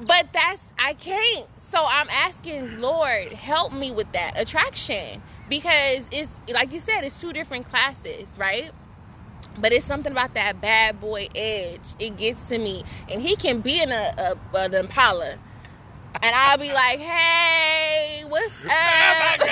but 0.00 0.32
that's 0.32 0.60
I 0.78 0.94
can't. 0.94 1.48
So 1.72 1.84
I'm 1.84 2.08
asking 2.10 2.80
Lord, 2.80 3.32
help 3.32 3.72
me 3.72 3.90
with 3.90 4.12
that 4.12 4.40
attraction. 4.40 5.20
Because 5.48 6.08
it's 6.12 6.30
like 6.52 6.72
you 6.72 6.78
said, 6.78 7.02
it's 7.02 7.20
two 7.20 7.32
different 7.32 7.68
classes, 7.68 8.38
right? 8.38 8.70
But 9.58 9.72
it's 9.72 9.84
something 9.84 10.12
about 10.12 10.34
that 10.34 10.60
bad 10.60 11.00
boy 11.00 11.28
edge. 11.34 11.94
It 11.98 12.16
gets 12.16 12.48
to 12.48 12.58
me, 12.58 12.84
and 13.10 13.20
he 13.20 13.36
can 13.36 13.60
be 13.60 13.82
in 13.82 13.90
a, 13.90 14.36
a 14.54 14.56
an 14.56 14.74
Impala, 14.74 15.38
and 16.22 16.34
I'll 16.34 16.58
be 16.58 16.72
like, 16.72 17.00
"Hey, 17.00 18.24
what's 18.28 18.64
up?" 18.64 18.70
Oh 18.70 19.36
my 19.38 19.46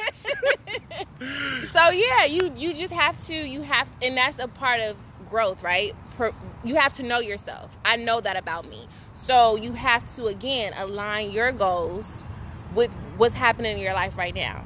gosh! 0.00 0.12
so 1.72 1.90
yeah, 1.90 2.24
you 2.24 2.52
you 2.56 2.74
just 2.74 2.92
have 2.92 3.24
to 3.26 3.34
you 3.34 3.62
have, 3.62 3.90
and 4.02 4.16
that's 4.16 4.38
a 4.38 4.48
part 4.48 4.80
of 4.80 4.96
growth, 5.28 5.62
right? 5.62 5.94
per, 6.16 6.32
you 6.64 6.76
have 6.76 6.94
to 6.94 7.02
know 7.02 7.20
yourself. 7.20 7.76
I 7.84 7.96
know 7.96 8.20
that 8.20 8.36
about 8.36 8.68
me. 8.68 8.88
So 9.14 9.56
you 9.56 9.72
have 9.72 10.14
to 10.16 10.26
again 10.26 10.72
align 10.76 11.30
your 11.30 11.52
goals 11.52 12.24
with 12.74 12.92
what's 13.16 13.34
happening 13.34 13.76
in 13.76 13.82
your 13.82 13.94
life 13.94 14.16
right 14.16 14.34
now. 14.34 14.64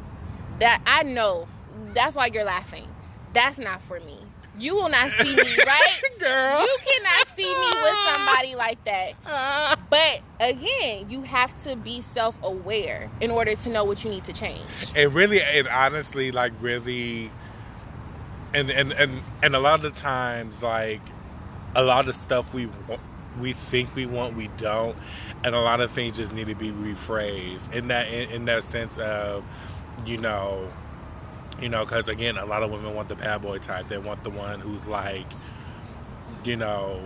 That 0.61 0.82
I 0.86 1.03
know. 1.03 1.49
That's 1.95 2.14
why 2.14 2.26
you're 2.26 2.45
laughing. 2.45 2.88
That's 3.32 3.59
not 3.59 3.82
for 3.82 4.01
me. 4.01 4.20
You 4.61 4.75
will 4.75 4.89
not 4.89 5.11
see 5.13 5.35
me, 5.35 5.43
right? 5.43 6.01
Girl. 6.21 6.61
You 6.63 6.77
cannot 6.85 7.37
see 7.37 7.45
me 7.55 7.83
with 7.83 8.15
somebody 8.15 8.55
like 8.55 8.85
that. 8.85 9.13
Uh. 9.27 9.77
But 9.89 10.21
again, 10.39 11.09
you 11.11 11.23
have 11.23 11.61
to 11.65 11.77
be 11.77 12.01
self 12.03 12.39
aware 12.43 13.11
in 13.21 13.31
order 13.31 13.55
to 13.55 13.69
know 13.69 13.85
what 13.85 14.05
you 14.05 14.11
need 14.11 14.25
to 14.25 14.33
change. 14.33 14.61
and 14.95 15.15
really 15.15 15.41
and 15.43 15.67
honestly 15.69 16.31
like 16.31 16.53
really 16.61 17.31
and 18.55 18.71
and 18.71 18.93
and 18.93 19.23
and 19.43 19.55
a 19.55 19.61
lot 19.61 19.85
of 19.85 19.95
the 19.95 20.01
times 20.01 20.63
like 20.63 21.01
a 21.75 21.83
lot 21.83 22.09
of 22.09 22.15
stuff 22.15 22.53
we 22.53 22.67
want 22.89 23.01
we 23.41 23.53
think 23.53 23.95
we 23.95 24.05
want 24.07 24.35
we 24.37 24.49
don't 24.59 24.97
and 25.45 25.55
a 25.55 25.61
lot 25.61 25.81
of 25.81 25.91
things 25.93 26.17
just 26.17 26.35
need 26.35 26.49
to 26.49 26.55
be 26.55 26.71
rephrased 26.73 27.73
in 27.73 27.89
that 27.89 28.09
in, 28.09 28.29
in 28.31 28.45
that 28.47 28.65
sense 28.65 28.99
of 28.99 29.45
you 30.05 30.19
know 30.19 30.69
you 31.61 31.69
know 31.69 31.85
because 31.85 32.09
again 32.09 32.37
a 32.37 32.45
lot 32.47 32.63
of 32.63 32.71
women 32.71 32.95
want 32.95 33.09
the 33.09 33.15
bad 33.15 33.43
boy 33.43 33.59
type 33.59 33.89
they 33.89 33.99
want 33.99 34.23
the 34.25 34.31
one 34.31 34.61
who's 34.61 34.87
like 34.87 35.27
you 36.45 36.57
know 36.57 37.01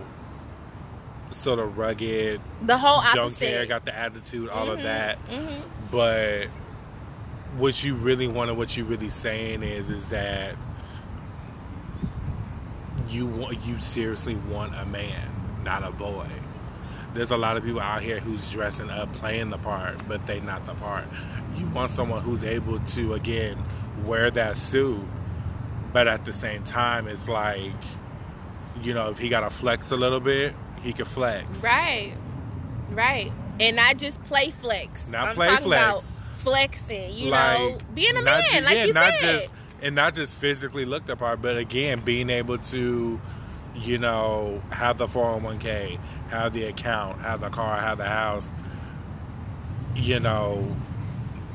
sort 1.31 1.59
of 1.59 1.77
rugged 1.77 2.39
The 2.63 2.77
whole 2.77 2.99
opposite. 2.99 3.15
don't 3.15 3.35
care, 3.37 3.65
got 3.65 3.83
the 3.85 3.93
attitude, 3.97 4.47
all 4.49 4.71
of 4.71 4.79
Mhm, 4.79 4.83
that. 4.83 5.17
mhm. 5.27 5.61
But 5.91 6.47
what 7.57 7.83
you 7.83 7.95
really 7.95 8.27
want 8.27 8.49
and 8.49 8.57
what 8.57 8.77
you 8.77 8.85
really 8.85 9.09
saying 9.09 9.63
is 9.63 9.89
is 9.89 10.05
that 10.05 10.55
you 13.09 13.25
want 13.25 13.57
you 13.65 13.79
seriously 13.81 14.35
want 14.35 14.73
a 14.75 14.85
man, 14.85 15.29
not 15.63 15.83
a 15.83 15.91
boy. 15.91 16.27
There's 17.15 17.31
a 17.31 17.37
lot 17.37 17.57
of 17.57 17.63
people 17.63 17.79
out 17.79 18.01
here 18.01 18.19
who's 18.19 18.51
dressing 18.51 18.89
up, 18.89 19.11
playing 19.13 19.49
the 19.49 19.57
part, 19.57 20.07
but 20.07 20.25
they 20.27 20.39
not 20.41 20.65
the 20.65 20.73
part. 20.75 21.05
You 21.57 21.65
want 21.67 21.91
someone 21.91 22.21
who's 22.21 22.43
able 22.43 22.79
to 22.79 23.13
again 23.13 23.57
wear 24.03 24.29
that 24.31 24.57
suit, 24.57 25.03
but 25.93 26.07
at 26.07 26.25
the 26.25 26.33
same 26.33 26.63
time, 26.63 27.07
it's 27.07 27.27
like, 27.27 27.71
you 28.83 28.93
know, 28.93 29.09
if 29.09 29.17
he 29.17 29.29
got 29.29 29.39
to 29.41 29.49
flex 29.49 29.91
a 29.91 29.95
little 29.95 30.19
bit, 30.19 30.53
he 30.83 30.93
can 30.93 31.05
flex. 31.05 31.47
Right. 31.59 32.13
Right. 32.89 33.31
And 33.59 33.77
not 33.77 33.97
just 33.97 34.21
play 34.25 34.51
flex. 34.51 35.07
Not 35.07 35.29
I'm 35.29 35.35
play 35.35 35.55
flex. 35.55 36.05
flexing, 36.35 37.13
you 37.13 37.31
know, 37.31 37.77
being 37.93 38.17
a 38.17 38.21
man, 38.21 38.65
like 38.65 38.75
yeah, 38.75 38.85
you 38.85 38.93
not 38.93 39.13
said. 39.15 39.39
just 39.39 39.51
and 39.81 39.95
not 39.95 40.15
just 40.15 40.37
physically 40.37 40.85
look 40.85 41.05
the 41.05 41.15
part, 41.15 41.41
but 41.41 41.57
again, 41.57 42.01
being 42.01 42.29
able 42.29 42.57
to, 42.57 43.19
you 43.75 43.97
know, 43.97 44.61
have 44.71 44.97
the 44.97 45.07
four 45.07 45.25
hundred 45.31 45.43
one 45.43 45.59
k, 45.59 45.99
have 46.29 46.53
the 46.53 46.63
account, 46.65 47.21
have 47.21 47.41
the 47.41 47.49
car, 47.49 47.79
have 47.79 47.97
the 47.97 48.05
house, 48.05 48.49
you 49.95 50.19
know, 50.19 50.75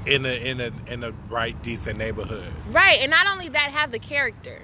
in 0.07 0.25
a 0.27 0.29
in 0.31 0.61
a 0.61 0.73
in 0.87 1.05
a 1.05 1.13
right 1.29 1.61
decent 1.63 1.99
neighborhood. 1.99 2.45
right. 2.71 2.99
And 3.01 3.11
not 3.11 3.27
only 3.27 3.49
that, 3.49 3.71
have 3.71 3.93
the 3.93 3.99
character. 3.99 4.63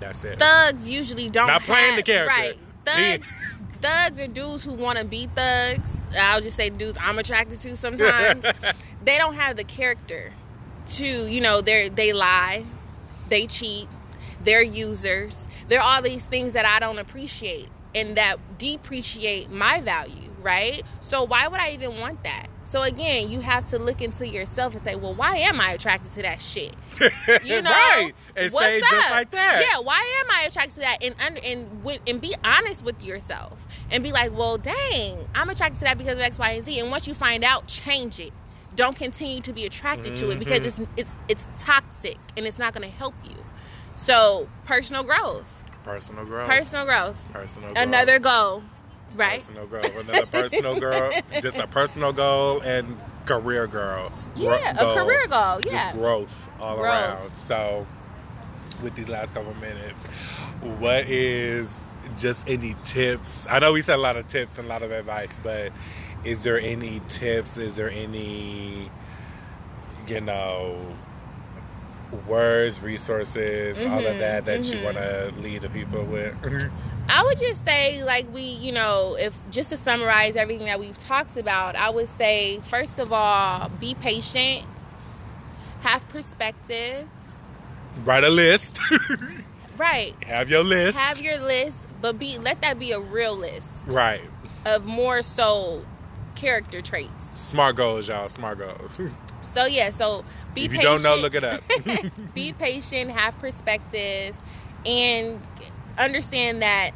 That's 0.00 0.22
it. 0.24 0.38
Thugs 0.38 0.88
usually 0.88 1.28
don't 1.28 1.48
Not 1.48 1.62
playing 1.62 1.94
have- 1.94 1.96
the 1.96 2.02
character. 2.02 2.34
Right. 2.40 2.58
Thugs 2.84 3.26
thugs 3.80 4.18
are 4.18 4.26
dudes 4.26 4.64
who 4.64 4.72
want 4.72 4.98
to 4.98 5.04
be 5.04 5.28
thugs. 5.34 5.96
I'll 6.18 6.40
just 6.40 6.56
say 6.56 6.70
dudes 6.70 6.98
I'm 7.00 7.18
attracted 7.18 7.60
to 7.62 7.76
sometimes. 7.76 8.44
they 9.04 9.18
don't 9.18 9.34
have 9.34 9.56
the 9.56 9.64
character 9.64 10.32
to, 10.94 11.06
you 11.06 11.40
know, 11.40 11.60
they 11.60 11.88
they 11.88 12.12
lie, 12.12 12.64
they 13.28 13.46
cheat, 13.46 13.88
they're 14.44 14.62
users. 14.62 15.46
They're 15.68 15.82
all 15.82 16.02
these 16.02 16.22
things 16.22 16.52
that 16.54 16.64
I 16.64 16.78
don't 16.80 16.98
appreciate 16.98 17.68
and 17.94 18.16
that 18.16 18.38
depreciate 18.58 19.50
my 19.50 19.80
value, 19.80 20.30
right? 20.42 20.82
So 21.02 21.24
why 21.24 21.48
would 21.48 21.60
I 21.60 21.70
even 21.72 21.98
want 21.98 22.22
that? 22.24 22.46
So 22.64 22.82
again, 22.82 23.30
you 23.30 23.40
have 23.40 23.66
to 23.68 23.78
look 23.78 24.02
into 24.02 24.28
yourself 24.28 24.74
and 24.74 24.84
say, 24.84 24.94
well, 24.94 25.14
why 25.14 25.36
am 25.38 25.58
I 25.58 25.72
attracted 25.72 26.12
to 26.12 26.22
that 26.22 26.42
shit? 26.42 26.74
You 27.44 27.62
know, 27.62 27.70
right. 27.70 28.12
And 28.36 28.52
what's 28.52 28.66
say 28.66 28.78
up? 28.80 28.90
just 28.90 29.10
like 29.10 29.30
that. 29.30 29.64
Yeah, 29.66 29.80
why 29.80 30.00
am 30.24 30.30
I 30.30 30.44
attracted 30.46 30.74
to 30.74 30.80
that? 30.80 31.02
And 31.02 31.14
and 31.18 32.00
and 32.06 32.20
be 32.20 32.34
honest 32.44 32.82
with 32.82 33.00
yourself 33.02 33.66
and 33.90 34.02
be 34.02 34.10
like, 34.12 34.36
well, 34.36 34.58
dang, 34.58 35.26
I'm 35.34 35.48
attracted 35.48 35.78
to 35.78 35.84
that 35.84 35.96
because 35.98 36.14
of 36.14 36.20
X, 36.20 36.38
Y, 36.38 36.50
and 36.50 36.64
Z. 36.66 36.78
And 36.80 36.90
once 36.90 37.06
you 37.06 37.14
find 37.14 37.42
out, 37.44 37.68
change 37.68 38.18
it. 38.20 38.32
Don't 38.76 38.96
continue 38.96 39.40
to 39.42 39.52
be 39.52 39.64
attracted 39.64 40.14
to 40.16 40.30
it 40.30 40.38
because 40.38 40.60
Mm-hmm. 40.60 40.84
it's 40.96 41.08
it's 41.28 41.44
it's 41.46 41.46
toxic 41.64 42.18
and 42.36 42.46
it's 42.46 42.58
not 42.58 42.74
going 42.74 42.88
to 42.88 42.94
help 42.94 43.14
you. 43.24 43.36
So 43.96 44.48
personal 44.64 45.02
growth, 45.04 45.57
Personal 45.88 46.24
growth. 46.26 46.46
personal 46.46 46.84
growth, 46.84 47.24
personal 47.32 47.72
growth. 47.72 47.86
another 47.86 48.18
goal, 48.18 48.62
right? 49.14 49.38
Personal 49.40 49.66
growth. 49.66 49.96
Another 49.96 50.26
personal 50.26 50.78
girl. 50.78 51.12
Just 51.40 51.56
a 51.56 51.66
personal 51.66 52.12
goal 52.12 52.60
and 52.60 52.98
career 53.24 53.66
girl. 53.66 54.12
Yeah, 54.36 54.70
a 54.78 54.94
career 54.94 55.26
goal, 55.26 55.60
yeah. 55.66 55.92
growth 55.94 56.50
all 56.60 56.76
Growth. 56.76 56.84
around. 56.84 57.36
So, 57.48 57.86
with 58.82 58.94
these 58.96 59.08
last 59.08 59.32
couple 59.32 59.54
minutes, 59.54 60.04
what 60.78 61.08
is 61.08 61.70
just 62.18 62.46
any 62.48 62.76
tips? 62.84 63.46
I 63.48 63.58
know 63.58 63.72
we 63.72 63.80
said 63.82 63.96
a 63.96 64.02
lot 64.02 64.16
of 64.16 64.26
tips 64.26 64.58
and 64.58 64.66
a 64.66 64.68
lot 64.68 64.82
of 64.82 64.90
advice, 64.90 65.36
but 65.42 65.72
is 66.22 66.42
there 66.42 66.60
any 66.60 67.00
tips? 67.08 67.56
Is 67.56 67.74
there 67.76 67.90
any, 67.90 68.90
you 70.06 70.20
know, 70.20 70.78
words, 72.26 72.80
resources, 72.82 73.76
all 73.78 73.98
of 74.06 74.16
Mhm, 74.16 74.18
that 74.20 74.44
that 74.46 74.64
you 74.64 74.76
mhm. 74.78 74.84
want 74.84 74.96
to 74.96 75.32
lead 75.40 75.62
the 75.62 75.68
people 75.70 76.04
with? 76.04 76.34
I 77.10 77.22
would 77.24 77.38
just 77.38 77.64
say, 77.64 78.04
like, 78.04 78.26
we, 78.34 78.42
you 78.42 78.70
know, 78.72 79.16
if 79.18 79.34
just 79.50 79.70
to 79.70 79.76
summarize 79.78 80.36
everything 80.36 80.66
that 80.66 80.78
we've 80.78 80.98
talked 80.98 81.36
about, 81.38 81.74
I 81.74 81.88
would 81.90 82.08
say, 82.08 82.60
first 82.62 82.98
of 82.98 83.12
all, 83.12 83.70
be 83.80 83.94
patient, 83.94 84.66
have 85.80 86.06
perspective, 86.08 87.08
Write 88.04 88.24
a 88.24 88.30
list. 88.30 88.78
right? 89.78 90.14
Have 90.24 90.48
your 90.50 90.62
list. 90.62 90.96
Have 90.98 91.20
your 91.20 91.38
list, 91.38 91.78
but 92.00 92.18
be 92.18 92.38
let 92.38 92.60
that 92.62 92.78
be 92.78 92.92
a 92.92 93.00
real 93.00 93.34
list 93.36 93.68
right. 93.86 94.20
of 94.64 94.84
more 94.84 95.22
so 95.22 95.84
character 96.36 96.80
traits. 96.80 97.30
Smart 97.34 97.74
goals, 97.76 98.06
y'all. 98.08 98.28
Smart 98.28 98.58
goals. 98.58 99.00
So 99.50 99.64
yeah, 99.64 99.90
so 99.90 100.24
be 100.54 100.64
if 100.64 100.72
you 100.72 100.78
patient. 100.78 101.02
don't 101.02 101.02
know, 101.02 101.16
look 101.16 101.34
it 101.34 101.44
up. 101.44 101.60
be 102.34 102.52
patient, 102.52 103.10
have 103.10 103.38
perspective, 103.38 104.34
and 104.86 105.40
understand 105.98 106.62
that 106.62 106.92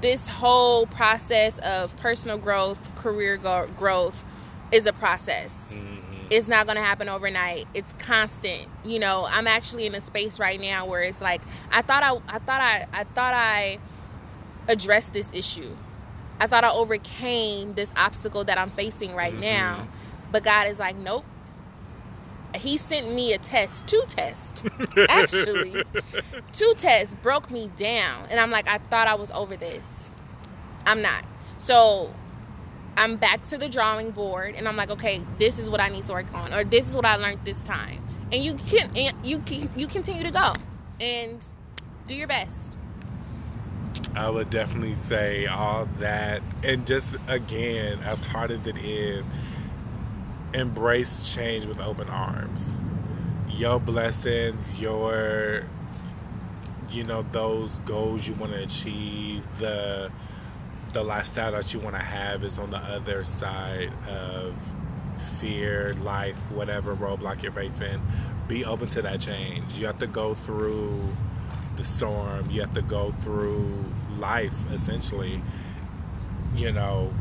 this 0.00 0.26
whole 0.28 0.86
process 0.86 1.58
of 1.60 1.96
personal 1.96 2.38
growth, 2.38 2.94
career 2.96 3.36
go- 3.36 3.68
growth, 3.76 4.24
is 4.70 4.86
a 4.86 4.92
process. 4.92 5.64
Mhm. 5.70 5.98
It's 6.30 6.48
not 6.48 6.64
going 6.66 6.76
to 6.76 6.82
happen 6.82 7.08
overnight. 7.10 7.66
It's 7.74 7.92
constant. 7.98 8.66
You 8.84 8.98
know, 8.98 9.26
I'm 9.28 9.46
actually 9.46 9.84
in 9.84 9.94
a 9.94 10.00
space 10.00 10.38
right 10.40 10.58
now 10.58 10.86
where 10.86 11.02
it's 11.02 11.20
like 11.20 11.42
I 11.70 11.82
thought 11.82 12.02
I, 12.02 12.16
I 12.34 12.38
thought 12.38 12.60
I, 12.62 12.86
I 12.92 13.04
thought 13.04 13.34
I 13.34 13.78
addressed 14.66 15.12
this 15.12 15.30
issue. 15.34 15.76
I 16.40 16.46
thought 16.46 16.64
I 16.64 16.70
overcame 16.70 17.74
this 17.74 17.92
obstacle 17.96 18.44
that 18.44 18.56
I'm 18.58 18.70
facing 18.70 19.14
right 19.14 19.34
Mhm. 19.34 19.40
now, 19.40 19.88
but 20.32 20.42
God 20.42 20.68
is 20.68 20.78
like, 20.78 20.96
nope. 20.96 21.24
He 22.54 22.76
sent 22.76 23.12
me 23.12 23.32
a 23.32 23.38
test, 23.38 23.86
two 23.86 24.02
tests, 24.08 24.62
actually, 25.08 25.84
two 26.52 26.74
tests 26.76 27.14
broke 27.22 27.50
me 27.50 27.70
down, 27.76 28.26
and 28.30 28.38
I'm 28.38 28.50
like, 28.50 28.68
I 28.68 28.78
thought 28.78 29.08
I 29.08 29.14
was 29.14 29.30
over 29.30 29.56
this. 29.56 30.02
I'm 30.84 31.00
not. 31.00 31.24
So 31.58 32.12
I'm 32.96 33.16
back 33.16 33.46
to 33.48 33.58
the 33.58 33.68
drawing 33.68 34.10
board 34.10 34.54
and 34.54 34.68
I'm 34.68 34.76
like, 34.76 34.90
okay, 34.90 35.22
this 35.38 35.58
is 35.58 35.70
what 35.70 35.80
I 35.80 35.88
need 35.88 36.06
to 36.06 36.12
work 36.12 36.32
on, 36.34 36.52
or 36.52 36.64
this 36.64 36.88
is 36.88 36.94
what 36.94 37.04
I 37.04 37.16
learned 37.16 37.40
this 37.44 37.62
time. 37.62 38.02
And 38.30 38.42
you 38.42 38.54
can, 38.54 38.90
and 38.96 39.14
you 39.24 39.38
can, 39.40 39.70
you 39.76 39.86
continue 39.86 40.22
to 40.22 40.30
go 40.30 40.52
and 41.00 41.44
do 42.06 42.14
your 42.14 42.28
best. 42.28 42.78
I 44.14 44.28
would 44.28 44.50
definitely 44.50 44.96
say 45.06 45.46
all 45.46 45.88
that. 46.00 46.42
And 46.62 46.86
just 46.86 47.08
again, 47.28 47.98
as 48.00 48.20
hard 48.20 48.50
as 48.50 48.66
it 48.66 48.76
is, 48.76 49.26
embrace 50.54 51.34
change 51.34 51.64
with 51.66 51.80
open 51.80 52.08
arms. 52.08 52.68
Your 53.48 53.78
blessings, 53.78 54.80
your, 54.80 55.64
you 56.90 57.04
know, 57.04 57.24
those 57.32 57.78
goals 57.80 58.26
you 58.26 58.34
want 58.34 58.52
to 58.52 58.62
achieve, 58.62 59.46
the, 59.58 60.10
the 60.92 61.02
lifestyle 61.02 61.52
that 61.52 61.72
you 61.72 61.80
want 61.80 61.96
to 61.96 62.02
have 62.02 62.44
is 62.44 62.58
on 62.58 62.70
the 62.70 62.78
other 62.78 63.24
side 63.24 63.92
of 64.08 64.56
fear, 65.38 65.94
life, 65.94 66.50
whatever 66.50 66.94
roadblock 66.94 67.42
you're 67.42 67.52
facing. 67.52 68.02
Be 68.48 68.64
open 68.64 68.88
to 68.88 69.02
that 69.02 69.20
change. 69.20 69.72
You 69.74 69.86
have 69.86 69.98
to 70.00 70.06
go 70.06 70.34
through 70.34 71.00
the 71.76 71.84
storm. 71.84 72.50
You 72.50 72.60
have 72.60 72.74
to 72.74 72.82
go 72.82 73.12
through 73.12 73.84
life, 74.18 74.70
essentially. 74.72 75.42
You 76.54 76.72
know, 76.72 77.12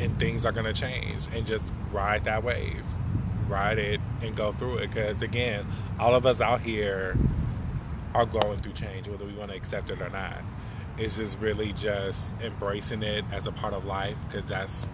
and 0.00 0.18
things 0.18 0.44
are 0.46 0.52
going 0.52 0.66
to 0.66 0.72
change. 0.72 1.22
And 1.34 1.46
just 1.46 1.64
ride 1.92 2.24
that 2.24 2.42
wave. 2.44 2.84
Ride 3.48 3.78
it 3.78 4.00
and 4.22 4.36
go 4.36 4.52
through 4.52 4.78
it. 4.78 4.90
Because, 4.90 5.22
again, 5.22 5.66
all 5.98 6.14
of 6.14 6.26
us 6.26 6.40
out 6.40 6.60
here, 6.60 7.16
are 8.14 8.26
going 8.26 8.58
through 8.58 8.72
change, 8.72 9.08
whether 9.08 9.24
we 9.24 9.34
want 9.34 9.50
to 9.50 9.56
accept 9.56 9.90
it 9.90 10.00
or 10.00 10.10
not. 10.10 10.38
It's 10.96 11.16
just 11.16 11.38
really 11.38 11.72
just 11.72 12.34
embracing 12.40 13.02
it 13.02 13.24
as 13.32 13.46
a 13.46 13.52
part 13.52 13.72
of 13.74 13.84
life 13.84 14.18
because 14.26 14.48
that's 14.48 14.88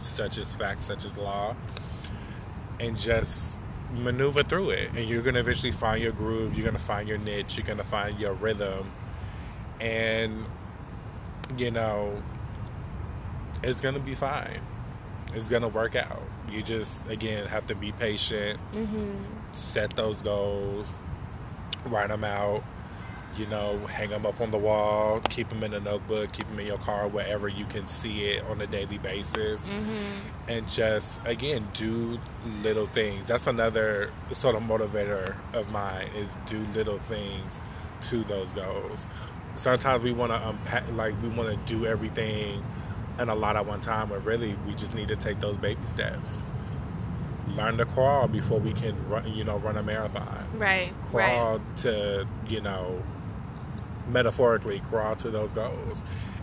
such 0.00 0.36
as 0.38 0.54
fact, 0.56 0.84
such 0.84 1.04
as 1.04 1.16
law, 1.16 1.56
and 2.78 2.98
just 2.98 3.56
maneuver 3.94 4.42
through 4.42 4.70
it. 4.70 4.90
And 4.94 5.08
you're 5.08 5.22
gonna 5.22 5.40
eventually 5.40 5.72
find 5.72 6.02
your 6.02 6.12
groove. 6.12 6.56
You're 6.56 6.66
gonna 6.66 6.78
find 6.78 7.08
your 7.08 7.16
niche. 7.18 7.56
You're 7.56 7.66
gonna 7.66 7.84
find 7.84 8.18
your 8.20 8.34
rhythm, 8.34 8.92
and 9.80 10.44
you 11.56 11.70
know, 11.70 12.22
it's 13.62 13.80
gonna 13.80 14.00
be 14.00 14.14
fine. 14.14 14.60
It's 15.34 15.48
gonna 15.48 15.68
work 15.68 15.96
out. 15.96 16.22
You 16.50 16.62
just 16.62 17.06
again 17.08 17.46
have 17.46 17.66
to 17.66 17.74
be 17.74 17.92
patient, 17.92 18.58
mm-hmm. 18.72 19.16
set 19.52 19.94
those 19.96 20.22
goals, 20.22 20.88
write 21.84 22.08
them 22.08 22.24
out. 22.24 22.64
You 23.36 23.46
know, 23.46 23.78
hang 23.86 24.10
them 24.10 24.26
up 24.26 24.40
on 24.40 24.50
the 24.50 24.58
wall, 24.58 25.20
keep 25.20 25.48
them 25.48 25.62
in 25.62 25.72
a 25.72 25.78
notebook, 25.78 26.32
keep 26.32 26.48
them 26.48 26.58
in 26.58 26.66
your 26.66 26.78
car, 26.78 27.06
wherever 27.06 27.46
you 27.46 27.66
can 27.66 27.86
see 27.86 28.24
it 28.24 28.42
on 28.46 28.60
a 28.60 28.66
daily 28.66 28.98
basis, 28.98 29.64
mm-hmm. 29.64 30.48
and 30.48 30.68
just 30.68 31.20
again 31.24 31.68
do 31.72 32.18
little 32.62 32.88
things. 32.88 33.28
That's 33.28 33.46
another 33.46 34.10
sort 34.32 34.56
of 34.56 34.62
motivator 34.62 35.36
of 35.52 35.70
mine 35.70 36.08
is 36.16 36.28
do 36.46 36.66
little 36.74 36.98
things 36.98 37.52
to 38.08 38.24
those 38.24 38.52
goals. 38.52 39.06
Sometimes 39.54 40.02
we 40.02 40.10
want 40.10 40.32
to 40.32 40.48
unpack, 40.48 40.90
like 40.92 41.14
we 41.22 41.28
want 41.28 41.48
to 41.48 41.72
do 41.72 41.86
everything 41.86 42.64
and 43.18 43.28
a 43.30 43.34
lot 43.34 43.56
at 43.56 43.66
one 43.66 43.80
time, 43.80 44.08
but 44.08 44.24
really 44.24 44.56
we 44.66 44.74
just 44.74 44.94
need 44.94 45.08
to 45.08 45.16
take 45.16 45.40
those 45.40 45.56
baby 45.56 45.84
steps. 45.84 46.38
Learn 47.56 47.76
to 47.78 47.84
crawl 47.86 48.28
before 48.28 48.60
we 48.60 48.72
can 48.72 49.08
run, 49.08 49.32
you 49.34 49.42
know, 49.44 49.56
run 49.58 49.76
a 49.76 49.82
marathon 49.82 50.46
Right. 50.54 50.92
crawl 51.10 51.60
to 51.78 52.26
you 52.46 52.60
know 52.60 53.02
metaphorically 54.08 54.80
crawl 54.88 55.16
to 55.16 55.30
those 55.30 55.52
goals 55.52 56.02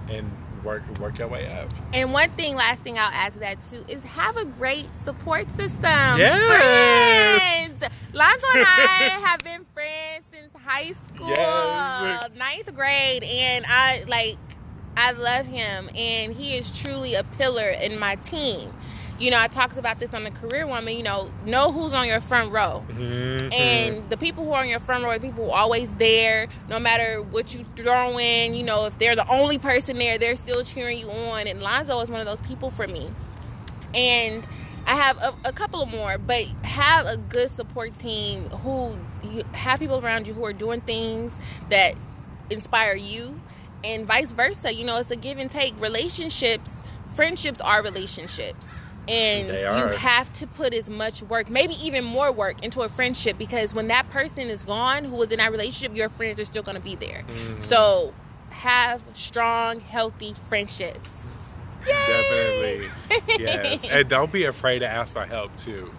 and 0.09 0.29
work 0.63 0.83
work 0.99 1.17
your 1.19 1.27
way 1.27 1.45
up 1.59 1.69
And 1.93 2.11
one 2.11 2.29
thing, 2.31 2.55
last 2.55 2.81
thing 2.83 2.97
I'll 2.97 3.11
add 3.13 3.33
to 3.33 3.39
that 3.39 3.57
too, 3.69 3.83
is 3.87 4.03
have 4.03 4.35
a 4.37 4.45
great 4.45 4.87
support 5.03 5.49
system. 5.51 5.81
Yes. 6.17 7.69
Friends. 7.77 7.93
Lonzo 8.13 8.47
and 8.55 8.65
I 8.65 9.19
have 9.25 9.43
been 9.43 9.65
friends 9.73 10.25
since 10.31 10.51
high 10.63 10.93
school, 11.13 11.27
Yes. 11.29 12.29
ninth 12.35 12.73
grade, 12.75 13.23
and 13.23 13.65
I 13.67 14.03
like, 14.07 14.37
I 14.97 15.11
love 15.11 15.45
him, 15.45 15.89
and 15.95 16.33
he 16.33 16.55
is 16.55 16.71
truly 16.71 17.15
a 17.15 17.23
pillar 17.23 17.69
in 17.69 17.99
my 17.99 18.15
team. 18.15 18.73
You 19.17 19.31
know, 19.31 19.39
I 19.39 19.47
talked 19.47 19.77
about 19.77 19.99
this 19.99 20.13
on 20.13 20.25
the 20.25 20.31
Career 20.31 20.67
Woman. 20.67 20.97
You 20.97 21.03
know, 21.03 21.31
know 21.45 21.71
who's 21.71 21.93
on 21.93 22.05
your 22.07 22.19
front 22.19 22.51
row. 22.51 22.83
Mhm. 22.89 23.53
And 23.53 24.09
the 24.09 24.17
people 24.17 24.43
who 24.43 24.51
are 24.51 24.61
on 24.61 24.67
your 24.69 24.79
front 24.81 25.05
row 25.05 25.11
are 25.11 25.19
people 25.19 25.45
who 25.45 25.51
are 25.51 25.59
always 25.59 25.95
there, 25.95 26.47
no 26.67 26.79
matter 26.79 27.21
what 27.21 27.53
you 27.53 27.63
throw 27.77 28.19
in. 28.19 28.53
You 28.53 28.63
know, 28.63 28.85
if 28.87 28.99
they're 28.99 29.15
the 29.15 29.27
only 29.29 29.57
person 29.57 29.97
there, 29.99 30.17
they're 30.17 30.35
still 30.35 30.63
cheering 30.63 30.97
you 30.99 31.09
on. 31.09 31.47
And 31.47 31.61
Lonzo 31.61 31.99
is 32.01 32.09
one 32.09 32.19
of 32.19 32.25
those 32.25 32.45
people 32.45 32.69
for 32.69 32.87
me. 32.87 33.09
And 33.93 34.45
I 34.85 34.95
have 34.95 35.17
a, 35.17 35.33
a 35.45 35.53
couple 35.53 35.81
of 35.81 35.89
more, 35.89 36.17
but 36.17 36.43
have 36.63 37.05
a 37.05 37.15
good 37.17 37.49
support 37.49 37.97
team 37.97 38.49
who 38.49 38.97
you 39.23 39.43
have 39.53 39.79
people 39.79 40.03
around 40.03 40.27
you 40.27 40.33
who 40.33 40.43
are 40.45 40.53
doing 40.53 40.81
things 40.81 41.37
that 41.69 41.95
inspire 42.49 42.95
you, 42.95 43.39
and 43.85 44.05
vice 44.07 44.31
versa. 44.31 44.73
You 44.73 44.85
know, 44.85 44.97
it's 44.97 45.11
a 45.11 45.15
give 45.15 45.37
and 45.37 45.49
take. 45.49 45.79
Relationships, 45.79 46.69
friendships 47.07 47.61
are 47.61 47.83
relationships. 47.83 48.65
And 49.07 49.47
you 49.49 49.87
have 49.97 50.33
to 50.33 50.47
put 50.47 50.73
as 50.73 50.89
much 50.89 51.21
work, 51.21 51.47
maybe 51.47 51.75
even 51.75 52.03
more 52.03 52.31
work, 52.31 52.63
into 52.63 52.81
a 52.81 52.89
friendship 52.89 53.37
because 53.37 53.71
when 53.73 53.87
that 53.89 54.09
person 54.09 54.47
is 54.49 54.63
gone 54.63 55.03
who 55.03 55.15
was 55.15 55.31
in 55.31 55.37
that 55.37 55.51
relationship, 55.51 55.95
your 55.95 56.09
friends 56.09 56.39
are 56.39 56.45
still 56.45 56.63
going 56.63 56.75
to 56.77 56.81
be 56.81 56.95
there. 56.95 57.23
Mhm. 57.27 57.61
So 57.61 58.15
have 58.49 59.03
strong, 59.13 59.79
healthy 59.79 60.33
friendships. 60.33 61.11
Yay! 61.85 61.93
definitely 62.07 62.89
yes 63.37 63.83
and 63.91 64.09
don't 64.09 64.31
be 64.31 64.45
afraid 64.45 64.79
to 64.79 64.87
ask 64.87 65.15
for 65.15 65.23
help 65.23 65.55
too 65.55 65.93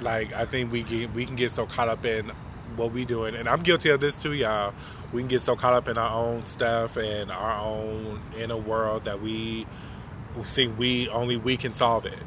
like 0.00 0.32
i 0.32 0.44
think 0.44 0.70
we 0.70 0.84
get 0.84 1.12
we 1.12 1.26
can 1.26 1.34
get 1.34 1.50
so 1.50 1.66
caught 1.66 1.88
up 1.88 2.04
in 2.04 2.30
what 2.76 2.92
we 2.92 3.04
doing 3.04 3.34
and 3.34 3.48
i'm 3.48 3.60
guilty 3.60 3.88
of 3.90 3.98
this 4.00 4.22
too 4.22 4.32
y'all 4.32 4.72
we 5.14 5.22
can 5.22 5.28
get 5.28 5.40
so 5.40 5.56
caught 5.56 5.72
up 5.72 5.88
in 5.88 5.96
our 5.96 6.10
own 6.12 6.44
stuff 6.44 6.96
and 6.98 7.30
our 7.30 7.52
own 7.58 8.20
inner 8.36 8.56
world 8.58 9.04
that 9.04 9.22
we 9.22 9.66
think 10.44 10.78
we 10.78 11.08
only 11.08 11.36
we 11.38 11.56
can 11.56 11.72
solve 11.72 12.04
it 12.04 12.18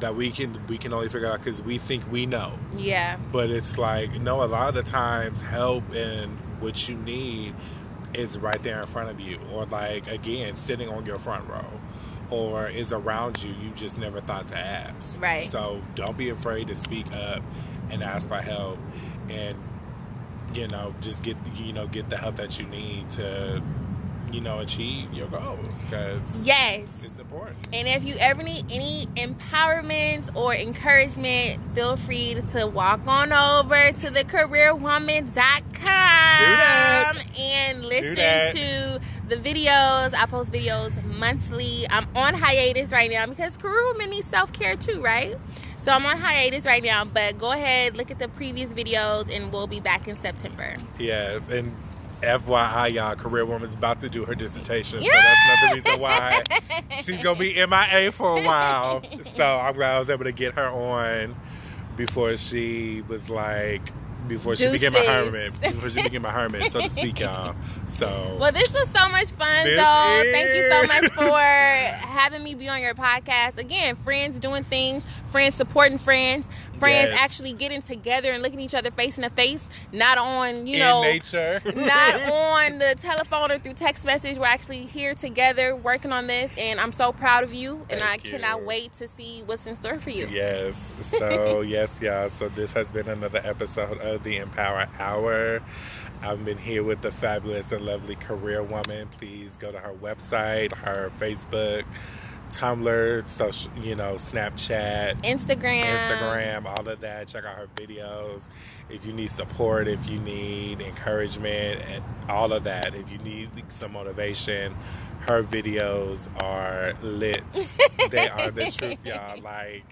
that 0.00 0.14
we 0.14 0.30
can 0.30 0.60
we 0.68 0.76
can 0.78 0.92
only 0.92 1.08
figure 1.08 1.28
out 1.28 1.38
because 1.38 1.62
we 1.62 1.78
think 1.78 2.10
we 2.10 2.26
know 2.26 2.52
Yeah. 2.76 3.16
but 3.32 3.50
it's 3.50 3.78
like 3.78 4.20
no 4.20 4.42
a 4.42 4.46
lot 4.46 4.68
of 4.68 4.74
the 4.74 4.82
times 4.82 5.40
help 5.40 5.84
and 5.94 6.36
what 6.60 6.88
you 6.88 6.96
need 6.96 7.54
is 8.14 8.38
right 8.38 8.62
there 8.62 8.80
in 8.80 8.86
front 8.86 9.08
of 9.10 9.20
you 9.20 9.38
or 9.52 9.66
like 9.66 10.06
again 10.08 10.56
sitting 10.56 10.88
on 10.88 11.06
your 11.06 11.18
front 11.18 11.48
row 11.48 11.66
or 12.30 12.68
is 12.68 12.92
around 12.92 13.42
you 13.42 13.50
you 13.62 13.70
just 13.70 13.96
never 13.98 14.20
thought 14.20 14.48
to 14.48 14.58
ask 14.58 15.20
Right. 15.20 15.48
so 15.50 15.80
don't 15.94 16.16
be 16.18 16.28
afraid 16.30 16.68
to 16.68 16.74
speak 16.74 17.06
up 17.16 17.42
and 17.90 18.02
ask 18.02 18.28
for 18.28 18.36
help 18.40 18.78
and 19.28 19.56
you 20.54 20.66
know 20.68 20.94
just 21.00 21.22
get 21.22 21.36
you 21.56 21.72
know 21.72 21.86
get 21.86 22.08
the 22.10 22.16
help 22.16 22.36
that 22.36 22.58
you 22.58 22.66
need 22.66 23.08
to 23.10 23.62
you 24.32 24.40
know 24.40 24.58
achieve 24.60 25.12
your 25.12 25.26
goals 25.28 25.82
because 25.82 26.22
Yes. 26.42 26.80
it's 27.02 27.18
important 27.18 27.56
And 27.72 27.88
if 27.88 28.04
you 28.04 28.14
ever 28.18 28.42
need 28.42 28.66
any 28.70 29.06
empowerment 29.16 30.34
or 30.36 30.54
encouragement, 30.54 31.60
feel 31.74 31.96
free 31.96 32.36
to 32.52 32.66
walk 32.66 33.06
on 33.06 33.32
over 33.32 33.90
to 33.92 34.10
the 34.10 34.24
careerwoman.com 34.24 37.18
and 37.38 37.84
listen 37.84 38.16
to 38.56 39.00
the 39.28 39.36
videos. 39.36 40.14
I 40.14 40.26
post 40.26 40.52
videos 40.52 41.02
monthly. 41.04 41.86
I'm 41.90 42.06
on 42.14 42.34
hiatus 42.34 42.92
right 42.92 43.10
now 43.10 43.26
because 43.26 43.56
Career 43.56 43.84
Woman 43.92 44.10
needs 44.10 44.28
self 44.28 44.52
care 44.52 44.76
too, 44.76 45.02
right? 45.02 45.36
So 45.88 45.94
I'm 45.94 46.04
on 46.04 46.18
hiatus 46.18 46.66
right 46.66 46.84
now, 46.84 47.06
but 47.06 47.38
go 47.38 47.50
ahead, 47.50 47.96
look 47.96 48.10
at 48.10 48.18
the 48.18 48.28
previous 48.28 48.74
videos, 48.74 49.34
and 49.34 49.50
we'll 49.50 49.66
be 49.66 49.80
back 49.80 50.06
in 50.06 50.18
September. 50.18 50.74
Yes, 50.98 51.40
and 51.48 51.74
FYI, 52.20 52.92
y'all, 52.92 53.16
Career 53.16 53.46
Woman's 53.46 53.72
about 53.72 54.02
to 54.02 54.10
do 54.10 54.26
her 54.26 54.34
dissertation, 54.34 55.00
so 55.00 55.08
that's 55.10 55.40
another 55.48 55.76
reason 55.76 55.98
why 55.98 56.42
she's 57.00 57.22
gonna 57.22 57.38
be 57.38 57.54
MIA 57.54 58.12
for 58.12 58.36
a 58.36 58.42
while. 58.42 59.02
So 59.34 59.42
I'm 59.42 59.72
glad 59.72 59.96
I 59.96 59.98
was 59.98 60.10
able 60.10 60.24
to 60.24 60.32
get 60.32 60.56
her 60.56 60.68
on 60.68 61.34
before 61.96 62.36
she 62.36 63.02
was 63.08 63.30
like 63.30 63.80
before 64.28 64.54
she 64.56 64.70
became 64.70 64.94
a 64.94 65.00
Deuces. 65.00 65.08
hermit, 65.08 65.60
before 65.60 65.90
she 65.90 66.02
became 66.02 66.24
a 66.24 66.30
hermit, 66.30 66.70
so 66.72 66.80
to 66.80 66.90
speak, 66.90 67.20
y'all. 67.20 67.54
So 67.86 68.36
Well, 68.38 68.52
this 68.52 68.70
was 68.72 68.88
so 68.94 69.08
much 69.08 69.30
fun, 69.32 69.64
This 69.64 69.76
though. 69.76 70.22
is- 70.24 70.32
Thank 70.32 70.54
you 70.54 70.70
so 70.70 70.82
much 70.86 71.12
for 71.14 71.38
having 72.06 72.42
me 72.44 72.54
be 72.54 72.68
on 72.68 72.80
your 72.80 72.94
podcast. 72.94 73.58
Again, 73.58 73.96
friends 73.96 74.38
doing 74.38 74.64
things, 74.64 75.04
friends 75.28 75.54
supporting 75.54 75.98
friends, 75.98 76.46
friends 76.78 77.10
Yes. 77.12 77.18
actually 77.20 77.52
getting 77.52 77.82
together 77.82 78.32
and 78.32 78.42
looking 78.42 78.60
each 78.60 78.74
other 78.74 78.90
face 78.90 79.16
in 79.18 79.22
the 79.22 79.30
face, 79.30 79.68
not 79.92 80.18
on, 80.18 80.66
you 80.66 80.74
in 80.74 80.80
know, 80.80 81.02
nature, 81.02 81.60
not 81.76 82.14
on 82.32 82.78
the 82.78 82.94
telephone 83.00 83.50
or 83.52 83.58
through 83.58 83.74
text 83.74 84.04
message. 84.04 84.38
We're 84.38 84.46
actually 84.46 84.84
here 84.84 85.14
together 85.14 85.74
working 85.76 86.12
on 86.12 86.26
this, 86.26 86.50
and 86.58 86.80
I'm 86.80 86.92
so 86.92 87.12
proud 87.12 87.44
of 87.44 87.52
you, 87.54 87.84
and 87.90 88.02
I 88.02 88.14
you. 88.14 88.20
cannot 88.30 88.64
wait 88.64 88.94
to 88.98 89.08
see 89.08 89.42
what's 89.46 89.66
in 89.66 89.76
store 89.76 89.98
for 90.00 90.10
you. 90.10 90.28
Yes. 90.30 90.92
So 91.18 91.62
yes, 91.62 91.90
y'all. 92.00 92.28
So 92.28 92.48
this 92.48 92.72
has 92.74 92.92
been 92.92 93.08
another 93.08 93.40
episode 93.42 93.98
of 93.98 94.22
the 94.24 94.36
Empower 94.36 94.88
Hour. 94.98 95.62
I've 96.22 96.44
been 96.44 96.58
here 96.58 96.82
with 96.82 97.00
the 97.00 97.10
fabulous 97.10 97.72
and 97.72 97.84
lovely 97.84 98.14
career 98.14 98.62
woman. 98.62 99.08
Please 99.18 99.50
go 99.58 99.72
to 99.72 99.78
her 99.78 99.92
website, 99.92 100.72
her 100.74 101.10
Facebook, 101.18 101.84
Tumblr, 102.50 103.28
social, 103.28 103.70
you 103.78 103.94
know, 103.94 104.14
Snapchat, 104.14 105.22
Instagram. 105.22 105.82
Instagram, 105.82 106.66
all 106.66 106.88
of 106.88 107.00
that. 107.00 107.28
Check 107.28 107.44
out 107.44 107.56
her 107.56 107.68
videos. 107.76 108.42
If 108.90 109.04
you 109.04 109.12
need 109.12 109.30
support, 109.30 109.88
if 109.88 110.08
you 110.08 110.18
need 110.18 110.80
encouragement, 110.80 111.82
and 111.82 112.02
all 112.28 112.52
of 112.52 112.64
that. 112.64 112.94
If 112.94 113.10
you 113.10 113.18
need 113.18 113.50
some 113.72 113.92
motivation, 113.92 114.74
her 115.20 115.42
videos 115.42 116.28
are 116.42 116.94
lit. 117.02 117.42
they 118.10 118.28
are 118.28 118.50
the 118.50 118.70
truth, 118.70 118.98
y'all. 119.04 119.40
Like, 119.48 119.84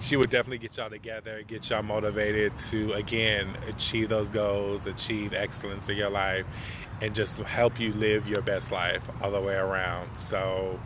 she 0.00 0.16
would 0.16 0.30
definitely 0.30 0.58
get 0.58 0.76
y'all 0.76 0.88
together, 0.88 1.42
get 1.46 1.68
y'all 1.68 1.82
motivated 1.82 2.56
to, 2.70 2.92
again, 2.92 3.56
achieve 3.68 4.08
those 4.08 4.30
goals, 4.30 4.86
achieve 4.86 5.32
excellence 5.32 5.88
in 5.88 5.96
your 5.96 6.10
life, 6.10 6.46
and 7.00 7.14
just 7.14 7.36
help 7.36 7.78
you 7.80 7.92
live 7.92 8.28
your 8.28 8.40
best 8.40 8.70
life 8.70 9.08
all 9.22 9.30
the 9.30 9.40
way 9.40 9.54
around. 9.54 10.08
So, 10.28 10.78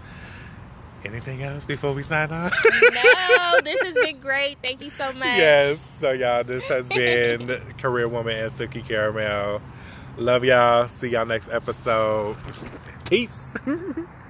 anything 1.05 1.43
else 1.43 1.67
before 1.67 1.93
we 1.93 2.03
sign 2.03 2.31
off? 2.31 2.53
no, 2.65 3.61
this 3.63 3.81
has 3.83 3.95
been 3.95 4.19
great. 4.21 4.57
Thank 4.63 4.81
you 4.81 4.91
so 4.91 5.13
much. 5.13 5.27
Yes. 5.37 5.81
So 6.01 6.13
y'all, 6.13 6.45
this 6.45 6.65
has 6.65 6.87
been 6.89 7.61
Career 7.79 8.09
Woman 8.09 8.37
and 8.37 8.53
Suki 8.53 8.87
Caramel. 8.87 9.61
Love 10.17 10.45
y'all. 10.45 10.89
See 10.89 11.09
y'all 11.09 11.27
next 11.27 11.49
episode. 11.49 12.37
Peace. 13.09 13.49